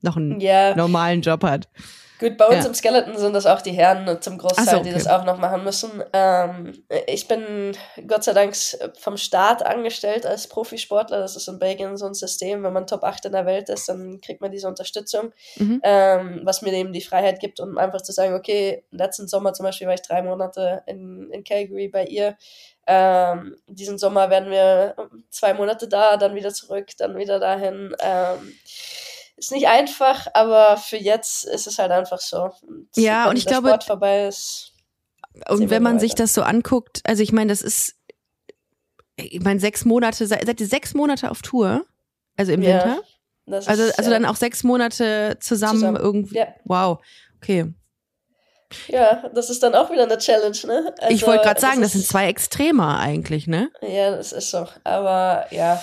noch 0.00 0.16
einen 0.16 0.40
yeah. 0.40 0.74
normalen 0.74 1.20
Job 1.20 1.42
hat. 1.42 1.68
Gut, 2.20 2.36
bei 2.36 2.46
uns 2.48 2.64
ja. 2.64 2.66
im 2.66 2.74
Skeleton 2.74 3.16
sind 3.16 3.32
das 3.32 3.46
auch 3.46 3.62
die 3.62 3.72
Herren 3.72 4.20
zum 4.20 4.36
Großteil, 4.36 4.66
so, 4.66 4.76
okay. 4.76 4.88
die 4.88 4.92
das 4.92 5.06
auch 5.06 5.24
noch 5.24 5.38
machen 5.38 5.64
müssen. 5.64 6.04
Ähm, 6.12 6.84
ich 7.06 7.26
bin 7.26 7.74
Gott 8.06 8.24
sei 8.24 8.34
Dank 8.34 8.54
vom 8.98 9.16
Staat 9.16 9.64
angestellt 9.64 10.26
als 10.26 10.46
Profisportler. 10.46 11.18
Das 11.18 11.34
ist 11.34 11.48
in 11.48 11.58
Belgien 11.58 11.96
so 11.96 12.04
ein 12.04 12.12
System. 12.12 12.62
Wenn 12.62 12.74
man 12.74 12.86
Top 12.86 13.04
8 13.04 13.24
in 13.24 13.32
der 13.32 13.46
Welt 13.46 13.70
ist, 13.70 13.88
dann 13.88 14.20
kriegt 14.20 14.42
man 14.42 14.50
diese 14.50 14.68
Unterstützung, 14.68 15.32
mhm. 15.56 15.80
ähm, 15.82 16.42
was 16.44 16.60
mir 16.60 16.74
eben 16.74 16.92
die 16.92 17.00
Freiheit 17.00 17.40
gibt, 17.40 17.58
um 17.58 17.78
einfach 17.78 18.02
zu 18.02 18.12
sagen, 18.12 18.34
okay, 18.34 18.84
letzten 18.90 19.26
Sommer 19.26 19.54
zum 19.54 19.64
Beispiel 19.64 19.86
war 19.86 19.94
ich 19.94 20.02
drei 20.02 20.20
Monate 20.20 20.82
in, 20.84 21.30
in 21.30 21.42
Calgary 21.42 21.88
bei 21.88 22.04
ihr. 22.04 22.36
Ähm, 22.86 23.56
diesen 23.66 23.96
Sommer 23.96 24.28
werden 24.28 24.50
wir 24.50 24.94
zwei 25.30 25.54
Monate 25.54 25.88
da, 25.88 26.18
dann 26.18 26.34
wieder 26.34 26.52
zurück, 26.52 26.88
dann 26.98 27.16
wieder 27.16 27.40
dahin. 27.40 27.94
Ähm, 27.98 28.52
ist 29.40 29.52
nicht 29.52 29.68
einfach, 29.68 30.26
aber 30.34 30.76
für 30.76 30.98
jetzt 30.98 31.44
ist 31.44 31.66
es 31.66 31.78
halt 31.78 31.90
einfach 31.90 32.20
so. 32.20 32.50
Und 32.66 32.88
ja, 32.94 33.28
und 33.28 33.36
ich 33.36 33.44
der 33.44 33.54
glaube. 33.54 33.68
Sport 33.68 33.84
vorbei 33.84 34.26
ist. 34.26 34.72
Und 35.48 35.70
wenn 35.70 35.82
man 35.82 35.98
sich 35.98 36.14
das 36.14 36.34
so 36.34 36.42
anguckt, 36.42 37.00
also 37.04 37.22
ich 37.22 37.32
meine, 37.32 37.50
das 37.50 37.62
ist, 37.62 37.96
ich 39.16 39.40
meine, 39.40 39.60
sechs 39.60 39.84
Monate, 39.84 40.26
seid 40.26 40.60
ihr 40.60 40.66
sechs 40.66 40.92
Monate 40.92 41.30
auf 41.30 41.40
Tour? 41.40 41.86
Also 42.36 42.52
im 42.52 42.62
ja, 42.62 42.84
Winter? 42.84 43.02
Ist, 43.46 43.68
also, 43.68 43.82
also 43.82 44.02
ja. 44.02 44.10
dann 44.10 44.26
auch 44.26 44.36
sechs 44.36 44.62
Monate 44.62 45.36
zusammen, 45.40 45.80
zusammen. 45.80 45.96
irgendwie. 45.96 46.36
Ja. 46.36 46.48
Wow, 46.64 47.00
okay. 47.36 47.72
Ja, 48.88 49.28
das 49.34 49.50
ist 49.50 49.62
dann 49.62 49.74
auch 49.74 49.90
wieder 49.90 50.04
eine 50.04 50.18
Challenge, 50.18 50.56
ne? 50.66 50.94
Also, 50.98 51.14
ich 51.14 51.26
wollte 51.26 51.44
gerade 51.44 51.60
sagen, 51.60 51.80
das 51.80 51.92
sind 51.92 52.06
zwei 52.06 52.26
Extremer 52.28 52.98
eigentlich, 53.00 53.46
ne? 53.46 53.70
Ja, 53.82 54.14
das 54.14 54.32
ist 54.32 54.50
so. 54.50 54.66
Aber 54.84 55.46
ja, 55.50 55.82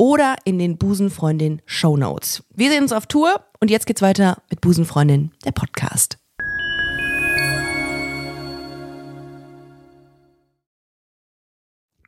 oder 0.00 0.36
in 0.44 0.58
den 0.58 0.78
Busenfreundin 0.78 1.60
Show 1.66 1.94
Notes. 1.94 2.42
Wir 2.54 2.70
sehen 2.70 2.84
uns 2.84 2.92
auf 2.92 3.04
Tour 3.04 3.44
und 3.60 3.70
jetzt 3.70 3.84
geht's 3.84 4.00
weiter 4.00 4.38
mit 4.48 4.62
Busenfreundin, 4.62 5.30
der 5.44 5.52
Podcast. 5.52 6.16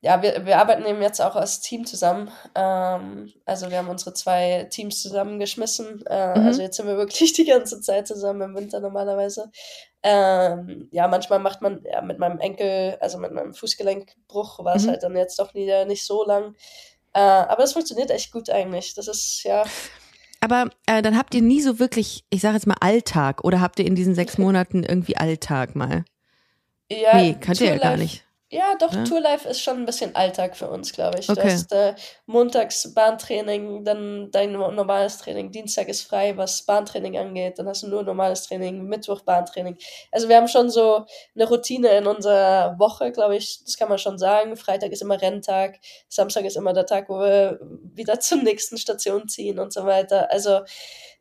Ja, 0.01 0.21
wir, 0.21 0.47
wir 0.47 0.59
arbeiten 0.59 0.85
eben 0.87 1.01
jetzt 1.03 1.21
auch 1.21 1.37
als 1.37 1.61
Team 1.61 1.85
zusammen. 1.85 2.31
Ähm, 2.57 3.31
also 3.45 3.71
wir 3.71 3.77
haben 3.77 3.89
unsere 3.89 4.15
zwei 4.15 4.67
Teams 4.71 5.01
zusammengeschmissen. 5.01 6.05
Äh, 6.07 6.39
mhm. 6.41 6.47
Also 6.47 6.63
jetzt 6.63 6.79
sind 6.79 6.89
wir 6.89 6.97
wirklich 6.97 7.33
die 7.35 7.45
ganze 7.45 7.81
Zeit 7.83 8.09
zusammen 8.09 8.41
im 8.41 8.57
Winter 8.57 8.81
normalerweise. 8.81 9.53
Ähm, 10.03 10.89
ja, 10.91 11.07
manchmal 11.07 11.39
macht 11.39 11.61
man 11.61 11.85
ja, 11.85 12.01
mit 12.01 12.19
meinem 12.19 12.41
Enkel, 12.41 12.97
also 13.01 13.19
mit 13.19 13.33
meinem 13.33 13.55
Fußgelenkbruch, 13.55 14.65
war 14.65 14.75
es 14.75 14.87
mhm. 14.87 14.91
halt 14.91 15.03
dann 15.05 15.17
jetzt 15.17 15.39
doch 15.39 15.55
nie, 15.55 15.71
nicht 15.85 16.05
so 16.05 16.25
lang. 16.25 16.57
Äh, 17.15 17.21
aber 17.21 17.63
es 17.65 17.73
funktioniert 17.73 18.11
echt 18.11 18.33
gut 18.33 18.49
eigentlich. 18.51 18.95
Das 18.95 19.09
ist 19.09 19.43
ja. 19.45 19.65
Aber 20.41 20.71
äh, 20.87 21.03
dann 21.03 21.17
habt 21.17 21.35
ihr 21.35 21.43
nie 21.43 21.61
so 21.61 21.79
wirklich, 21.79 22.25
ich 22.31 22.41
sage 22.41 22.55
jetzt 22.55 22.67
mal 22.67 22.77
Alltag, 22.81 23.45
oder 23.45 23.61
habt 23.61 23.79
ihr 23.79 23.87
in 23.87 23.95
diesen 23.95 24.15
sechs 24.15 24.39
Monaten 24.39 24.83
irgendwie 24.83 25.17
Alltag 25.17 25.77
mal? 25.77 26.05
Ja, 26.91 27.17
nee, 27.17 27.37
könnt 27.41 27.61
ihr 27.61 27.69
ja 27.69 27.79
gar 27.79 27.97
nicht. 27.97 28.25
Ja, 28.53 28.75
doch, 28.79 28.93
ja? 28.93 29.03
Tourlife 29.05 29.49
ist 29.49 29.63
schon 29.63 29.79
ein 29.79 29.87
bisschen 29.87 30.15
Alltag 30.15 30.55
für 30.55 30.69
uns, 30.69 30.93
glaube 30.93 31.19
ich. 31.19 31.31
Okay. 31.31 31.41
Du 31.41 31.47
hast 31.51 31.73
äh, 31.73 31.95
montags 32.27 32.93
Bahntraining, 32.93 33.83
dann 33.83 34.31
dein 34.31 34.53
normales 34.53 35.17
Training. 35.17 35.51
Dienstag 35.51 35.89
ist 35.89 36.03
frei, 36.03 36.37
was 36.37 36.63
Bahntraining 36.65 37.17
angeht. 37.17 37.59
Dann 37.59 37.67
hast 37.67 37.83
du 37.83 37.89
nur 37.89 38.03
normales 38.03 38.43
Training, 38.43 38.85
Mittwoch 38.85 39.23
Bahntraining. 39.23 39.79
Also 40.11 40.29
wir 40.29 40.37
haben 40.37 40.49
schon 40.49 40.69
so 40.69 41.07
eine 41.35 41.49
Routine 41.49 41.89
in 41.97 42.07
unserer 42.07 42.79
Woche, 42.79 43.11
glaube 43.11 43.37
ich. 43.37 43.65
Das 43.65 43.79
kann 43.79 43.89
man 43.89 43.97
schon 43.97 44.19
sagen. 44.19 44.55
Freitag 44.59 44.93
ist 44.93 45.01
immer 45.01 45.19
Renntag. 45.19 45.79
Samstag 46.11 46.45
ist 46.45 46.59
immer 46.59 46.75
der 46.75 46.85
Tag, 46.85 47.09
wo 47.09 47.21
wir 47.21 47.59
wieder 47.95 48.21
zur 48.21 48.43
nächsten 48.43 48.77
Station 48.77 49.29
ziehen 49.29 49.61
und 49.61 49.73
so 49.73 49.87
weiter. 49.87 50.31
Also 50.31 50.61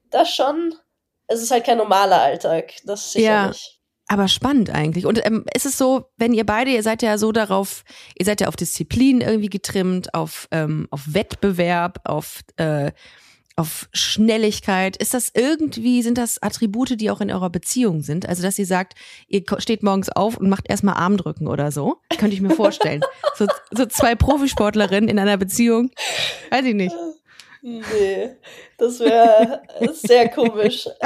das 0.09 0.36
schon. 0.36 0.75
Es 1.27 1.41
ist 1.41 1.51
halt 1.51 1.63
kein 1.63 1.77
normaler 1.77 2.21
Alltag. 2.21 2.73
Das 2.84 3.13
sicherlich. 3.13 3.75
Ja. 3.75 3.80
Aber 4.12 4.28
spannend 4.28 4.70
eigentlich. 4.70 5.05
Und 5.05 5.26
ähm, 5.26 5.45
ist 5.55 5.66
es 5.66 5.78
so, 5.78 6.09
wenn 6.18 6.34
ihr 6.34 6.45
beide, 6.45 6.70
ihr 6.70 6.84
seid 6.84 7.01
ja 7.01 7.18
so 7.18 7.32
darauf, 7.32 7.86
ihr 8.20 8.26
seid 8.26 8.41
ja 8.41 8.49
auf 8.49 8.57
Disziplin 8.57 9.22
irgendwie 9.22 9.49
getrimmt, 9.49 10.14
auf, 10.14 10.49
ähm, 10.51 10.89
auf 10.91 11.14
Wettbewerb, 11.14 12.01
auf, 12.03 12.41
äh, 12.57 12.91
auf 13.55 13.88
Schnelligkeit. 13.93 14.97
Ist 14.97 15.14
das 15.14 15.32
irgendwie, 15.34 16.01
sind 16.01 16.18
das 16.18 16.43
Attribute, 16.43 16.99
die 16.99 17.09
auch 17.09 17.22
in 17.22 17.32
eurer 17.32 17.49
Beziehung 17.49 18.01
sind? 18.01 18.28
Also, 18.28 18.43
dass 18.43 18.59
ihr 18.59 18.66
sagt, 18.66 18.95
ihr 19.30 19.43
steht 19.59 19.82
morgens 19.82 20.09
auf 20.09 20.36
und 20.36 20.49
macht 20.49 20.70
erstmal 20.70 20.95
Armdrücken 20.95 21.47
oder 21.47 21.72
so? 21.72 22.01
Könnte 22.18 22.36
ich 22.36 22.41
mir 22.41 22.53
vorstellen. 22.53 22.99
so, 23.38 23.47
so 23.72 23.86
zwei 23.86 24.16
Profisportlerinnen 24.16 25.09
in 25.09 25.20
einer 25.20 25.38
Beziehung. 25.38 25.89
Weiß 26.49 26.66
ich 26.66 26.76
nicht. 26.76 26.93
Nee, 27.62 28.32
das 28.78 28.99
wäre 28.99 29.62
sehr 29.93 30.28
komisch. 30.28 30.89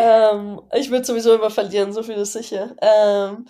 ähm, 0.00 0.60
ich 0.74 0.90
würde 0.90 1.04
sowieso 1.04 1.34
immer 1.34 1.50
verlieren, 1.50 1.92
so 1.92 2.02
viel 2.02 2.16
ist 2.16 2.32
sicher. 2.32 2.74
Ähm, 2.80 3.46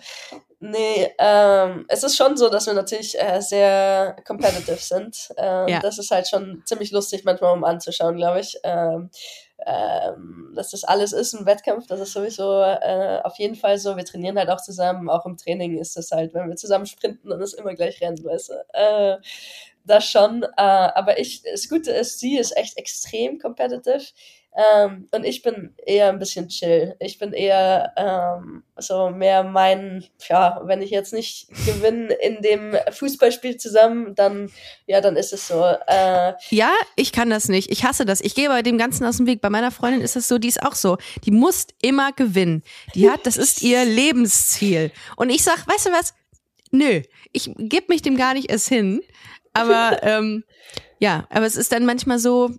nee, 0.59 1.11
ähm, 1.17 1.85
es 1.87 2.03
ist 2.03 2.17
schon 2.17 2.37
so, 2.37 2.49
dass 2.49 2.67
wir 2.67 2.73
natürlich 2.73 3.19
äh, 3.19 3.41
sehr 3.41 4.15
competitive 4.25 4.77
sind. 4.77 5.29
Ähm, 5.37 5.67
ja. 5.67 5.79
Das 5.79 5.97
ist 5.97 6.11
halt 6.11 6.27
schon 6.27 6.63
ziemlich 6.65 6.91
lustig 6.91 7.23
manchmal, 7.23 7.53
um 7.53 7.63
anzuschauen, 7.63 8.17
glaube 8.17 8.41
ich. 8.41 8.57
Ähm, 8.63 9.09
ähm, 9.65 10.53
dass 10.55 10.71
das 10.71 10.83
alles 10.83 11.13
ist 11.13 11.33
ein 11.33 11.45
Wettkampf, 11.45 11.85
das 11.85 11.99
ist 11.99 12.13
sowieso 12.13 12.61
äh, 12.61 13.19
auf 13.23 13.37
jeden 13.37 13.55
Fall 13.55 13.77
so. 13.77 13.95
Wir 13.95 14.05
trainieren 14.05 14.37
halt 14.39 14.49
auch 14.49 14.61
zusammen, 14.61 15.07
auch 15.07 15.25
im 15.27 15.37
Training 15.37 15.77
ist 15.77 15.95
das 15.95 16.09
halt, 16.11 16.33
wenn 16.33 16.49
wir 16.49 16.55
zusammen 16.55 16.87
sprinten, 16.87 17.29
dann 17.29 17.41
ist 17.41 17.53
immer 17.53 17.75
gleich 17.75 18.01
Rennen, 18.01 18.23
weißt 18.23 18.49
du. 18.49 18.53
Äh, 18.73 19.17
das 19.85 20.05
schon. 20.05 20.43
Äh, 20.43 20.49
aber 20.57 21.19
ich, 21.19 21.43
das 21.43 21.69
Gute 21.69 21.91
ist, 21.91 22.19
sie 22.19 22.37
ist 22.37 22.57
echt 22.57 22.77
extrem 22.77 23.39
competitive. 23.39 24.03
Ähm, 24.53 25.07
und 25.11 25.23
ich 25.23 25.43
bin 25.43 25.73
eher 25.77 26.09
ein 26.09 26.19
bisschen 26.19 26.49
chill. 26.49 26.95
Ich 26.99 27.17
bin 27.17 27.31
eher 27.31 27.93
ähm, 27.95 28.63
so 28.77 29.09
mehr 29.09 29.43
mein, 29.43 30.03
ja, 30.27 30.59
wenn 30.65 30.81
ich 30.81 30.89
jetzt 30.89 31.13
nicht 31.13 31.47
gewinne 31.65 32.13
in 32.15 32.41
dem 32.41 32.75
Fußballspiel 32.91 33.55
zusammen, 33.57 34.13
dann, 34.13 34.51
ja, 34.87 34.99
dann 34.99 35.15
ist 35.15 35.31
es 35.31 35.47
so. 35.47 35.63
Äh, 35.87 36.33
ja, 36.49 36.71
ich 36.97 37.13
kann 37.13 37.29
das 37.29 37.47
nicht. 37.47 37.71
Ich 37.71 37.85
hasse 37.85 38.03
das. 38.03 38.19
Ich 38.19 38.35
gehe 38.35 38.49
bei 38.49 38.61
dem 38.61 38.77
Ganzen 38.77 39.05
aus 39.05 39.17
dem 39.17 39.27
Weg. 39.27 39.39
Bei 39.39 39.49
meiner 39.49 39.71
Freundin 39.71 40.01
ist 40.01 40.17
es 40.17 40.27
so, 40.27 40.37
die 40.37 40.49
ist 40.49 40.63
auch 40.63 40.75
so. 40.75 40.97
Die 41.23 41.31
muss 41.31 41.67
immer 41.81 42.11
gewinnen. 42.11 42.63
Die 42.93 43.09
hat, 43.09 43.25
das 43.25 43.37
ist 43.37 43.61
ihr 43.61 43.85
Lebensziel. 43.85 44.91
Und 45.15 45.29
ich 45.29 45.43
sag, 45.43 45.65
weißt 45.65 45.85
du 45.85 45.91
was? 45.91 46.13
Nö, 46.71 47.01
ich 47.31 47.51
gebe 47.57 47.85
mich 47.87 48.01
dem 48.01 48.17
gar 48.17 48.33
nicht 48.33 48.49
erst 48.49 48.67
hin. 48.67 49.01
Aber 49.53 49.99
ähm, 50.03 50.43
ja, 50.99 51.25
aber 51.29 51.45
es 51.45 51.55
ist 51.55 51.71
dann 51.71 51.85
manchmal 51.85 52.19
so, 52.19 52.51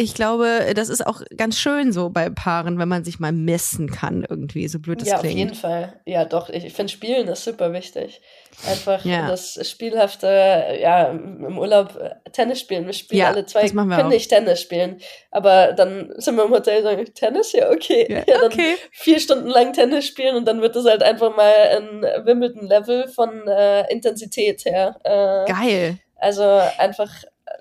ich 0.00 0.14
glaube, 0.14 0.72
das 0.76 0.90
ist 0.90 1.04
auch 1.04 1.22
ganz 1.36 1.58
schön 1.58 1.92
so 1.92 2.08
bei 2.08 2.30
Paaren, 2.30 2.78
wenn 2.78 2.88
man 2.88 3.02
sich 3.02 3.18
mal 3.18 3.32
messen 3.32 3.90
kann, 3.90 4.24
irgendwie, 4.28 4.68
so 4.68 4.78
blöd 4.78 5.02
es 5.02 5.08
ja, 5.08 5.18
klingt. 5.18 5.34
Ja, 5.34 5.44
auf 5.44 5.48
jeden 5.48 5.54
Fall. 5.56 6.00
Ja, 6.06 6.24
doch, 6.24 6.48
ich 6.50 6.72
finde 6.72 6.92
Spielen 6.92 7.26
ist 7.26 7.42
super 7.42 7.72
wichtig. 7.72 8.20
Einfach 8.68 9.04
ja. 9.04 9.28
das 9.28 9.58
Spielhafte, 9.68 10.78
ja, 10.80 11.08
im 11.08 11.58
Urlaub 11.58 11.96
äh, 11.96 12.30
Tennis 12.30 12.60
spielen. 12.60 12.86
Wir 12.86 12.92
spielen 12.92 13.22
ja, 13.22 13.26
alle 13.26 13.44
zwei, 13.44 13.62
wir 13.62 13.70
können 13.70 13.90
auch. 13.90 14.08
nicht 14.08 14.28
Tennis 14.28 14.60
spielen. 14.60 15.00
Aber 15.32 15.72
dann 15.72 16.12
sind 16.16 16.36
wir 16.36 16.44
im 16.44 16.52
Hotel 16.52 16.78
und 16.78 16.84
sagen, 16.84 17.04
Tennis? 17.14 17.52
Ja, 17.52 17.68
okay. 17.68 18.06
Ja, 18.08 18.18
ja 18.18 18.40
dann 18.40 18.52
okay. 18.52 18.76
vier 18.92 19.18
Stunden 19.18 19.48
lang 19.48 19.72
Tennis 19.72 20.06
spielen 20.06 20.36
und 20.36 20.46
dann 20.46 20.60
wird 20.60 20.76
das 20.76 20.84
halt 20.84 21.02
einfach 21.02 21.34
mal 21.36 21.52
ein 21.76 22.02
Wimbledon-Level 22.24 23.08
von 23.08 23.48
äh, 23.48 23.92
Intensität 23.92 24.64
her. 24.64 24.96
Äh, 25.02 25.52
Geil. 25.52 25.98
Also 26.20 26.44
einfach 26.78 27.10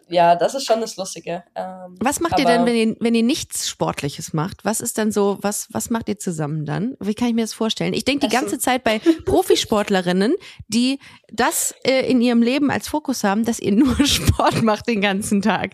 ja, 0.09 0.35
das 0.35 0.55
ist 0.55 0.65
schon 0.65 0.81
das 0.81 0.95
Lustige. 0.95 1.43
Ähm, 1.55 1.95
was 1.99 2.19
macht 2.19 2.39
ihr 2.39 2.45
denn, 2.45 2.65
wenn 2.65 2.75
ihr, 2.75 2.95
wenn 2.99 3.15
ihr 3.15 3.23
nichts 3.23 3.69
Sportliches 3.69 4.33
macht? 4.33 4.63
Was 4.63 4.81
ist 4.81 4.97
dann 4.97 5.11
so, 5.11 5.37
was, 5.41 5.67
was 5.71 5.89
macht 5.89 6.07
ihr 6.09 6.17
zusammen 6.17 6.65
dann? 6.65 6.95
Wie 6.99 7.13
kann 7.13 7.29
ich 7.29 7.33
mir 7.33 7.41
das 7.41 7.53
vorstellen? 7.53 7.93
Ich 7.93 8.05
denke 8.05 8.27
die 8.27 8.33
ganze 8.33 8.55
also, 8.55 8.63
Zeit 8.63 8.83
bei 8.83 8.99
Profisportlerinnen, 9.25 10.35
die 10.67 10.99
das 11.31 11.75
äh, 11.83 12.09
in 12.09 12.21
ihrem 12.21 12.41
Leben 12.41 12.71
als 12.71 12.87
Fokus 12.87 13.23
haben, 13.23 13.45
dass 13.45 13.59
ihr 13.59 13.73
nur 13.73 13.95
Sport 14.05 14.63
macht 14.63 14.87
den 14.87 15.01
ganzen 15.01 15.41
Tag. 15.41 15.71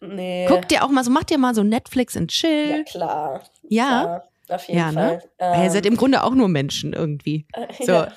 Nee. 0.00 0.46
Guckt 0.48 0.72
ihr 0.72 0.84
auch 0.84 0.90
mal 0.90 1.04
so, 1.04 1.10
macht 1.10 1.30
ihr 1.30 1.38
mal 1.38 1.54
so 1.54 1.62
Netflix 1.62 2.16
und 2.16 2.28
Chill? 2.30 2.70
Ja, 2.70 2.82
klar. 2.84 3.42
Ja. 3.68 4.02
Klar. 4.02 4.28
Auf 4.48 4.66
jeden 4.68 4.78
ja, 4.78 4.92
ne? 4.92 5.22
Fall. 5.38 5.54
Ähm, 5.54 5.62
ihr 5.64 5.70
seid 5.70 5.86
im 5.86 5.96
Grunde 5.96 6.22
auch 6.22 6.34
nur 6.34 6.48
Menschen 6.48 6.92
irgendwie. 6.92 7.46
So, 7.80 7.92
ja, 7.92 8.12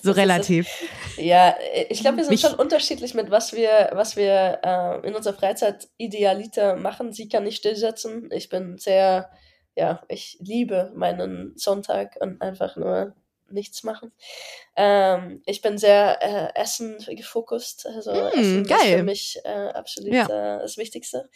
so 0.00 0.12
relativ. 0.12 0.68
Ist, 0.68 1.18
ja, 1.18 1.54
ich 1.88 2.00
glaube, 2.00 2.18
wir 2.18 2.24
sind 2.24 2.32
Mich, 2.32 2.40
schon 2.40 2.54
unterschiedlich 2.54 3.14
mit 3.14 3.30
was 3.30 3.52
wir, 3.52 3.90
was 3.92 4.16
wir 4.16 4.60
äh, 4.62 5.06
in 5.06 5.14
unserer 5.14 5.34
Freizeit 5.34 5.88
idealiter 5.96 6.76
machen. 6.76 7.12
Sie 7.12 7.28
kann 7.28 7.44
nicht 7.44 7.56
stillsetzen. 7.56 8.28
Ich 8.32 8.48
bin 8.48 8.78
sehr, 8.78 9.30
ja, 9.74 10.02
ich 10.08 10.38
liebe 10.40 10.92
meinen 10.94 11.54
Sonntag 11.56 12.16
und 12.20 12.40
einfach 12.40 12.76
nur 12.76 13.14
nichts 13.52 13.82
machen. 13.82 14.12
Ähm, 14.76 15.42
ich 15.46 15.60
bin 15.62 15.78
sehr 15.78 16.18
äh, 16.22 16.60
Essen 16.60 16.96
gefokust. 17.08 17.86
Also 17.86 18.12
mm, 18.12 18.38
Essen 18.38 18.64
geil. 18.64 18.78
ist 18.78 18.88
für 18.88 19.02
mich 19.02 19.40
äh, 19.44 19.68
absolut 19.68 20.12
ja. 20.12 20.24
äh, 20.24 20.58
das 20.60 20.76
Wichtigste. 20.76 21.28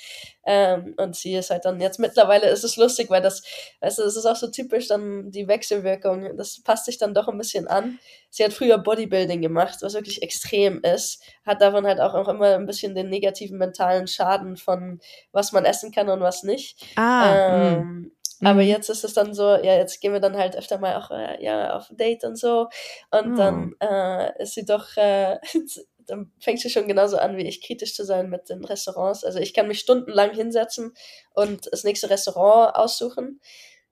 Ähm, 0.45 0.95
und 0.97 1.17
sie 1.17 1.35
ist 1.35 1.51
halt 1.51 1.65
dann 1.65 1.81
jetzt 1.81 1.99
mittlerweile 1.99 2.49
ist 2.49 2.65
es 2.65 2.77
lustig, 2.77 3.11
weil 3.11 3.23
das, 3.23 3.43
weißt 3.81 3.99
du, 3.99 4.03
das 4.03 4.17
ist 4.17 4.27
auch 4.27 4.37
so 4.37 4.49
typisch 4.49 4.89
dann 4.89 5.31
die 5.31 5.49
Wechselwirkung. 5.49 6.37
Das 6.37 6.63
passt 6.63 6.87
sich 6.87 6.99
dann 6.99 7.15
doch 7.15 7.29
ein 7.29 7.39
bisschen 7.39 7.67
an. 7.69 7.99
Sie 8.31 8.45
hat 8.45 8.53
früher 8.53 8.79
Bodybuilding 8.79 9.41
gemacht, 9.41 9.79
was 9.81 9.95
wirklich 9.95 10.23
extrem 10.23 10.81
ist. 10.83 11.23
Hat 11.45 11.63
davon 11.63 11.87
halt 11.87 12.01
auch, 12.01 12.15
auch 12.15 12.29
immer 12.29 12.55
ein 12.55 12.67
bisschen 12.67 12.95
den 12.95 13.09
negativen 13.09 13.59
mentalen 13.59 14.07
Schaden 14.07 14.57
von 14.57 15.01
was 15.33 15.53
man 15.53 15.65
essen 15.65 15.93
kann 15.93 16.09
und 16.09 16.21
was 16.21 16.43
nicht. 16.43 16.85
Ah, 16.97 17.77
ähm, 17.79 18.13
aber 18.43 18.63
mhm. 18.63 18.69
jetzt 18.69 18.91
ist 18.91 19.05
es 19.05 19.15
dann 19.15 19.35
so, 19.35 19.45
ja, 19.45 19.77
jetzt 19.77 20.01
gehen 20.01 20.13
wir 20.13 20.21
dann 20.21 20.37
halt 20.37 20.57
öfter 20.57 20.79
mal 20.79 20.97
auch 20.97 21.11
äh, 21.11 21.43
ja, 21.43 21.77
auf 21.77 21.91
ein 21.91 21.97
Date 21.97 22.25
und 22.25 22.37
so. 22.37 22.69
Und 23.11 23.33
oh. 23.33 23.37
dann 23.37 23.75
äh, 23.81 24.43
ist 24.43 24.55
sie 24.55 24.65
doch, 24.65 24.97
äh, 24.97 25.39
dann 26.07 26.33
fängt 26.41 26.61
sie 26.61 26.71
schon 26.71 26.87
genauso 26.87 27.17
an 27.17 27.37
wie 27.37 27.47
ich, 27.47 27.63
kritisch 27.63 27.95
zu 27.95 28.05
sein 28.05 28.29
mit 28.29 28.49
den 28.49 28.65
Restaurants. 28.65 29.25
Also 29.25 29.39
ich 29.39 29.55
kann 29.55 29.69
mich 29.69 29.81
stundenlang 29.81 30.35
hinsetzen 30.35 30.93
und 31.35 31.69
das 31.73 31.85
nächste 31.85 32.11
Restaurant 32.11 32.77
aussuchen. 32.77 33.41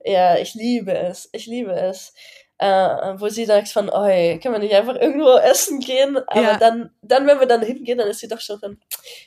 Ja, 0.05 0.37
ich 0.37 0.55
liebe 0.55 0.93
es. 0.93 1.31
Ich 1.33 1.47
liebe 1.47 1.73
es. 1.73 2.13
Äh, 2.65 3.21
wo 3.21 3.29
sie 3.29 3.45
sagt 3.45 3.69
von, 3.69 3.91
oi, 3.91 4.39
können 4.43 4.55
wir 4.55 4.59
nicht 4.59 4.75
einfach 4.75 4.97
irgendwo 4.97 5.37
essen 5.37 5.81
gehen? 5.81 6.17
Aber 6.29 6.41
Ja. 6.41 6.57
dann, 6.57 6.91
dann, 7.03 7.27
wenn 7.27 7.39
wir 7.39 7.47
dann 7.47 7.63
hingehen, 7.63 7.99
dann 7.99 8.09
ist 8.09 8.21
sie 8.21 8.29
doch 8.29 8.41
schon 8.41 8.59
von, 8.59 8.79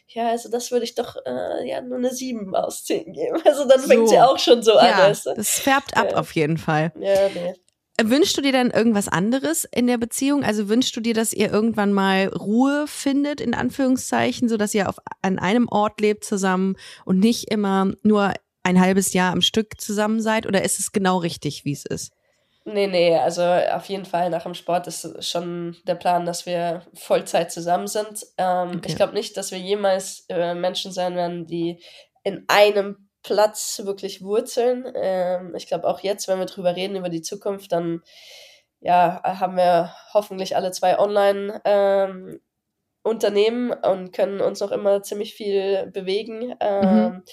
ja, 0.08 0.30
also 0.30 0.50
das 0.50 0.72
würde 0.72 0.86
ich 0.86 0.96
doch 0.96 1.16
äh, 1.26 1.70
ja 1.70 1.82
nur 1.82 1.98
eine 2.00 2.12
7 2.12 2.56
aus 2.56 2.84
10 2.86 3.14
geben. 3.14 3.40
Also 3.46 3.66
dann 3.68 3.80
fängt 3.82 4.08
So. 4.08 4.14
sie 4.16 4.20
auch 4.20 4.40
schon 4.40 4.64
so 4.64 4.74
an, 4.74 4.88
Ja, 4.88 4.98
weißt 5.10 5.28
du? 5.28 5.34
das 5.36 5.60
färbt 5.60 5.96
ab 5.96 6.08
Ja. 6.12 6.18
auf 6.18 6.32
jeden 6.34 6.58
Fall. 6.58 6.92
Ja, 7.00 7.30
nee. 7.30 7.54
Wünschst 8.02 8.38
du 8.38 8.42
dir 8.42 8.52
dann 8.52 8.70
irgendwas 8.72 9.08
anderes 9.08 9.66
in 9.66 9.88
der 9.88 9.98
Beziehung? 9.98 10.44
Also 10.44 10.70
wünschst 10.70 10.96
du 10.96 11.00
dir, 11.02 11.14
dass 11.16 11.34
ihr 11.34 11.52
irgendwann 11.52 11.94
mal 11.94 12.28
Ruhe 12.28 12.86
findet, 12.88 13.42
in 13.42 13.54
Anführungszeichen, 13.56 14.50
so 14.50 14.58
dass 14.58 14.74
ihr 14.76 14.88
auf, 14.90 14.98
an 15.22 15.40
einem 15.40 15.68
Ort 15.68 16.00
lebt 16.02 16.24
zusammen 16.24 16.76
und 17.06 17.20
nicht 17.20 17.52
immer 17.52 17.92
nur 18.04 18.34
ein 18.64 18.80
halbes 18.80 19.14
Jahr 19.14 19.32
am 19.32 19.42
Stück 19.42 19.80
zusammen 19.82 20.22
seid? 20.22 20.46
Oder 20.46 20.64
ist 20.64 20.80
es 20.80 20.92
genau 20.92 21.18
richtig, 21.18 21.66
wie 21.66 21.74
es 21.74 21.86
ist? 21.86 22.12
Nee, 22.70 22.88
nee, 22.88 23.16
also 23.16 23.44
auf 23.44 23.86
jeden 23.86 24.04
Fall 24.04 24.30
nach 24.30 24.44
dem 24.44 24.54
Sport 24.54 24.88
ist 24.88 25.24
schon 25.24 25.78
der 25.88 25.96
Plan, 25.96 26.26
dass 26.26 26.46
wir 26.46 26.82
Vollzeit 26.94 27.50
zusammen 27.50 27.88
sind. 27.88 28.26
Ähm, 28.38 28.82
Okay. 28.82 28.90
Ich 28.90 28.96
glaube 28.98 29.14
nicht, 29.14 29.38
dass 29.38 29.52
wir 29.52 29.58
jemals 29.58 30.26
äh, 30.28 30.54
Menschen 30.54 30.92
sein 30.92 31.16
werden, 31.16 31.48
die 31.48 31.82
in 32.24 32.44
einem 32.50 33.08
Platz 33.24 33.82
wirklich 33.86 34.22
wurzeln. 34.22 34.86
Ähm, 34.96 35.56
ich 35.56 35.68
glaube 35.68 35.88
auch 35.88 36.02
jetzt, 36.02 36.28
wenn 36.28 36.40
wir 36.40 36.46
drüber 36.46 36.76
reden, 36.76 36.98
über 36.98 37.08
die 37.08 37.22
Zukunft, 37.22 37.72
dann 37.72 38.02
ja, 38.82 39.22
haben 39.24 39.56
wir 39.56 39.94
hoffentlich 40.14 40.56
alle 40.58 40.72
zwei 40.72 41.00
online 41.00 41.62
ähm, 41.64 42.42
Unternehmen 43.04 43.72
und 43.72 44.12
können 44.12 44.42
uns 44.42 44.60
noch 44.60 44.72
immer 44.72 45.02
ziemlich 45.04 45.34
viel 45.36 45.88
bewegen. 45.94 46.54
Ähm, 46.60 47.24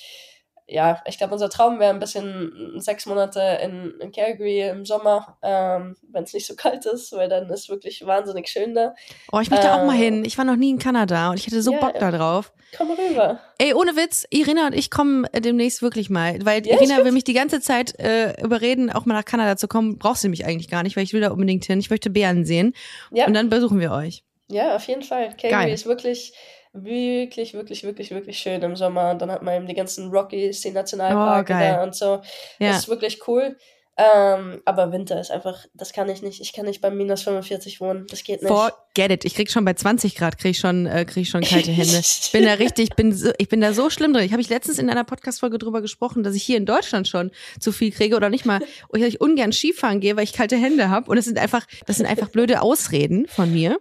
ja, 0.67 1.03
ich 1.07 1.19
glaube, 1.19 1.35
unser 1.35 1.51
Traum 1.51 1.79
wäre 1.79 1.93
ein 1.93 1.99
bisschen 2.01 2.81
sechs 2.81 3.05
Monate 3.07 3.41
in, 3.63 3.95
in 4.01 4.13
Calgary 4.13 4.63
im 4.69 4.85
Sommer, 4.87 5.37
ähm, 5.43 5.97
wenn 6.11 6.25
es 6.25 6.33
nicht 6.33 6.47
so 6.47 6.55
kalt 6.57 6.87
ist, 6.87 7.13
weil 7.13 7.29
dann 7.29 7.51
ist 7.51 7.69
wirklich 7.69 8.05
wahnsinnig 8.07 8.49
schön 8.49 8.75
da. 8.75 8.95
Oh, 9.33 9.41
ich 9.41 9.51
möchte 9.51 9.73
auch 9.73 9.85
mal 9.85 9.95
Äh, 9.95 9.99
hin. 9.99 10.25
Ich 10.25 10.39
war 10.39 10.45
noch 10.45 10.57
nie 10.57 10.71
in 10.71 10.79
Kanada 10.79 11.31
und 11.31 11.39
ich 11.39 11.47
hätte 11.47 11.61
so 11.63 11.73
Ja, 11.73 11.79
Bock 11.81 11.99
da 11.99 12.11
drauf. 12.11 12.53
Komm 12.77 12.91
rüber. 12.91 13.39
Ey, 13.59 13.73
ohne 13.75 13.95
Witz, 13.95 14.27
Irina 14.31 14.67
und 14.67 14.73
ich 14.75 14.91
kommen 14.91 15.27
demnächst 15.37 15.81
wirklich 15.83 16.11
mal, 16.11 16.39
weil 16.45 16.67
Ja, 16.67 16.75
Irina 16.75 17.05
will 17.05 17.13
mich 17.13 17.25
die 17.25 17.35
ganze 17.35 17.61
Zeit 17.61 17.99
äh, 18.01 18.33
überreden, 18.43 18.91
auch 18.91 19.05
mal 19.07 19.15
nach 19.15 19.25
Kanada 19.25 19.57
zu 19.57 19.69
kommen. 19.69 19.99
Braucht 19.99 20.19
sie 20.19 20.29
mich 20.29 20.45
eigentlich 20.45 20.69
gar 20.71 20.83
nicht, 20.83 20.97
weil 20.97 21.05
ich 21.05 21.13
will 21.13 21.21
da 21.21 21.31
unbedingt 21.31 21.65
hin. 21.67 21.79
Ich 21.79 21.91
möchte 21.91 22.11
Bären 22.11 22.45
sehen 22.45 22.73
Ja, 23.13 23.27
und 23.27 23.35
dann 23.35 23.49
besuchen 23.51 23.79
wir 23.81 23.93
euch. 23.93 24.25
ja, 24.49 24.75
auf 24.75 24.85
jeden 24.89 25.03
Fall. 25.03 25.29
Calgary 25.37 25.51
Geil. 25.67 25.73
ist 25.75 25.87
wirklich, 25.87 26.33
wirklich, 26.75 27.55
wirklich, 27.55 27.85
wirklich, 27.85 28.11
wirklich 28.11 28.39
schön 28.39 28.61
im 28.63 28.77
Sommer. 28.77 29.13
Und 29.13 29.23
dann 29.23 29.31
hat 29.31 29.43
man 29.43 29.55
eben 29.55 29.67
die 29.67 29.75
ganzen 29.75 30.11
Rockies, 30.11 30.61
die 30.61 30.73
Nationalparke 30.73 31.55
Oh, 31.55 31.59
da 31.59 31.83
und 31.83 31.95
so. 31.95 32.21
Ja. 32.59 32.73
Das 32.73 32.79
ist 32.81 32.89
wirklich 32.89 33.27
cool. 33.29 33.57
Ähm, 33.97 34.61
aber 34.65 34.91
Winter 34.91 35.21
ist 35.21 35.31
einfach, 35.31 35.67
das 35.73 35.93
kann 35.93 36.09
ich 36.09 36.21
nicht. 36.21 36.41
Ich 36.41 36.53
kann 36.53 36.67
nicht 36.67 36.81
bei 36.81 36.91
minus 36.91 37.23
45 37.23 37.81
wohnen. 37.81 38.07
Das 38.09 38.25
geht 38.25 38.43
nicht. 38.43 38.51
Forget 38.51 39.13
it. 39.13 39.25
Ich 39.25 39.37
krieg 39.37 39.49
schon 39.49 39.65
bei 39.65 39.75
20 39.75 40.17
Grad, 40.17 40.37
krieg 40.37 40.57
schon, 40.57 40.87
äh, 40.87 41.05
krieg 41.05 41.29
schon 41.29 41.43
kalte 41.43 41.71
Hände. 41.71 41.93
Ich 42.05 42.33
bin 42.33 42.45
da 42.45 42.55
richtig, 42.55 42.89
ich 42.91 42.97
bin, 42.97 43.13
so, 43.13 43.31
ich 43.39 43.49
bin 43.49 43.61
da 43.61 43.73
so 43.73 43.91
schlimm 43.91 44.13
drin. 44.13 44.25
Ich 44.25 44.33
habe 44.33 44.43
ich 44.43 44.49
letztens 44.49 44.81
in 44.81 44.91
einer 44.91 45.05
Podcast-Folge 45.05 45.59
drüber 45.59 45.81
gesprochen, 45.81 46.25
dass 46.25 46.35
ich 46.35 46.43
hier 46.43 46.57
in 46.57 46.67
Deutschland 46.67 47.07
schon 47.07 47.31
zu 47.61 47.71
viel 47.71 47.93
kriege 47.93 48.17
oder 48.17 48.31
nicht 48.31 48.45
mal, 48.45 48.61
oder 48.89 49.07
ich 49.07 49.21
ungern 49.21 49.53
Skifahren 49.53 50.01
gehe, 50.01 50.17
weil 50.17 50.25
ich 50.25 50.33
kalte 50.33 50.57
Hände 50.57 50.91
habe. 50.91 51.09
Und 51.09 51.15
das 51.15 51.27
sind 51.27 51.39
einfach, 51.39 51.65
das 51.87 51.99
sind 51.99 52.07
einfach 52.07 52.31
blöde 52.31 52.63
Ausreden 52.63 53.29
von 53.29 53.53
mir. 53.53 53.79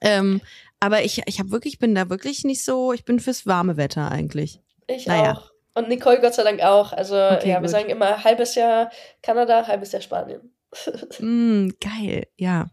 Ähm, 0.00 0.40
aber 0.80 1.02
ich, 1.02 1.22
ich 1.26 1.38
habe 1.38 1.50
wirklich, 1.50 1.78
bin 1.78 1.94
da 1.94 2.08
wirklich 2.10 2.44
nicht 2.44 2.64
so, 2.64 2.92
ich 2.92 3.04
bin 3.04 3.20
fürs 3.20 3.46
warme 3.46 3.76
Wetter 3.76 4.10
eigentlich. 4.10 4.60
Ich 4.86 5.06
Naja. 5.06 5.32
auch. 5.34 5.50
Und 5.74 5.88
Nicole 5.88 6.20
Gott 6.20 6.34
sei 6.34 6.42
Dank 6.42 6.60
auch. 6.62 6.92
Also 6.92 7.14
Okay, 7.14 7.50
ja, 7.50 7.54
wir 7.56 7.60
gut. 7.60 7.70
sagen 7.70 7.88
immer 7.90 8.24
halbes 8.24 8.54
Jahr 8.56 8.90
Kanada, 9.22 9.66
halbes 9.66 9.92
Jahr 9.92 10.02
Spanien. 10.02 10.52
Mm, 11.20 11.70
geil, 11.80 12.26
ja. 12.36 12.70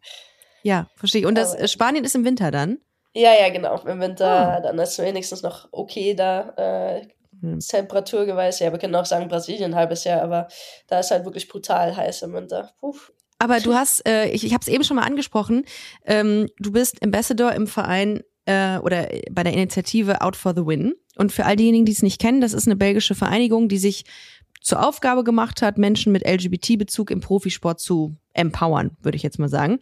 Ja, 0.63 0.87
verstehe 0.95 1.21
ich. 1.21 1.27
Und 1.27 1.35
das 1.35 1.53
Aber- 1.53 1.63
äh, 1.63 1.67
Spanien 1.67 2.03
ist 2.03 2.15
im 2.15 2.25
Winter 2.25 2.51
dann? 2.51 2.79
Ja, 3.13 3.33
ja, 3.33 3.49
genau. 3.49 3.79
Im 3.85 3.99
Winter, 4.01 4.57
Ah. 4.57 4.59
dann 4.61 4.77
ist 4.79 4.91
es 4.91 4.99
wenigstens 4.99 5.41
noch 5.41 5.67
okay 5.71 6.13
da, 6.13 6.53
äh, 6.57 7.07
Hm. 7.41 7.59
temperaturgeweise. 7.59 8.63
Ja, 8.65 8.71
wir 8.71 8.79
können 8.79 8.95
auch 8.95 9.05
sagen 9.05 9.27
Brasilien 9.27 9.71
ein 9.73 9.75
halbes 9.75 10.03
Jahr, 10.03 10.21
aber 10.23 10.47
da 10.87 10.99
ist 10.99 11.11
halt 11.11 11.23
wirklich 11.25 11.47
brutal 11.47 11.95
heiß 11.95 12.23
im 12.23 12.33
Winter. 12.33 12.71
Puh. 12.79 12.95
Aber 13.39 13.59
du 13.59 13.73
hast, 13.73 14.07
äh, 14.07 14.29
ich, 14.29 14.43
ich 14.43 14.53
habe 14.53 14.61
es 14.61 14.67
eben 14.67 14.83
schon 14.83 14.95
mal 14.95 15.03
angesprochen, 15.03 15.63
ähm, 16.05 16.47
du 16.59 16.71
bist 16.71 17.03
Ambassador 17.03 17.51
im 17.53 17.67
Verein 17.67 18.21
äh, 18.45 18.77
oder 18.79 19.09
bei 19.31 19.43
der 19.43 19.53
Initiative 19.53 20.21
Out 20.21 20.35
for 20.35 20.53
the 20.55 20.65
Win. 20.65 20.93
Und 21.17 21.31
für 21.31 21.45
all 21.45 21.55
diejenigen, 21.55 21.85
die 21.85 21.91
es 21.91 22.01
nicht 22.01 22.19
kennen, 22.19 22.41
das 22.41 22.53
ist 22.53 22.67
eine 22.67 22.75
belgische 22.75 23.15
Vereinigung, 23.15 23.69
die 23.69 23.77
sich 23.77 24.05
zur 24.61 24.85
Aufgabe 24.85 25.23
gemacht 25.23 25.61
hat, 25.61 25.77
Menschen 25.77 26.11
mit 26.11 26.27
LGBT-Bezug 26.27 27.11
im 27.11 27.21
Profisport 27.21 27.79
zu 27.79 28.17
empowern, 28.33 28.97
würde 29.01 29.15
ich 29.15 29.23
jetzt 29.23 29.39
mal 29.39 29.49
sagen. 29.49 29.79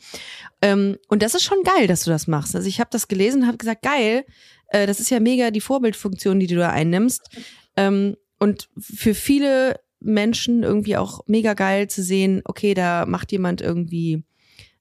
Ähm, 0.62 0.98
und 1.08 1.24
das 1.24 1.34
ist 1.34 1.44
schon 1.44 1.64
geil, 1.64 1.88
dass 1.88 2.04
du 2.04 2.12
das 2.12 2.28
machst. 2.28 2.56
Also 2.56 2.68
ich 2.68 2.80
habe 2.80 2.90
das 2.92 3.08
gelesen 3.08 3.42
und 3.42 3.48
habe 3.48 3.58
gesagt, 3.58 3.82
geil, 3.82 4.26
äh, 4.68 4.86
das 4.86 5.00
ist 5.00 5.10
ja 5.10 5.20
mega 5.20 5.52
die 5.52 5.62
Vorbildfunktion, 5.62 6.40
die 6.40 6.48
du 6.48 6.56
da 6.56 6.70
einnimmst. 6.70 7.30
Ähm, 7.78 8.16
und 8.40 8.70
für 8.78 9.14
viele 9.14 9.80
Menschen 10.06 10.64
irgendwie 10.64 10.98
auch 10.98 11.22
mega 11.28 11.54
geil 11.54 11.90
zu 11.90 12.04
sehen, 12.04 12.42
okay, 12.46 12.74
da 12.74 13.06
macht 13.06 13.32
jemand 13.32 13.62
irgendwie, 13.62 14.24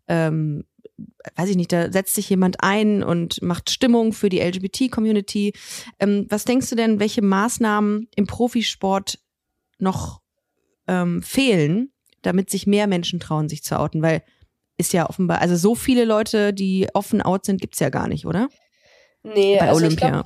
ähm, 0.07 0.65
weiß 1.37 1.49
ich 1.51 1.57
nicht, 1.57 1.73
da 1.73 1.91
setzt 1.91 2.15
sich 2.15 2.29
jemand 2.31 2.63
ein 2.63 3.03
und 3.03 3.43
macht 3.43 3.71
Stimmung 3.71 4.13
für 4.13 4.29
die 4.29 4.41
LGBT-Community. 4.41 5.53
Ähm, 5.99 6.27
was 6.29 6.45
denkst 6.45 6.71
du 6.71 6.77
denn, 6.77 7.01
welche 7.01 7.23
Maßnahmen 7.23 8.09
im 8.15 8.27
Profisport 8.27 9.19
noch 9.79 10.21
ähm, 10.87 11.23
fehlen, 11.23 11.91
damit 12.23 12.51
sich 12.51 12.67
mehr 12.67 12.87
Menschen 12.87 13.21
trauen, 13.21 13.49
sich 13.49 13.65
zu 13.65 13.79
outen? 13.79 14.03
Weil 14.03 14.23
ist 14.77 14.93
ja 14.93 15.09
offenbar, 15.09 15.41
also 15.41 15.57
so 15.57 15.75
viele 15.75 16.05
Leute, 16.05 16.53
die 16.53 16.89
offen 16.95 17.23
out 17.23 17.45
sind, 17.45 17.61
gibt's 17.61 17.79
ja 17.81 17.91
gar 17.91 18.09
nicht, 18.09 18.27
oder? 18.27 18.49
Nee, 19.23 19.57
Bei 19.59 19.69
also 19.69 19.85
Olympia. 19.85 20.25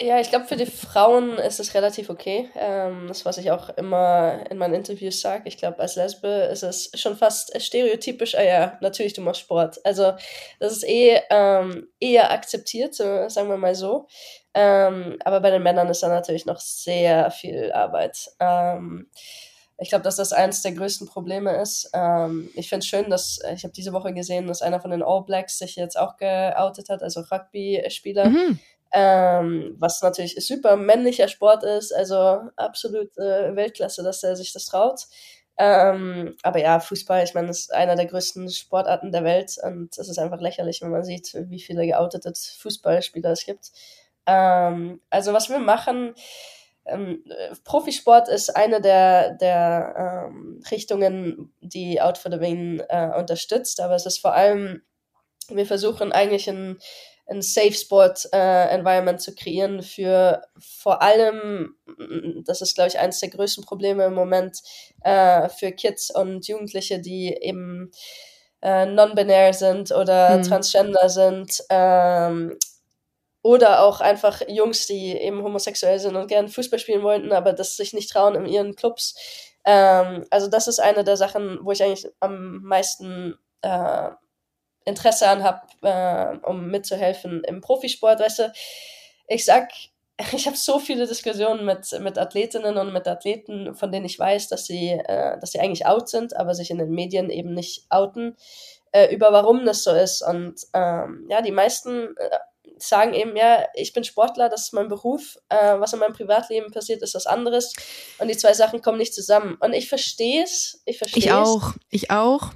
Ja, 0.00 0.20
ich 0.20 0.30
glaube, 0.30 0.46
für 0.46 0.56
die 0.56 0.66
Frauen 0.66 1.38
ist 1.38 1.60
es 1.60 1.74
relativ 1.74 2.10
okay. 2.10 2.48
Ähm, 2.54 3.06
das, 3.08 3.24
was 3.24 3.38
ich 3.38 3.50
auch 3.50 3.68
immer 3.70 4.44
in 4.50 4.58
meinen 4.58 4.74
Interviews 4.74 5.20
sage. 5.20 5.48
Ich 5.48 5.56
glaube, 5.56 5.78
als 5.80 5.96
Lesbe 5.96 6.28
ist 6.28 6.62
es 6.62 6.90
schon 6.94 7.16
fast 7.16 7.60
stereotypisch, 7.60 8.34
ah 8.36 8.42
ja, 8.42 8.78
natürlich, 8.80 9.14
du 9.14 9.20
machst 9.20 9.40
Sport. 9.40 9.80
Also, 9.84 10.14
das 10.60 10.72
ist 10.72 10.84
eh 10.84 11.20
ähm, 11.30 11.88
eher 12.00 12.30
akzeptiert, 12.30 12.94
sagen 12.94 13.48
wir 13.48 13.56
mal 13.56 13.74
so. 13.74 14.06
Ähm, 14.54 15.18
aber 15.24 15.40
bei 15.40 15.50
den 15.50 15.62
Männern 15.62 15.88
ist 15.88 16.02
da 16.02 16.08
natürlich 16.08 16.46
noch 16.46 16.60
sehr 16.60 17.30
viel 17.30 17.72
Arbeit. 17.72 18.30
Ähm, 18.40 19.10
ich 19.80 19.90
glaube, 19.90 20.02
dass 20.02 20.16
das 20.16 20.32
eines 20.32 20.62
der 20.62 20.72
größten 20.72 21.06
Probleme 21.06 21.56
ist. 21.60 21.90
Ähm, 21.94 22.50
ich 22.54 22.68
finde 22.68 22.82
es 22.82 22.88
schön, 22.88 23.10
dass 23.10 23.38
ich 23.54 23.62
habe 23.62 23.72
diese 23.72 23.92
Woche 23.92 24.12
gesehen, 24.12 24.48
dass 24.48 24.62
einer 24.62 24.80
von 24.80 24.90
den 24.90 25.02
All 25.02 25.22
Blacks 25.22 25.58
sich 25.58 25.76
jetzt 25.76 25.98
auch 25.98 26.16
geoutet 26.16 26.88
hat, 26.88 27.02
also 27.02 27.20
Rugby-Spieler. 27.20 28.28
Mhm. 28.28 28.58
Ähm, 28.92 29.76
was 29.78 30.00
natürlich 30.00 30.34
super 30.46 30.76
männlicher 30.76 31.28
Sport 31.28 31.62
ist, 31.62 31.94
also 31.94 32.40
absolut 32.56 33.16
äh, 33.18 33.54
Weltklasse, 33.54 34.02
dass 34.02 34.22
er 34.22 34.34
sich 34.34 34.52
das 34.52 34.66
traut. 34.66 35.02
Ähm, 35.58 36.36
aber 36.42 36.60
ja, 36.60 36.78
Fußball, 36.78 37.24
ich 37.24 37.34
meine, 37.34 37.50
ist 37.50 37.74
einer 37.74 37.96
der 37.96 38.06
größten 38.06 38.48
Sportarten 38.48 39.10
der 39.10 39.24
Welt 39.24 39.56
und 39.62 39.98
es 39.98 40.08
ist 40.08 40.18
einfach 40.18 40.40
lächerlich, 40.40 40.80
wenn 40.82 40.90
man 40.90 41.04
sieht, 41.04 41.34
wie 41.34 41.60
viele 41.60 41.84
geoutete 41.84 42.32
Fußballspieler 42.60 43.32
es 43.32 43.44
gibt. 43.44 43.72
Ähm, 44.26 45.00
also 45.10 45.32
was 45.32 45.48
wir 45.48 45.58
machen, 45.58 46.14
ähm, 46.88 47.24
äh, 47.28 47.54
Profisport 47.64 48.28
ist 48.28 48.56
eine 48.56 48.80
der, 48.80 49.34
der 49.34 50.28
ähm, 50.28 50.62
Richtungen, 50.70 51.52
die 51.60 52.00
Out 52.00 52.18
for 52.18 52.32
the 52.32 52.40
Win 52.40 52.82
äh, 52.88 53.10
unterstützt, 53.18 53.80
aber 53.80 53.94
es 53.94 54.06
ist 54.06 54.18
vor 54.18 54.34
allem, 54.34 54.82
wir 55.48 55.66
versuchen 55.66 56.12
eigentlich 56.12 56.48
ein 56.48 56.78
ein 57.30 57.42
Safe 57.42 57.72
Sport 57.72 58.28
äh, 58.32 58.68
Environment 58.70 59.20
zu 59.20 59.34
kreieren 59.34 59.82
für 59.82 60.42
vor 60.58 61.02
allem, 61.02 61.74
mm, 61.86 62.44
das 62.44 62.62
ist 62.62 62.74
glaube 62.74 62.88
ich 62.88 62.98
eines 62.98 63.20
der 63.20 63.30
größten 63.30 63.64
Probleme 63.64 64.04
im 64.06 64.14
Moment, 64.14 64.60
äh, 65.02 65.48
für 65.48 65.72
Kids 65.72 66.10
und 66.10 66.46
Jugendliche, 66.48 67.00
die 67.00 67.28
eben 67.40 67.90
äh, 68.62 68.86
non-binär 68.86 69.52
sind 69.54 69.92
oder 69.92 70.38
Mhm. 70.38 70.42
transgender 70.42 71.08
sind 71.08 71.62
ähm, 71.70 72.56
oder 73.42 73.82
auch 73.82 74.00
einfach 74.00 74.42
Jungs, 74.48 74.86
die 74.86 75.12
eben 75.16 75.42
homosexuell 75.42 75.98
sind 76.00 76.16
und 76.16 76.26
gerne 76.28 76.48
Fußball 76.48 76.78
spielen 76.78 77.02
wollten, 77.02 77.32
aber 77.32 77.52
das 77.52 77.76
sich 77.76 77.92
nicht 77.92 78.10
trauen 78.10 78.34
in 78.34 78.46
ihren 78.46 78.74
Clubs. 78.74 79.14
Ähm, 79.64 80.24
also 80.30 80.48
das 80.48 80.68
ist 80.68 80.80
eine 80.80 81.04
der 81.04 81.16
Sachen, 81.16 81.58
wo 81.62 81.72
ich 81.72 81.82
eigentlich 81.82 82.06
am 82.20 82.62
meisten 82.62 83.38
äh, 83.62 84.10
Interesse 84.88 85.28
an 85.28 85.42
habe, 85.42 85.60
äh, 85.82 86.46
um 86.46 86.68
mitzuhelfen 86.68 87.44
im 87.44 87.60
Profisport. 87.60 88.20
Weißt 88.20 88.40
du, 88.40 88.52
ich 89.28 89.44
sag, 89.44 89.68
ich 90.32 90.46
habe 90.46 90.56
so 90.56 90.78
viele 90.78 91.06
Diskussionen 91.06 91.64
mit, 91.64 91.86
mit 92.00 92.18
Athletinnen 92.18 92.76
und 92.76 92.92
mit 92.92 93.06
Athleten, 93.06 93.74
von 93.74 93.92
denen 93.92 94.06
ich 94.06 94.18
weiß, 94.18 94.48
dass 94.48 94.66
sie, 94.66 94.90
äh, 94.90 95.38
dass 95.38 95.52
sie 95.52 95.60
eigentlich 95.60 95.86
out 95.86 96.08
sind, 96.08 96.36
aber 96.36 96.54
sich 96.54 96.70
in 96.70 96.78
den 96.78 96.90
Medien 96.90 97.30
eben 97.30 97.54
nicht 97.54 97.86
outen, 97.88 98.36
äh, 98.92 99.14
über 99.14 99.32
warum 99.32 99.64
das 99.64 99.84
so 99.84 99.92
ist. 99.92 100.22
Und 100.22 100.60
ähm, 100.74 101.26
ja, 101.30 101.42
die 101.42 101.52
meisten 101.52 102.16
äh, 102.16 102.38
sagen 102.78 103.14
eben, 103.14 103.36
ja, 103.36 103.66
ich 103.74 103.92
bin 103.92 104.04
Sportler, 104.04 104.48
das 104.48 104.62
ist 104.62 104.72
mein 104.72 104.88
Beruf, 104.88 105.36
äh, 105.48 105.78
was 105.78 105.92
in 105.92 105.98
meinem 105.98 106.12
Privatleben 106.12 106.70
passiert, 106.70 107.02
ist 107.02 107.14
was 107.14 107.26
anderes 107.26 107.72
und 108.18 108.28
die 108.28 108.36
zwei 108.36 108.54
Sachen 108.54 108.82
kommen 108.82 108.98
nicht 108.98 109.14
zusammen. 109.14 109.56
Und 109.60 109.72
ich 109.72 109.88
verstehe 109.88 110.42
es, 110.42 110.82
ich 110.84 110.98
verstehe 110.98 111.22
Ich 111.22 111.32
auch, 111.32 111.72
ich 111.90 112.10
auch. 112.10 112.50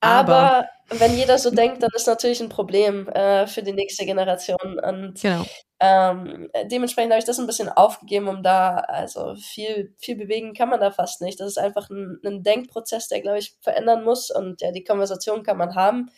aber, 0.00 0.36
Aber, 0.36 0.68
wenn 0.88 1.16
jeder 1.16 1.38
so 1.38 1.50
denkt, 1.50 1.82
dann 1.82 1.90
ist 1.94 2.06
natürlich 2.06 2.40
ein 2.40 2.48
Problem 2.48 3.08
äh, 3.08 3.46
für 3.46 3.62
die 3.62 3.72
nächste 3.72 4.06
Generation. 4.06 4.78
Und 4.78 5.20
genau. 5.20 5.44
ähm, 5.80 6.48
dementsprechend 6.66 7.12
habe 7.12 7.18
ich 7.18 7.24
das 7.24 7.38
ein 7.38 7.46
bisschen 7.46 7.68
aufgegeben, 7.68 8.28
um 8.28 8.42
da, 8.42 8.76
also 8.76 9.34
viel, 9.36 9.94
viel 9.98 10.16
bewegen 10.16 10.54
kann 10.54 10.68
man 10.68 10.80
da 10.80 10.90
fast 10.90 11.22
nicht. 11.22 11.40
Das 11.40 11.48
ist 11.48 11.58
einfach 11.58 11.90
ein, 11.90 12.20
ein 12.24 12.42
Denkprozess, 12.42 13.08
der, 13.08 13.20
glaube 13.20 13.38
ich, 13.38 13.56
verändern 13.60 14.04
muss. 14.04 14.30
Und 14.30 14.60
ja, 14.62 14.70
die 14.70 14.84
Konversation 14.84 15.42
kann 15.42 15.58
man 15.58 15.74
haben. 15.74 16.10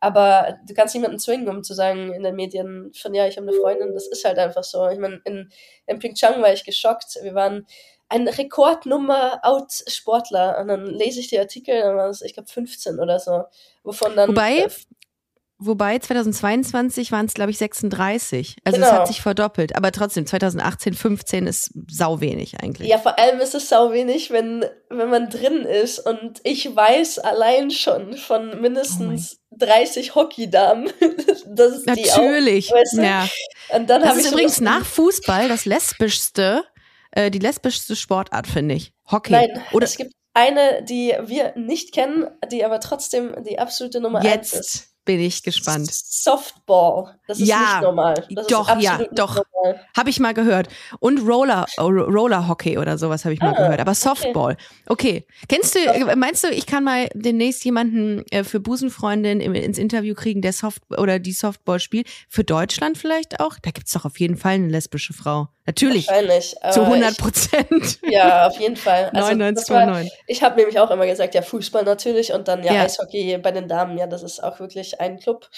Aber 0.00 0.58
du 0.66 0.74
kannst 0.74 0.94
niemanden 0.94 1.18
zwingen, 1.18 1.48
um 1.48 1.62
zu 1.62 1.72
sagen 1.72 2.12
in 2.12 2.22
den 2.22 2.34
Medien 2.36 2.92
von 2.94 3.14
ja, 3.14 3.26
ich 3.26 3.38
habe 3.38 3.48
eine 3.48 3.56
Freundin. 3.56 3.94
Das 3.94 4.06
ist 4.08 4.24
halt 4.24 4.38
einfach 4.38 4.64
so. 4.64 4.88
Ich 4.88 4.98
meine, 4.98 5.20
in, 5.24 5.50
in 5.86 5.98
Pyeongchang 5.98 6.42
war 6.42 6.52
ich 6.52 6.64
geschockt. 6.64 7.18
Wir 7.22 7.34
waren 7.34 7.66
ein 8.08 8.28
Rekordnummer 8.28 9.40
Out-Sportler. 9.42 10.58
Und 10.60 10.68
dann 10.68 10.86
lese 10.86 11.20
ich 11.20 11.28
die 11.28 11.38
Artikel, 11.38 11.80
dann 11.80 11.96
war 11.96 12.08
es, 12.08 12.22
ich 12.22 12.34
glaube, 12.34 12.48
15 12.48 13.00
oder 13.00 13.18
so. 13.18 13.44
Wovon 13.82 14.14
dann. 14.16 14.28
Wobei, 14.30 14.58
äh, 14.58 14.68
Wobei 15.58 15.98
2022 15.98 17.12
waren 17.12 17.24
es, 17.24 17.32
glaube 17.32 17.50
ich, 17.50 17.56
36. 17.56 18.56
Also 18.64 18.78
es 18.78 18.84
Genau. 18.86 18.98
hat 18.98 19.06
sich 19.06 19.22
verdoppelt. 19.22 19.74
Aber 19.74 19.90
trotzdem, 19.90 20.26
2018, 20.26 20.92
15 20.92 21.46
ist 21.46 21.70
sau 21.90 22.20
wenig 22.20 22.60
eigentlich. 22.62 22.88
Ja, 22.90 22.98
vor 22.98 23.18
allem 23.18 23.40
ist 23.40 23.54
es 23.54 23.70
sau 23.70 23.90
wenig, 23.90 24.30
wenn, 24.30 24.66
wenn 24.90 25.08
man 25.08 25.30
drin 25.30 25.62
ist 25.62 25.98
und 25.98 26.40
ich 26.44 26.76
weiß 26.76 27.20
allein 27.20 27.70
schon 27.70 28.18
von 28.18 28.60
mindestens 28.60 29.40
30 29.52 30.14
Hockeydamen, 30.14 30.90
dass 31.46 31.72
es 31.72 31.84
die 31.84 32.10
auch, 32.12 32.18
Natürlich. 32.18 32.70
weißt 32.70 32.98
du? 32.98 33.02
ja. 33.02 33.26
Und 33.70 33.88
dann 33.88 34.02
Das 34.02 34.18
ist 34.18 34.26
ich 34.26 34.32
übrigens 34.32 34.60
nach 34.60 34.84
Fußball 34.84 35.48
das 35.48 35.64
lesbischste, 35.64 36.64
äh, 37.16 37.30
die 37.30 37.38
lesbischste 37.40 37.96
Sportart, 37.96 38.46
finde 38.46 38.74
ich. 38.76 38.92
Hockey. 39.10 39.32
Nein, 39.32 39.48
Oder 39.72 39.84
es 39.84 39.96
gibt 39.96 40.12
eine, 40.34 40.84
die 40.84 41.14
wir 41.24 41.54
nicht 41.56 41.92
kennen, 41.92 42.26
die 42.52 42.64
aber 42.64 42.78
trotzdem 42.80 43.34
die 43.44 43.58
absolute 43.58 44.00
Nummer 44.00 44.20
eins 44.20 44.52
ist. 44.52 44.54
jetzt 44.54 44.96
bin 45.06 45.20
ich 45.20 45.42
gespannt. 45.44 45.88
Softball. 45.90 47.14
Das 47.28 47.38
ist 47.38 47.46
Ja, 47.48 47.58
nicht 47.60 47.82
normal. 47.82 48.14
Das 48.30 48.46
doch, 48.48 48.76
ist 48.76 48.82
ja, 48.82 49.00
doch. 49.12 49.40
Habe 49.96 50.10
ich 50.10 50.18
mal 50.20 50.34
gehört. 50.34 50.68
Und 50.98 51.20
Roller, 51.20 51.64
oh, 51.78 51.84
Roller 51.86 52.48
Hockey 52.48 52.76
oder 52.76 52.98
sowas 52.98 53.24
habe 53.24 53.32
ich 53.32 53.40
mal 53.40 53.54
Ah, 53.54 53.56
gehört. 53.62 53.80
Aber 53.80 53.94
Softball. 53.94 54.56
Okay. 54.86 55.24
Kennst 55.48 55.76
du, 55.76 56.16
meinst 56.16 56.42
du, 56.44 56.48
ich 56.48 56.66
kann 56.66 56.82
mal 56.84 57.08
demnächst 57.14 57.64
jemanden 57.64 58.24
äh, 58.30 58.42
für 58.44 58.58
Busenfreundin 58.60 59.40
ins 59.40 59.78
Interview 59.78 60.14
kriegen, 60.14 60.42
der 60.42 60.52
Soft 60.52 60.82
oder 60.90 61.18
die 61.20 61.32
Softball 61.32 61.78
spielt? 61.80 62.08
Für 62.28 62.42
Deutschland 62.44 62.98
vielleicht 62.98 63.40
auch? 63.40 63.54
Da 63.62 63.70
gibt's 63.70 63.92
doch 63.92 64.04
auf 64.04 64.18
jeden 64.18 64.36
Fall 64.36 64.54
eine 64.54 64.68
lesbische 64.68 65.12
Frau. 65.12 65.48
Natürlich. 65.66 66.06
Wahrscheinlich. 66.06 66.50
Zu 66.70 66.80
aber 66.80 66.94
100 66.94 67.18
Prozent. 67.18 67.98
Ja, 68.02 68.46
auf 68.46 68.58
jeden 68.60 68.76
Fall. 68.76 69.10
Also, 69.16 69.34
das 69.34 69.68
war, 69.70 69.82
99,9. 69.82 70.10
Ich 70.26 70.42
habe 70.42 70.56
nämlich 70.56 70.78
auch 70.78 70.90
immer 70.90 71.06
gesagt, 71.06 71.34
ja, 71.34 71.42
Fußball 71.42 71.82
natürlich 71.84 72.32
und 72.32 72.48
dann 72.48 72.62
ja, 72.62 72.72
Ja. 72.72 72.82
Eishockey 72.84 73.36
bei 73.38 73.50
den 73.50 73.66
Damen, 73.66 73.98
ja, 73.98 74.06
das 74.06 74.22
ist 74.22 74.42
auch 74.42 74.60
wirklich 74.60 75.00
ein 75.00 75.18
Club. 75.18 75.48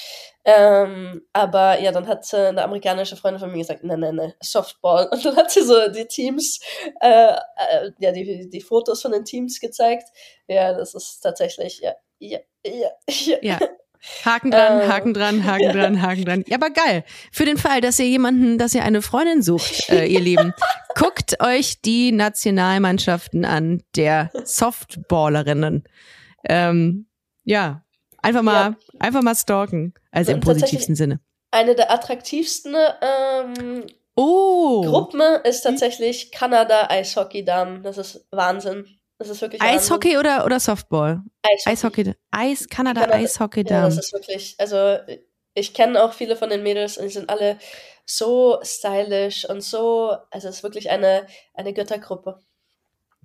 Ähm, 0.45 1.23
aber 1.33 1.81
ja, 1.81 1.93
dann 1.93 2.09
hat 2.09 2.33
äh, 2.33 2.47
eine 2.49 2.63
amerikanische 2.63 3.17
Freundin 3.17 3.41
von 3.41 3.51
mir 3.53 3.59
gesagt, 3.59 3.85
nein, 3.85 4.01
nein, 4.01 4.15
nein, 4.15 4.33
Softball. 4.43 5.09
Und 5.13 5.25
dann 5.25 5.37
hat 5.37 5.51
sie 5.51 5.63
so 5.63 5.89
die 5.89 6.07
Teams, 6.07 6.61
äh, 7.01 7.33
äh, 7.33 7.91
ja, 7.99 8.13
die, 8.13 8.49
die 8.49 8.61
Fotos 8.61 9.03
von 9.03 9.13
den 9.13 9.25
Teams 9.25 9.61
gezeigt. 9.61 10.09
Ja, 10.47 10.73
das 10.73 10.95
ist 10.95 11.21
tatsächlich, 11.21 11.81
ja, 11.81 11.93
ja, 12.19 12.39
ja, 12.65 12.91
ja. 13.09 13.37
Ja. 13.43 13.59
Haken 14.25 14.51
dran, 14.51 14.83
Ähm, 14.83 14.89
Haken 14.89 15.15
dran, 15.15 15.45
Haken 15.45 15.73
dran, 15.73 16.03
Haken 16.03 16.25
dran. 16.25 16.45
Ja, 16.47 16.57
aber 16.57 16.71
geil. 16.71 17.05
Für 17.33 17.45
den 17.45 17.59
Fall, 17.59 17.81
dass 17.81 17.99
ihr 17.99 18.07
jemanden, 18.07 18.59
dass 18.59 18.75
ihr 18.75 18.85
eine 18.85 19.03
Freundin 19.03 19.43
sucht, 19.43 19.89
äh, 19.91 20.07
ihr 20.07 20.21
Lieben, 20.21 20.55
guckt 20.95 21.43
euch 21.43 21.81
die 21.83 22.13
Nationalmannschaften 22.13 23.45
an, 23.45 23.83
der 23.97 24.31
Softballerinnen. 24.45 25.85
Ähm, 26.49 27.07
ja, 27.45 27.85
einfach 28.23 28.43
mal, 28.43 28.77
einfach 28.99 29.23
mal 29.23 29.35
stalken. 29.35 29.95
Also 30.11 30.33
im 30.33 30.39
Und 30.39 30.45
positivsten 30.45 30.95
Sinne. 30.95 31.21
Eine 31.51 31.75
der 31.75 31.91
attraktivsten 31.93 32.75
ähm, 32.75 33.85
Oh, 34.21 34.83
Gruppen 34.83 35.21
ist 35.45 35.61
tatsächlich 35.61 36.33
Kanada 36.33 36.89
Eishockey-Damen. 36.91 37.85
Das 37.85 37.99
ist 37.99 38.27
Wahnsinn. 38.33 38.98
Das 39.19 39.29
ist 39.29 39.41
wirklich 39.41 39.61
Wahnsinn. 39.61 39.79
Eishockey 39.79 40.17
oder, 40.19 40.45
oder 40.45 40.61
Softball? 40.61 41.23
Eishockey. 41.43 41.71
Eishockey, 41.71 42.15
Eis, 42.31 42.69
Kanada, 42.69 43.01
Kanada- 43.03 43.19
Eishockey 43.19 43.65
Ja, 43.69 43.85
das 43.87 43.99
ist 43.99 44.13
wirklich, 44.13 44.55
also 44.59 44.99
ich 45.55 45.75
kenne 45.75 46.03
auch 46.03 46.13
viele 46.13 46.37
von 46.37 46.51
den 46.51 46.63
Mädels 46.63 46.97
und 46.99 47.05
die 47.05 47.11
sind 47.13 47.29
alle 47.29 47.59
so 48.07 48.59
stylisch 48.63 49.49
und 49.49 49.61
so, 49.63 50.17
also 50.31 50.49
es 50.49 50.57
ist 50.59 50.63
wirklich 50.63 50.91
eine, 50.91 51.27
eine 51.55 51.73
Göttergruppe. 51.75 52.39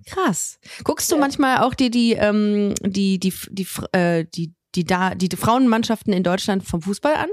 Krass. 0.06 0.58
Guckst 0.82 1.10
du 1.10 1.14
Ja. 1.14 1.20
manchmal 1.20 1.58
auch 1.58 1.74
dir 1.74 1.90
die, 1.90 2.12
ähm, 2.14 2.74
die, 2.80 3.18
die, 3.20 3.32
die, 3.50 3.66
äh, 3.92 4.24
die, 4.24 4.52
die, 4.74 4.84
da, 4.84 5.14
die, 5.14 5.34
Frauenmannschaften 5.34 6.12
in 6.12 6.24
Deutschland 6.24 6.64
vom 6.64 6.82
Fußball 6.82 7.14
an? 7.14 7.28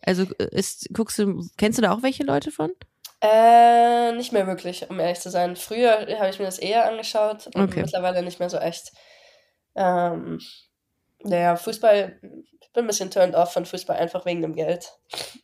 Also 0.00 0.22
äh, 0.38 0.48
ist, 0.58 0.88
guckst 0.94 1.18
du, 1.18 1.46
kennst 1.58 1.78
du 1.78 1.82
da 1.82 1.92
auch 1.92 2.02
welche 2.02 2.24
Leute 2.24 2.50
von? 2.50 2.72
Äh, 3.26 4.12
nicht 4.12 4.32
mehr 4.32 4.46
wirklich, 4.46 4.90
um 4.90 5.00
ehrlich 5.00 5.20
zu 5.20 5.30
sein. 5.30 5.56
Früher 5.56 6.06
habe 6.18 6.28
ich 6.28 6.38
mir 6.38 6.44
das 6.44 6.58
eher 6.58 6.86
angeschaut 6.86 7.46
und 7.54 7.56
Okay. 7.56 7.80
mittlerweile 7.80 8.22
nicht 8.22 8.38
mehr 8.38 8.50
so 8.50 8.58
echt. 8.58 8.92
Ähm, 9.74 10.40
naja, 11.22 11.56
Fußball, 11.56 12.18
ich 12.60 12.72
bin 12.74 12.84
ein 12.84 12.86
bisschen 12.86 13.10
turned 13.10 13.34
off 13.34 13.52
von 13.54 13.64
Fußball 13.64 13.96
einfach 13.96 14.26
wegen 14.26 14.42
dem 14.42 14.54
Geld. 14.54 14.92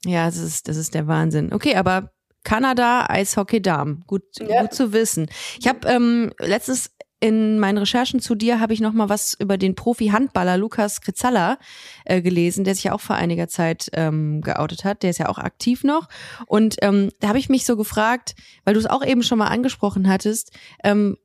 Ja, 0.04 0.26
das 0.26 0.36
ist, 0.36 0.68
das 0.68 0.76
ist 0.76 0.94
der 0.94 1.06
Wahnsinn. 1.06 1.54
Okay, 1.54 1.74
aber 1.76 2.12
Kanada, 2.44 3.06
Eishockey 3.08 3.62
Damen. 3.62 4.04
Gut, 4.06 4.24
Ja. 4.40 4.60
gut 4.62 4.74
zu 4.74 4.92
wissen. 4.92 5.30
Ich 5.58 5.66
habe 5.66 5.88
ähm, 5.88 6.32
letztens 6.38 6.90
in 7.20 7.58
meinen 7.58 7.78
Recherchen 7.78 8.20
zu 8.20 8.34
dir 8.34 8.60
habe 8.60 8.72
ich 8.72 8.80
noch 8.80 8.94
mal 8.94 9.10
was 9.10 9.34
über 9.38 9.58
den 9.58 9.74
Profi-Handballer 9.74 10.56
Lukas 10.56 11.02
Kritzalla 11.02 11.58
äh, 12.06 12.22
gelesen, 12.22 12.64
der 12.64 12.74
sich 12.74 12.84
ja 12.84 12.92
auch 12.94 13.00
vor 13.00 13.16
einiger 13.16 13.46
Zeit 13.46 13.90
ähm, 13.92 14.40
geoutet 14.40 14.84
hat. 14.84 15.02
Der 15.02 15.10
ist 15.10 15.18
ja 15.18 15.28
auch 15.28 15.38
aktiv 15.38 15.84
noch. 15.84 16.08
Und 16.46 16.76
ähm, 16.80 17.10
da 17.20 17.28
habe 17.28 17.38
ich 17.38 17.50
mich 17.50 17.66
so 17.66 17.76
gefragt, 17.76 18.34
weil 18.64 18.74
du 18.74 18.80
es 18.80 18.86
auch 18.86 19.04
eben 19.04 19.22
schon 19.22 19.38
mal 19.38 19.48
angesprochen 19.48 20.08
hattest, 20.08 20.52
ähm, 20.82 21.18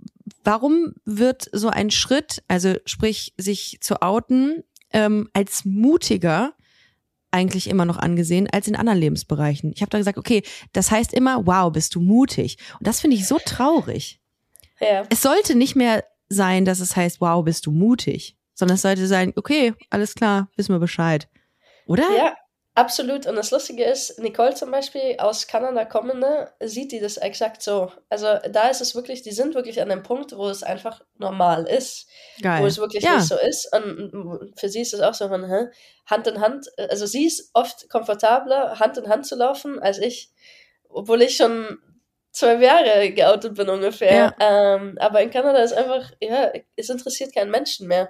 warum 0.43 0.93
wird 1.05 1.49
so 1.53 1.69
ein 1.69 1.91
Schritt, 1.91 2.43
also 2.47 2.75
sprich 2.85 3.33
sich 3.37 3.77
zu 3.79 4.01
outen, 4.01 4.63
ähm, 4.91 5.29
als 5.33 5.63
mutiger 5.63 6.53
eigentlich 7.31 7.69
immer 7.69 7.85
noch 7.85 7.97
angesehen 7.97 8.47
als 8.51 8.67
in 8.67 8.77
anderen 8.77 8.99
Lebensbereichen. 8.99 9.71
Ich 9.75 9.81
habe 9.81 9.89
da 9.89 9.97
gesagt, 9.97 10.17
okay, 10.17 10.41
das 10.71 10.89
heißt 10.89 11.13
immer, 11.13 11.45
wow, 11.45 11.71
bist 11.71 11.95
du 11.95 11.99
mutig. 11.99 12.57
Und 12.79 12.87
das 12.87 13.01
finde 13.01 13.17
ich 13.17 13.27
so 13.27 13.39
traurig. 13.43 14.21
Ja. 14.79 15.03
Es 15.09 15.21
sollte 15.21 15.55
nicht 15.55 15.75
mehr 15.75 16.03
sein, 16.29 16.65
dass 16.65 16.79
es 16.79 16.95
heißt, 16.95 17.21
wow, 17.21 17.43
bist 17.43 17.65
du 17.65 17.71
mutig, 17.71 18.35
sondern 18.53 18.75
es 18.75 18.81
sollte 18.81 19.07
sein, 19.07 19.33
okay, 19.35 19.73
alles 19.89 20.15
klar, 20.15 20.49
wissen 20.55 20.73
wir 20.73 20.79
Bescheid. 20.79 21.27
Oder? 21.87 22.09
Ja, 22.17 22.35
absolut. 22.73 23.27
Und 23.27 23.35
das 23.35 23.51
Lustige 23.51 23.83
ist, 23.83 24.19
Nicole 24.19 24.55
zum 24.55 24.71
Beispiel 24.71 25.17
aus 25.19 25.47
Kanada 25.47 25.85
kommende, 25.85 26.51
sieht 26.59 26.91
die 26.91 26.99
das 26.99 27.17
exakt 27.17 27.61
so. 27.61 27.91
Also 28.09 28.27
da 28.49 28.69
ist 28.69 28.81
es 28.81 28.95
wirklich, 28.95 29.21
die 29.21 29.31
sind 29.31 29.53
wirklich 29.53 29.81
an 29.81 29.89
dem 29.89 30.03
Punkt, 30.03 30.35
wo 30.35 30.49
es 30.49 30.63
einfach 30.63 31.01
normal 31.17 31.67
ist. 31.67 32.07
Geil. 32.41 32.63
Wo 32.63 32.65
es 32.65 32.77
wirklich 32.77 33.03
ja. 33.03 33.17
nicht 33.17 33.27
so 33.27 33.35
ist. 33.37 33.71
Und 33.71 34.53
für 34.57 34.69
sie 34.69 34.81
ist 34.81 34.93
es 34.93 35.01
auch 35.01 35.13
so 35.13 35.27
von 35.27 35.47
hä? 35.47 35.67
Hand 36.07 36.27
in 36.27 36.41
Hand. 36.41 36.67
Also 36.89 37.05
sie 37.05 37.25
ist 37.25 37.51
oft 37.53 37.87
komfortabler, 37.89 38.79
Hand 38.79 38.97
in 38.97 39.09
Hand 39.09 39.27
zu 39.27 39.35
laufen, 39.35 39.79
als 39.79 39.99
ich, 39.99 40.31
obwohl 40.89 41.21
ich 41.21 41.35
schon 41.35 41.77
zwölf 42.35 42.61
Jahre 42.61 43.11
geoutet 43.11 43.55
bin 43.55 43.69
ungefähr. 43.69 44.35
Ähm, 44.39 44.97
aber 44.99 45.21
in 45.21 45.31
Kanada 45.31 45.59
ist 45.59 45.73
einfach, 45.73 46.11
ja, 46.21 46.51
es 46.75 46.89
interessiert 46.89 47.33
keinen 47.33 47.49
Menschen 47.49 47.87
mehr. 47.87 48.09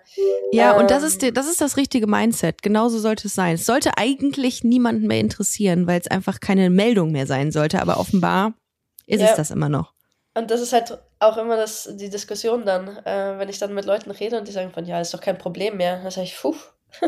Ja, 0.52 0.76
und 0.78 0.90
das 0.92 1.04
Ähm, 1.04 1.08
ist, 1.08 1.38
das 1.38 1.48
ist 1.48 1.62
das 1.62 1.78
richtige 1.78 2.08
Mindset. 2.08 2.62
Genauso 2.62 2.98
sollte 3.00 3.28
es 3.28 3.36
sein. 3.36 3.56
Es 3.56 3.66
sollte 3.66 3.98
eigentlich 3.98 4.64
niemanden 4.64 5.08
mehr 5.08 5.20
interessieren, 5.20 5.88
weil 5.88 6.00
es 6.02 6.08
einfach 6.10 6.40
keine 6.40 6.70
Meldung 6.70 7.12
mehr 7.12 7.28
sein 7.28 7.52
sollte. 7.52 7.82
Aber 7.82 8.00
offenbar 8.00 8.54
ist 9.06 9.22
Ja. 9.22 9.28
es 9.30 9.36
das 9.36 9.52
immer 9.52 9.70
noch. 9.70 9.94
Und 10.34 10.52
das 10.52 10.60
ist 10.60 10.74
halt 10.74 10.98
auch 11.20 11.38
immer 11.38 11.56
das, 11.56 11.90
die 11.94 12.10
Diskussion 12.10 12.66
dann, 12.66 12.88
äh, 13.06 13.38
wenn 13.40 13.48
ich 13.48 13.60
dann 13.60 13.74
mit 13.74 13.86
Leuten 13.86 14.12
rede 14.12 14.38
und 14.38 14.48
die 14.48 14.52
sagen 14.52 14.72
von, 14.72 14.86
ja, 14.86 15.00
ist 15.00 15.14
doch 15.14 15.22
kein 15.22 15.38
Problem 15.38 15.78
mehr. 15.78 16.02
Dann 16.02 16.12
sage 16.12 16.26
ich, 16.26 16.36
puh. 16.38 16.56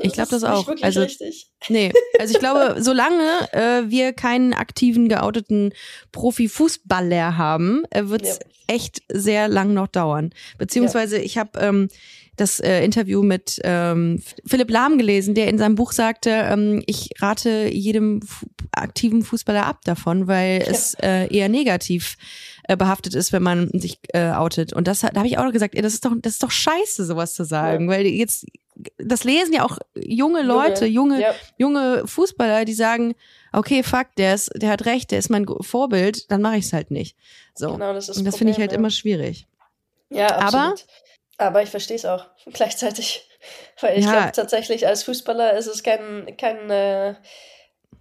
Ich 0.00 0.12
glaub 0.12 0.28
das 0.28 0.38
ist 0.42 0.44
auch. 0.44 0.68
Also- 0.82 1.00
richtig. 1.02 1.48
Nee, 1.68 1.92
also 2.18 2.34
ich 2.34 2.40
glaube, 2.40 2.76
solange 2.82 3.22
äh, 3.52 3.82
wir 3.90 4.12
keinen 4.12 4.52
aktiven, 4.52 5.08
geouteten 5.08 5.72
Profifußballer 6.12 7.36
haben, 7.38 7.82
äh, 7.90 8.08
wird 8.08 8.22
es 8.22 8.38
Ja. 8.68 8.74
echt 8.74 9.00
sehr 9.12 9.48
lang 9.48 9.72
noch 9.74 9.86
dauern. 9.86 10.30
Beziehungsweise 10.58 11.18
ich 11.18 11.38
habe 11.38 11.58
ähm, 11.60 11.88
das 12.36 12.60
äh, 12.60 12.84
Interview 12.84 13.22
mit 13.22 13.58
ähm, 13.64 14.22
Philipp 14.44 14.70
Lahm 14.70 14.98
gelesen, 14.98 15.34
der 15.34 15.48
in 15.48 15.56
seinem 15.56 15.76
Buch 15.76 15.92
sagte, 15.92 16.30
ähm, 16.30 16.82
ich 16.86 17.10
rate 17.20 17.68
jedem 17.72 18.20
fu 18.22 18.46
aktiven 18.72 19.22
Fußballer 19.22 19.64
ab 19.64 19.80
davon, 19.84 20.26
weil 20.26 20.62
es 20.68 20.92
äh, 21.02 21.34
eher 21.34 21.48
negativ 21.48 22.16
äh, 22.64 22.76
behaftet 22.76 23.14
ist, 23.14 23.32
wenn 23.32 23.42
man 23.42 23.70
sich 23.72 23.98
äh, 24.12 24.32
outet. 24.32 24.74
Und 24.74 24.86
das 24.86 25.00
da 25.00 25.14
habe 25.14 25.26
ich 25.28 25.38
auch 25.38 25.44
noch 25.44 25.52
gesagt, 25.52 25.74
ey, 25.74 25.80
das 25.80 25.94
ist 25.94 26.04
doch 26.04 26.12
das 26.20 26.34
ist 26.34 26.42
doch 26.42 26.50
scheiße, 26.50 27.06
sowas 27.06 27.32
zu 27.32 27.44
sagen, 27.44 27.88
weil 27.88 28.04
jetzt 28.06 28.44
das 28.98 29.24
lesen 29.24 29.52
ja 29.54 29.64
auch 29.64 29.78
junge 29.94 30.42
Leute, 30.42 30.86
junge, 30.86 31.20
ja. 31.20 31.34
junge 31.56 32.06
Fußballer, 32.06 32.64
die 32.64 32.74
sagen, 32.74 33.14
okay, 33.52 33.82
fuck, 33.82 34.08
der 34.16 34.34
ist, 34.34 34.50
der 34.54 34.70
hat 34.70 34.84
recht, 34.84 35.10
der 35.10 35.18
ist 35.18 35.30
mein 35.30 35.46
Vorbild, 35.60 36.30
dann 36.30 36.42
mache 36.42 36.56
ich 36.56 36.66
es 36.66 36.72
halt 36.72 36.90
nicht. 36.90 37.16
So. 37.54 37.72
Genau, 37.72 37.92
das 37.92 38.08
ist 38.08 38.18
Und 38.18 38.24
das 38.26 38.36
finde 38.36 38.52
ich 38.52 38.58
halt 38.58 38.72
ja. 38.72 38.78
immer 38.78 38.90
schwierig. 38.90 39.46
Ja, 40.10 40.26
Aber- 40.36 40.44
absolut. 40.44 40.86
Aber 41.38 41.62
ich 41.62 41.68
verstehe 41.70 41.96
es 41.96 42.04
auch 42.06 42.26
gleichzeitig. 42.52 43.28
Weil 43.80 43.98
ich 43.98 44.04
Ja. 44.04 44.12
glaube 44.12 44.32
tatsächlich, 44.32 44.86
als 44.86 45.02
Fußballer 45.04 45.52
ist 45.56 45.66
es 45.66 45.82
kein, 45.82 46.34
kein, 46.36 46.70
äh, 46.70 47.14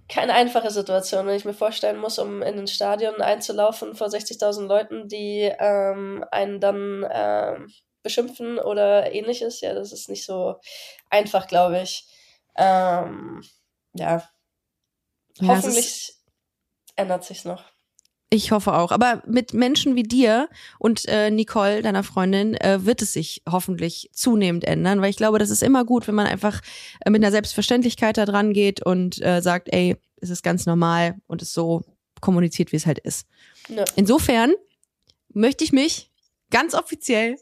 keine 0.07 0.33
einfache 0.33 0.71
Situation, 0.71 1.25
wenn 1.27 1.35
ich 1.35 1.45
mir 1.45 1.53
vorstellen 1.53 1.97
muss, 1.97 2.19
um 2.19 2.41
in 2.41 2.59
ein 2.59 2.67
Stadion 2.67 3.21
einzulaufen 3.21 3.95
vor 3.95 4.07
60.000 4.07 4.67
Leuten, 4.67 5.07
die 5.07 5.51
ähm, 5.59 6.23
einen 6.31 6.59
dann 6.59 7.05
ähm, 7.11 7.67
beschimpfen 8.05 8.59
oder 8.59 9.11
ähnliches. 9.11 9.59
Ja, 9.59 9.73
das 9.73 9.91
ist 9.91 10.07
nicht 10.07 10.23
so 10.23 10.55
einfach, 11.09 11.47
glaube 11.47 11.81
ich. 11.81 12.07
Ähm, 12.55 13.43
ja, 13.93 14.23
Ja, 15.39 15.47
hoffentlich 15.47 16.13
ändert 16.95 17.25
sich's 17.25 17.43
noch. 17.43 17.65
Ich 18.29 18.51
hoffe 18.51 18.73
auch. 18.73 18.91
Aber 18.91 19.23
mit 19.25 19.53
Menschen 19.53 19.95
wie 19.95 20.03
dir 20.03 20.49
und 20.79 21.07
äh, 21.07 21.29
Nicole, 21.29 21.81
deiner 21.81 22.03
Freundin, 22.03 22.55
äh, 22.55 22.85
wird 22.85 23.01
es 23.01 23.13
sich 23.13 23.43
hoffentlich 23.49 24.09
zunehmend 24.13 24.65
ändern, 24.65 25.01
weil 25.01 25.09
ich 25.09 25.17
glaube, 25.17 25.39
das 25.39 25.49
ist 25.49 25.63
immer 25.63 25.85
gut, 25.85 26.07
wenn 26.07 26.15
man 26.15 26.27
einfach 26.27 26.61
äh, 27.01 27.09
mit 27.09 27.23
einer 27.23 27.31
Selbstverständlichkeit 27.31 28.17
da 28.17 28.25
dran 28.25 28.53
geht 28.53 28.85
und 28.85 29.21
äh, 29.21 29.41
sagt, 29.41 29.69
ey, 29.71 29.95
es 30.17 30.29
ist 30.29 30.43
ganz 30.43 30.65
normal 30.65 31.15
und 31.27 31.41
es 31.41 31.53
so 31.53 31.83
kommuniziert, 32.21 32.71
wie 32.71 32.77
es 32.77 32.85
halt 32.85 32.99
ist. 32.99 33.27
Ja. 33.69 33.85
Insofern 33.95 34.53
möchte 35.33 35.63
ich 35.63 35.71
mich 35.71 36.11
ganz 36.49 36.73
offiziell 36.73 37.37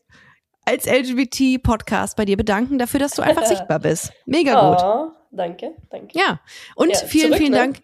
als 0.66 0.86
LGBT-Podcast 0.86 2.16
bei 2.16 2.26
dir 2.26 2.38
bedanken 2.38 2.78
dafür, 2.78 3.00
dass 3.00 3.12
du 3.12 3.22
einfach 3.22 3.46
sichtbar 3.48 3.80
bist. 3.80 4.12
Mega 4.26 4.70
gut. 4.70 4.84
Oh, 4.84 5.12
danke, 5.32 5.76
danke. 5.90 6.18
Ja, 6.18 6.40
und 6.76 6.92
Ja, 6.92 6.98
vielen, 7.00 7.28
zurück, 7.28 7.38
vielen 7.38 7.52
ne? 7.52 7.58
Dank. 7.58 7.78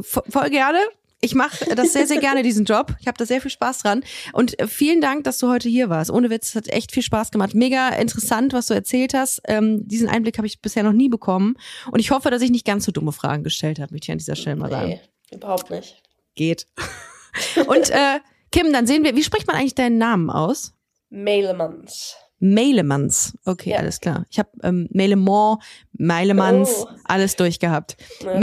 Voll 0.00 0.50
gerne. 0.50 0.78
Ich 1.24 1.36
mache 1.36 1.72
das 1.76 1.92
sehr, 1.92 2.08
sehr 2.08 2.18
gerne, 2.18 2.42
diesen 2.42 2.64
Job. 2.64 2.96
Ich 2.98 3.06
habe 3.06 3.16
da 3.16 3.24
sehr 3.24 3.40
viel 3.40 3.50
Spaß 3.50 3.78
dran. 3.78 4.02
Und 4.32 4.58
äh, 4.58 4.66
vielen 4.66 5.00
Dank, 5.00 5.22
dass 5.22 5.38
du 5.38 5.48
heute 5.48 5.68
hier 5.68 5.88
warst. 5.88 6.10
Ohne 6.10 6.30
Witz, 6.30 6.48
es 6.48 6.54
hat 6.56 6.68
echt 6.68 6.90
viel 6.90 7.04
Spaß 7.04 7.30
gemacht. 7.30 7.54
Mega 7.54 7.90
interessant, 7.90 8.52
was 8.52 8.66
du 8.66 8.74
erzählt 8.74 9.14
hast. 9.14 9.40
Ähm, 9.46 9.86
diesen 9.86 10.08
Einblick 10.08 10.38
habe 10.38 10.48
ich 10.48 10.60
bisher 10.60 10.82
noch 10.82 10.92
nie 10.92 11.08
bekommen. 11.08 11.54
Und 11.92 12.00
ich 12.00 12.10
hoffe, 12.10 12.30
dass 12.30 12.42
ich 12.42 12.50
nicht 12.50 12.66
ganz 12.66 12.86
so 12.86 12.90
dumme 12.90 13.12
Fragen 13.12 13.44
gestellt 13.44 13.78
habe, 13.78 13.92
möchte 13.92 14.06
ich 14.06 14.10
an 14.12 14.18
dieser 14.18 14.34
Stelle 14.34 14.56
mal 14.56 14.68
sagen. 14.68 14.88
Nee, 14.88 15.00
überhaupt 15.32 15.70
nicht. 15.70 16.02
Geht. 16.34 16.66
Und 17.68 17.90
äh, 17.90 18.18
Kim, 18.50 18.72
dann 18.72 18.88
sehen 18.88 19.04
wir, 19.04 19.14
wie 19.14 19.22
spricht 19.22 19.46
man 19.46 19.54
eigentlich 19.54 19.76
deinen 19.76 19.98
Namen 19.98 20.28
aus? 20.28 20.74
Mailemans. 21.08 22.16
Mailemans. 22.44 23.38
Okay, 23.46 23.70
Ja. 23.70 23.78
alles 23.78 24.00
klar. 24.00 24.26
Ich 24.28 24.38
habe 24.40 24.50
ähm, 24.64 24.88
Mailemont, 24.92 25.62
Mailemans, 25.92 26.70
Oh. 26.84 26.88
alles 27.04 27.36
durchgehabt. 27.36 27.96
Na. 28.24 28.34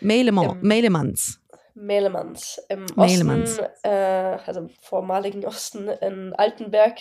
Mailemont, 0.00 0.52
Ähm, 0.52 0.58
Mailemans. 0.62 1.38
Mailemans. 1.74 2.60
Im 2.68 2.86
Mailemans. 2.94 3.58
Osten, 3.58 3.66
äh, 3.82 4.38
also 4.46 4.60
im 4.60 4.68
vormaligen 4.82 5.44
Osten 5.44 5.88
in 5.88 6.32
Altenberg, 6.34 6.98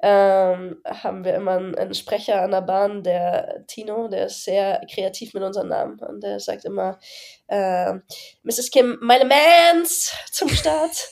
ähm, 0.00 0.76
haben 0.86 1.24
wir 1.24 1.34
immer 1.34 1.52
einen, 1.56 1.74
einen 1.74 1.92
Sprecher 1.92 2.40
an 2.40 2.52
der 2.52 2.62
Bahn, 2.62 3.02
der 3.02 3.64
Tino, 3.66 4.08
der 4.08 4.26
ist 4.26 4.44
sehr 4.44 4.80
kreativ 4.92 5.34
mit 5.34 5.42
unseren 5.42 5.68
Namen 5.68 5.98
und 5.98 6.22
der 6.22 6.40
sagt 6.40 6.64
immer 6.64 6.98
äh, 7.48 7.92
Mrs. 8.42 8.70
Kim, 8.70 8.96
Mailemans 9.02 10.12
zum 10.30 10.48
Start. 10.48 11.10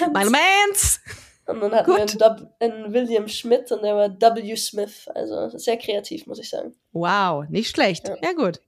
Mailemans! 0.12 1.00
Und 1.46 1.60
dann 1.60 1.72
hatten 1.74 1.90
wir 1.92 1.98
Gut. 2.06 2.22
einen, 2.22 2.36
Dub- 2.38 2.50
einen 2.60 2.92
William 2.94 3.28
Schmidt 3.28 3.70
und 3.70 3.82
der 3.82 3.94
war 3.94 4.08
W. 4.36 4.56
Smith. 4.56 5.08
Also 5.14 5.56
sehr 5.58 5.76
kreativ, 5.76 6.26
muss 6.26 6.38
ich 6.38 6.48
sagen. 6.48 6.74
Wow, 6.92 7.46
nicht 7.50 7.70
schlecht. 7.70 8.08
Ja. 8.08 8.16
Ja, 8.22 8.32
gut. 8.32 8.60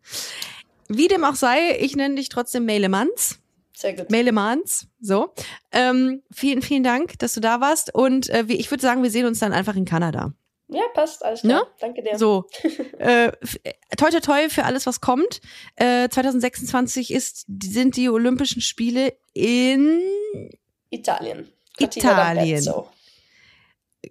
Wie 0.88 1.08
dem 1.08 1.24
auch 1.24 1.34
sei, 1.34 1.78
ich 1.80 1.96
nenne 1.96 2.16
dich 2.16 2.28
trotzdem 2.28 2.66
Mailemans. 2.66 3.38
Sehr 3.74 3.94
gut. 3.94 4.10
Mailemans, 4.10 4.88
so. 5.00 5.32
Ähm, 5.72 6.22
vielen, 6.30 6.62
vielen 6.62 6.82
Dank, 6.82 7.18
dass 7.18 7.32
du 7.34 7.40
da 7.40 7.60
warst. 7.60 7.94
Und 7.94 8.28
äh, 8.30 8.44
ich 8.48 8.70
würde 8.70 8.82
sagen, 8.82 9.02
wir 9.02 9.10
sehen 9.10 9.26
uns 9.26 9.38
dann 9.38 9.52
einfach 9.52 9.74
in 9.76 9.84
Kanada. 9.84 10.32
ja, 10.68 10.82
passt, 10.94 11.24
alles 11.24 11.40
klar. 11.42 11.62
Ne? 11.62 11.66
Danke 11.80 12.02
dir. 12.02 12.18
So. 12.18 12.46
äh, 12.98 13.32
toi, 13.96 14.10
toi, 14.10 14.20
toi 14.20 14.48
für 14.48 14.64
alles, 14.64 14.86
was 14.86 15.00
kommt. 15.00 15.40
Äh, 15.76 16.08
2026 16.08 17.10
ist, 17.12 17.46
sind 17.62 17.96
die 17.96 18.08
Olympischen 18.08 18.62
Spiele 18.62 19.14
in, 19.34 20.00
Italien. 20.90 21.50
Italien. 21.80 22.64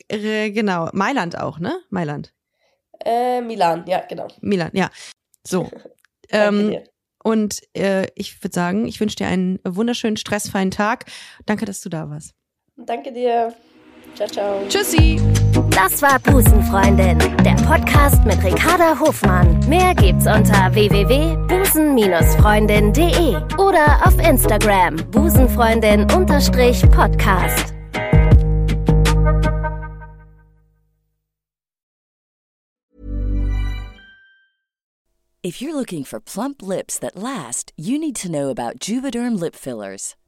äh, 0.09 0.51
genau, 0.51 0.89
Mailand 0.93 1.37
auch, 1.37 1.59
ne? 1.59 1.79
Mailand. 1.89 2.33
Äh, 3.03 3.41
Milan, 3.41 3.85
ja, 3.87 4.01
genau. 4.07 4.27
Milan, 4.41 4.71
ja. 4.73 4.89
So. 5.45 5.69
Ähm. 6.31 6.75
Und 7.23 7.61
äh, 7.75 8.07
ich 8.15 8.43
würde 8.43 8.53
sagen, 8.53 8.87
ich 8.87 8.99
wünsche 8.99 9.15
dir 9.15 9.27
einen 9.27 9.59
wunderschönen, 9.63 10.15
stressfreien 10.17 10.69
Tag. 10.69 11.05
Danke, 11.45 11.65
dass 11.65 11.81
du 11.81 11.89
da 11.89 12.09
warst. 12.09 12.33
Danke 12.77 13.11
dir. 13.11 13.55
Ciao, 14.15 14.27
ciao. 14.27 14.65
Tschüssi! 14.69 15.19
Das 15.71 16.01
war 16.01 16.19
Busenfreundin, 16.19 17.19
der 17.43 17.55
Podcast 17.67 18.23
mit 18.23 18.41
Ricarda 18.41 18.97
Hofmann. 18.97 19.59
Mehr 19.67 19.93
gibt's 19.93 20.25
unter 20.25 20.73
www.busen-freundin.de 20.73 23.35
oder 23.57 24.05
auf 24.05 24.17
Instagram 24.19 24.95
busenfreundin-podcast. 25.11 27.73
If 35.43 35.61
you're 35.61 35.75
looking 35.75 36.05
for 36.05 36.19
plump 36.19 36.63
lips 36.63 36.97
that 36.99 37.15
last, 37.15 37.71
you 37.75 37.99
need 37.99 38.15
to 38.15 38.29
know 38.31 38.49
about 38.49 38.79
Juvederm 38.79 39.39
lip 39.39 39.55
fillers. 39.55 40.15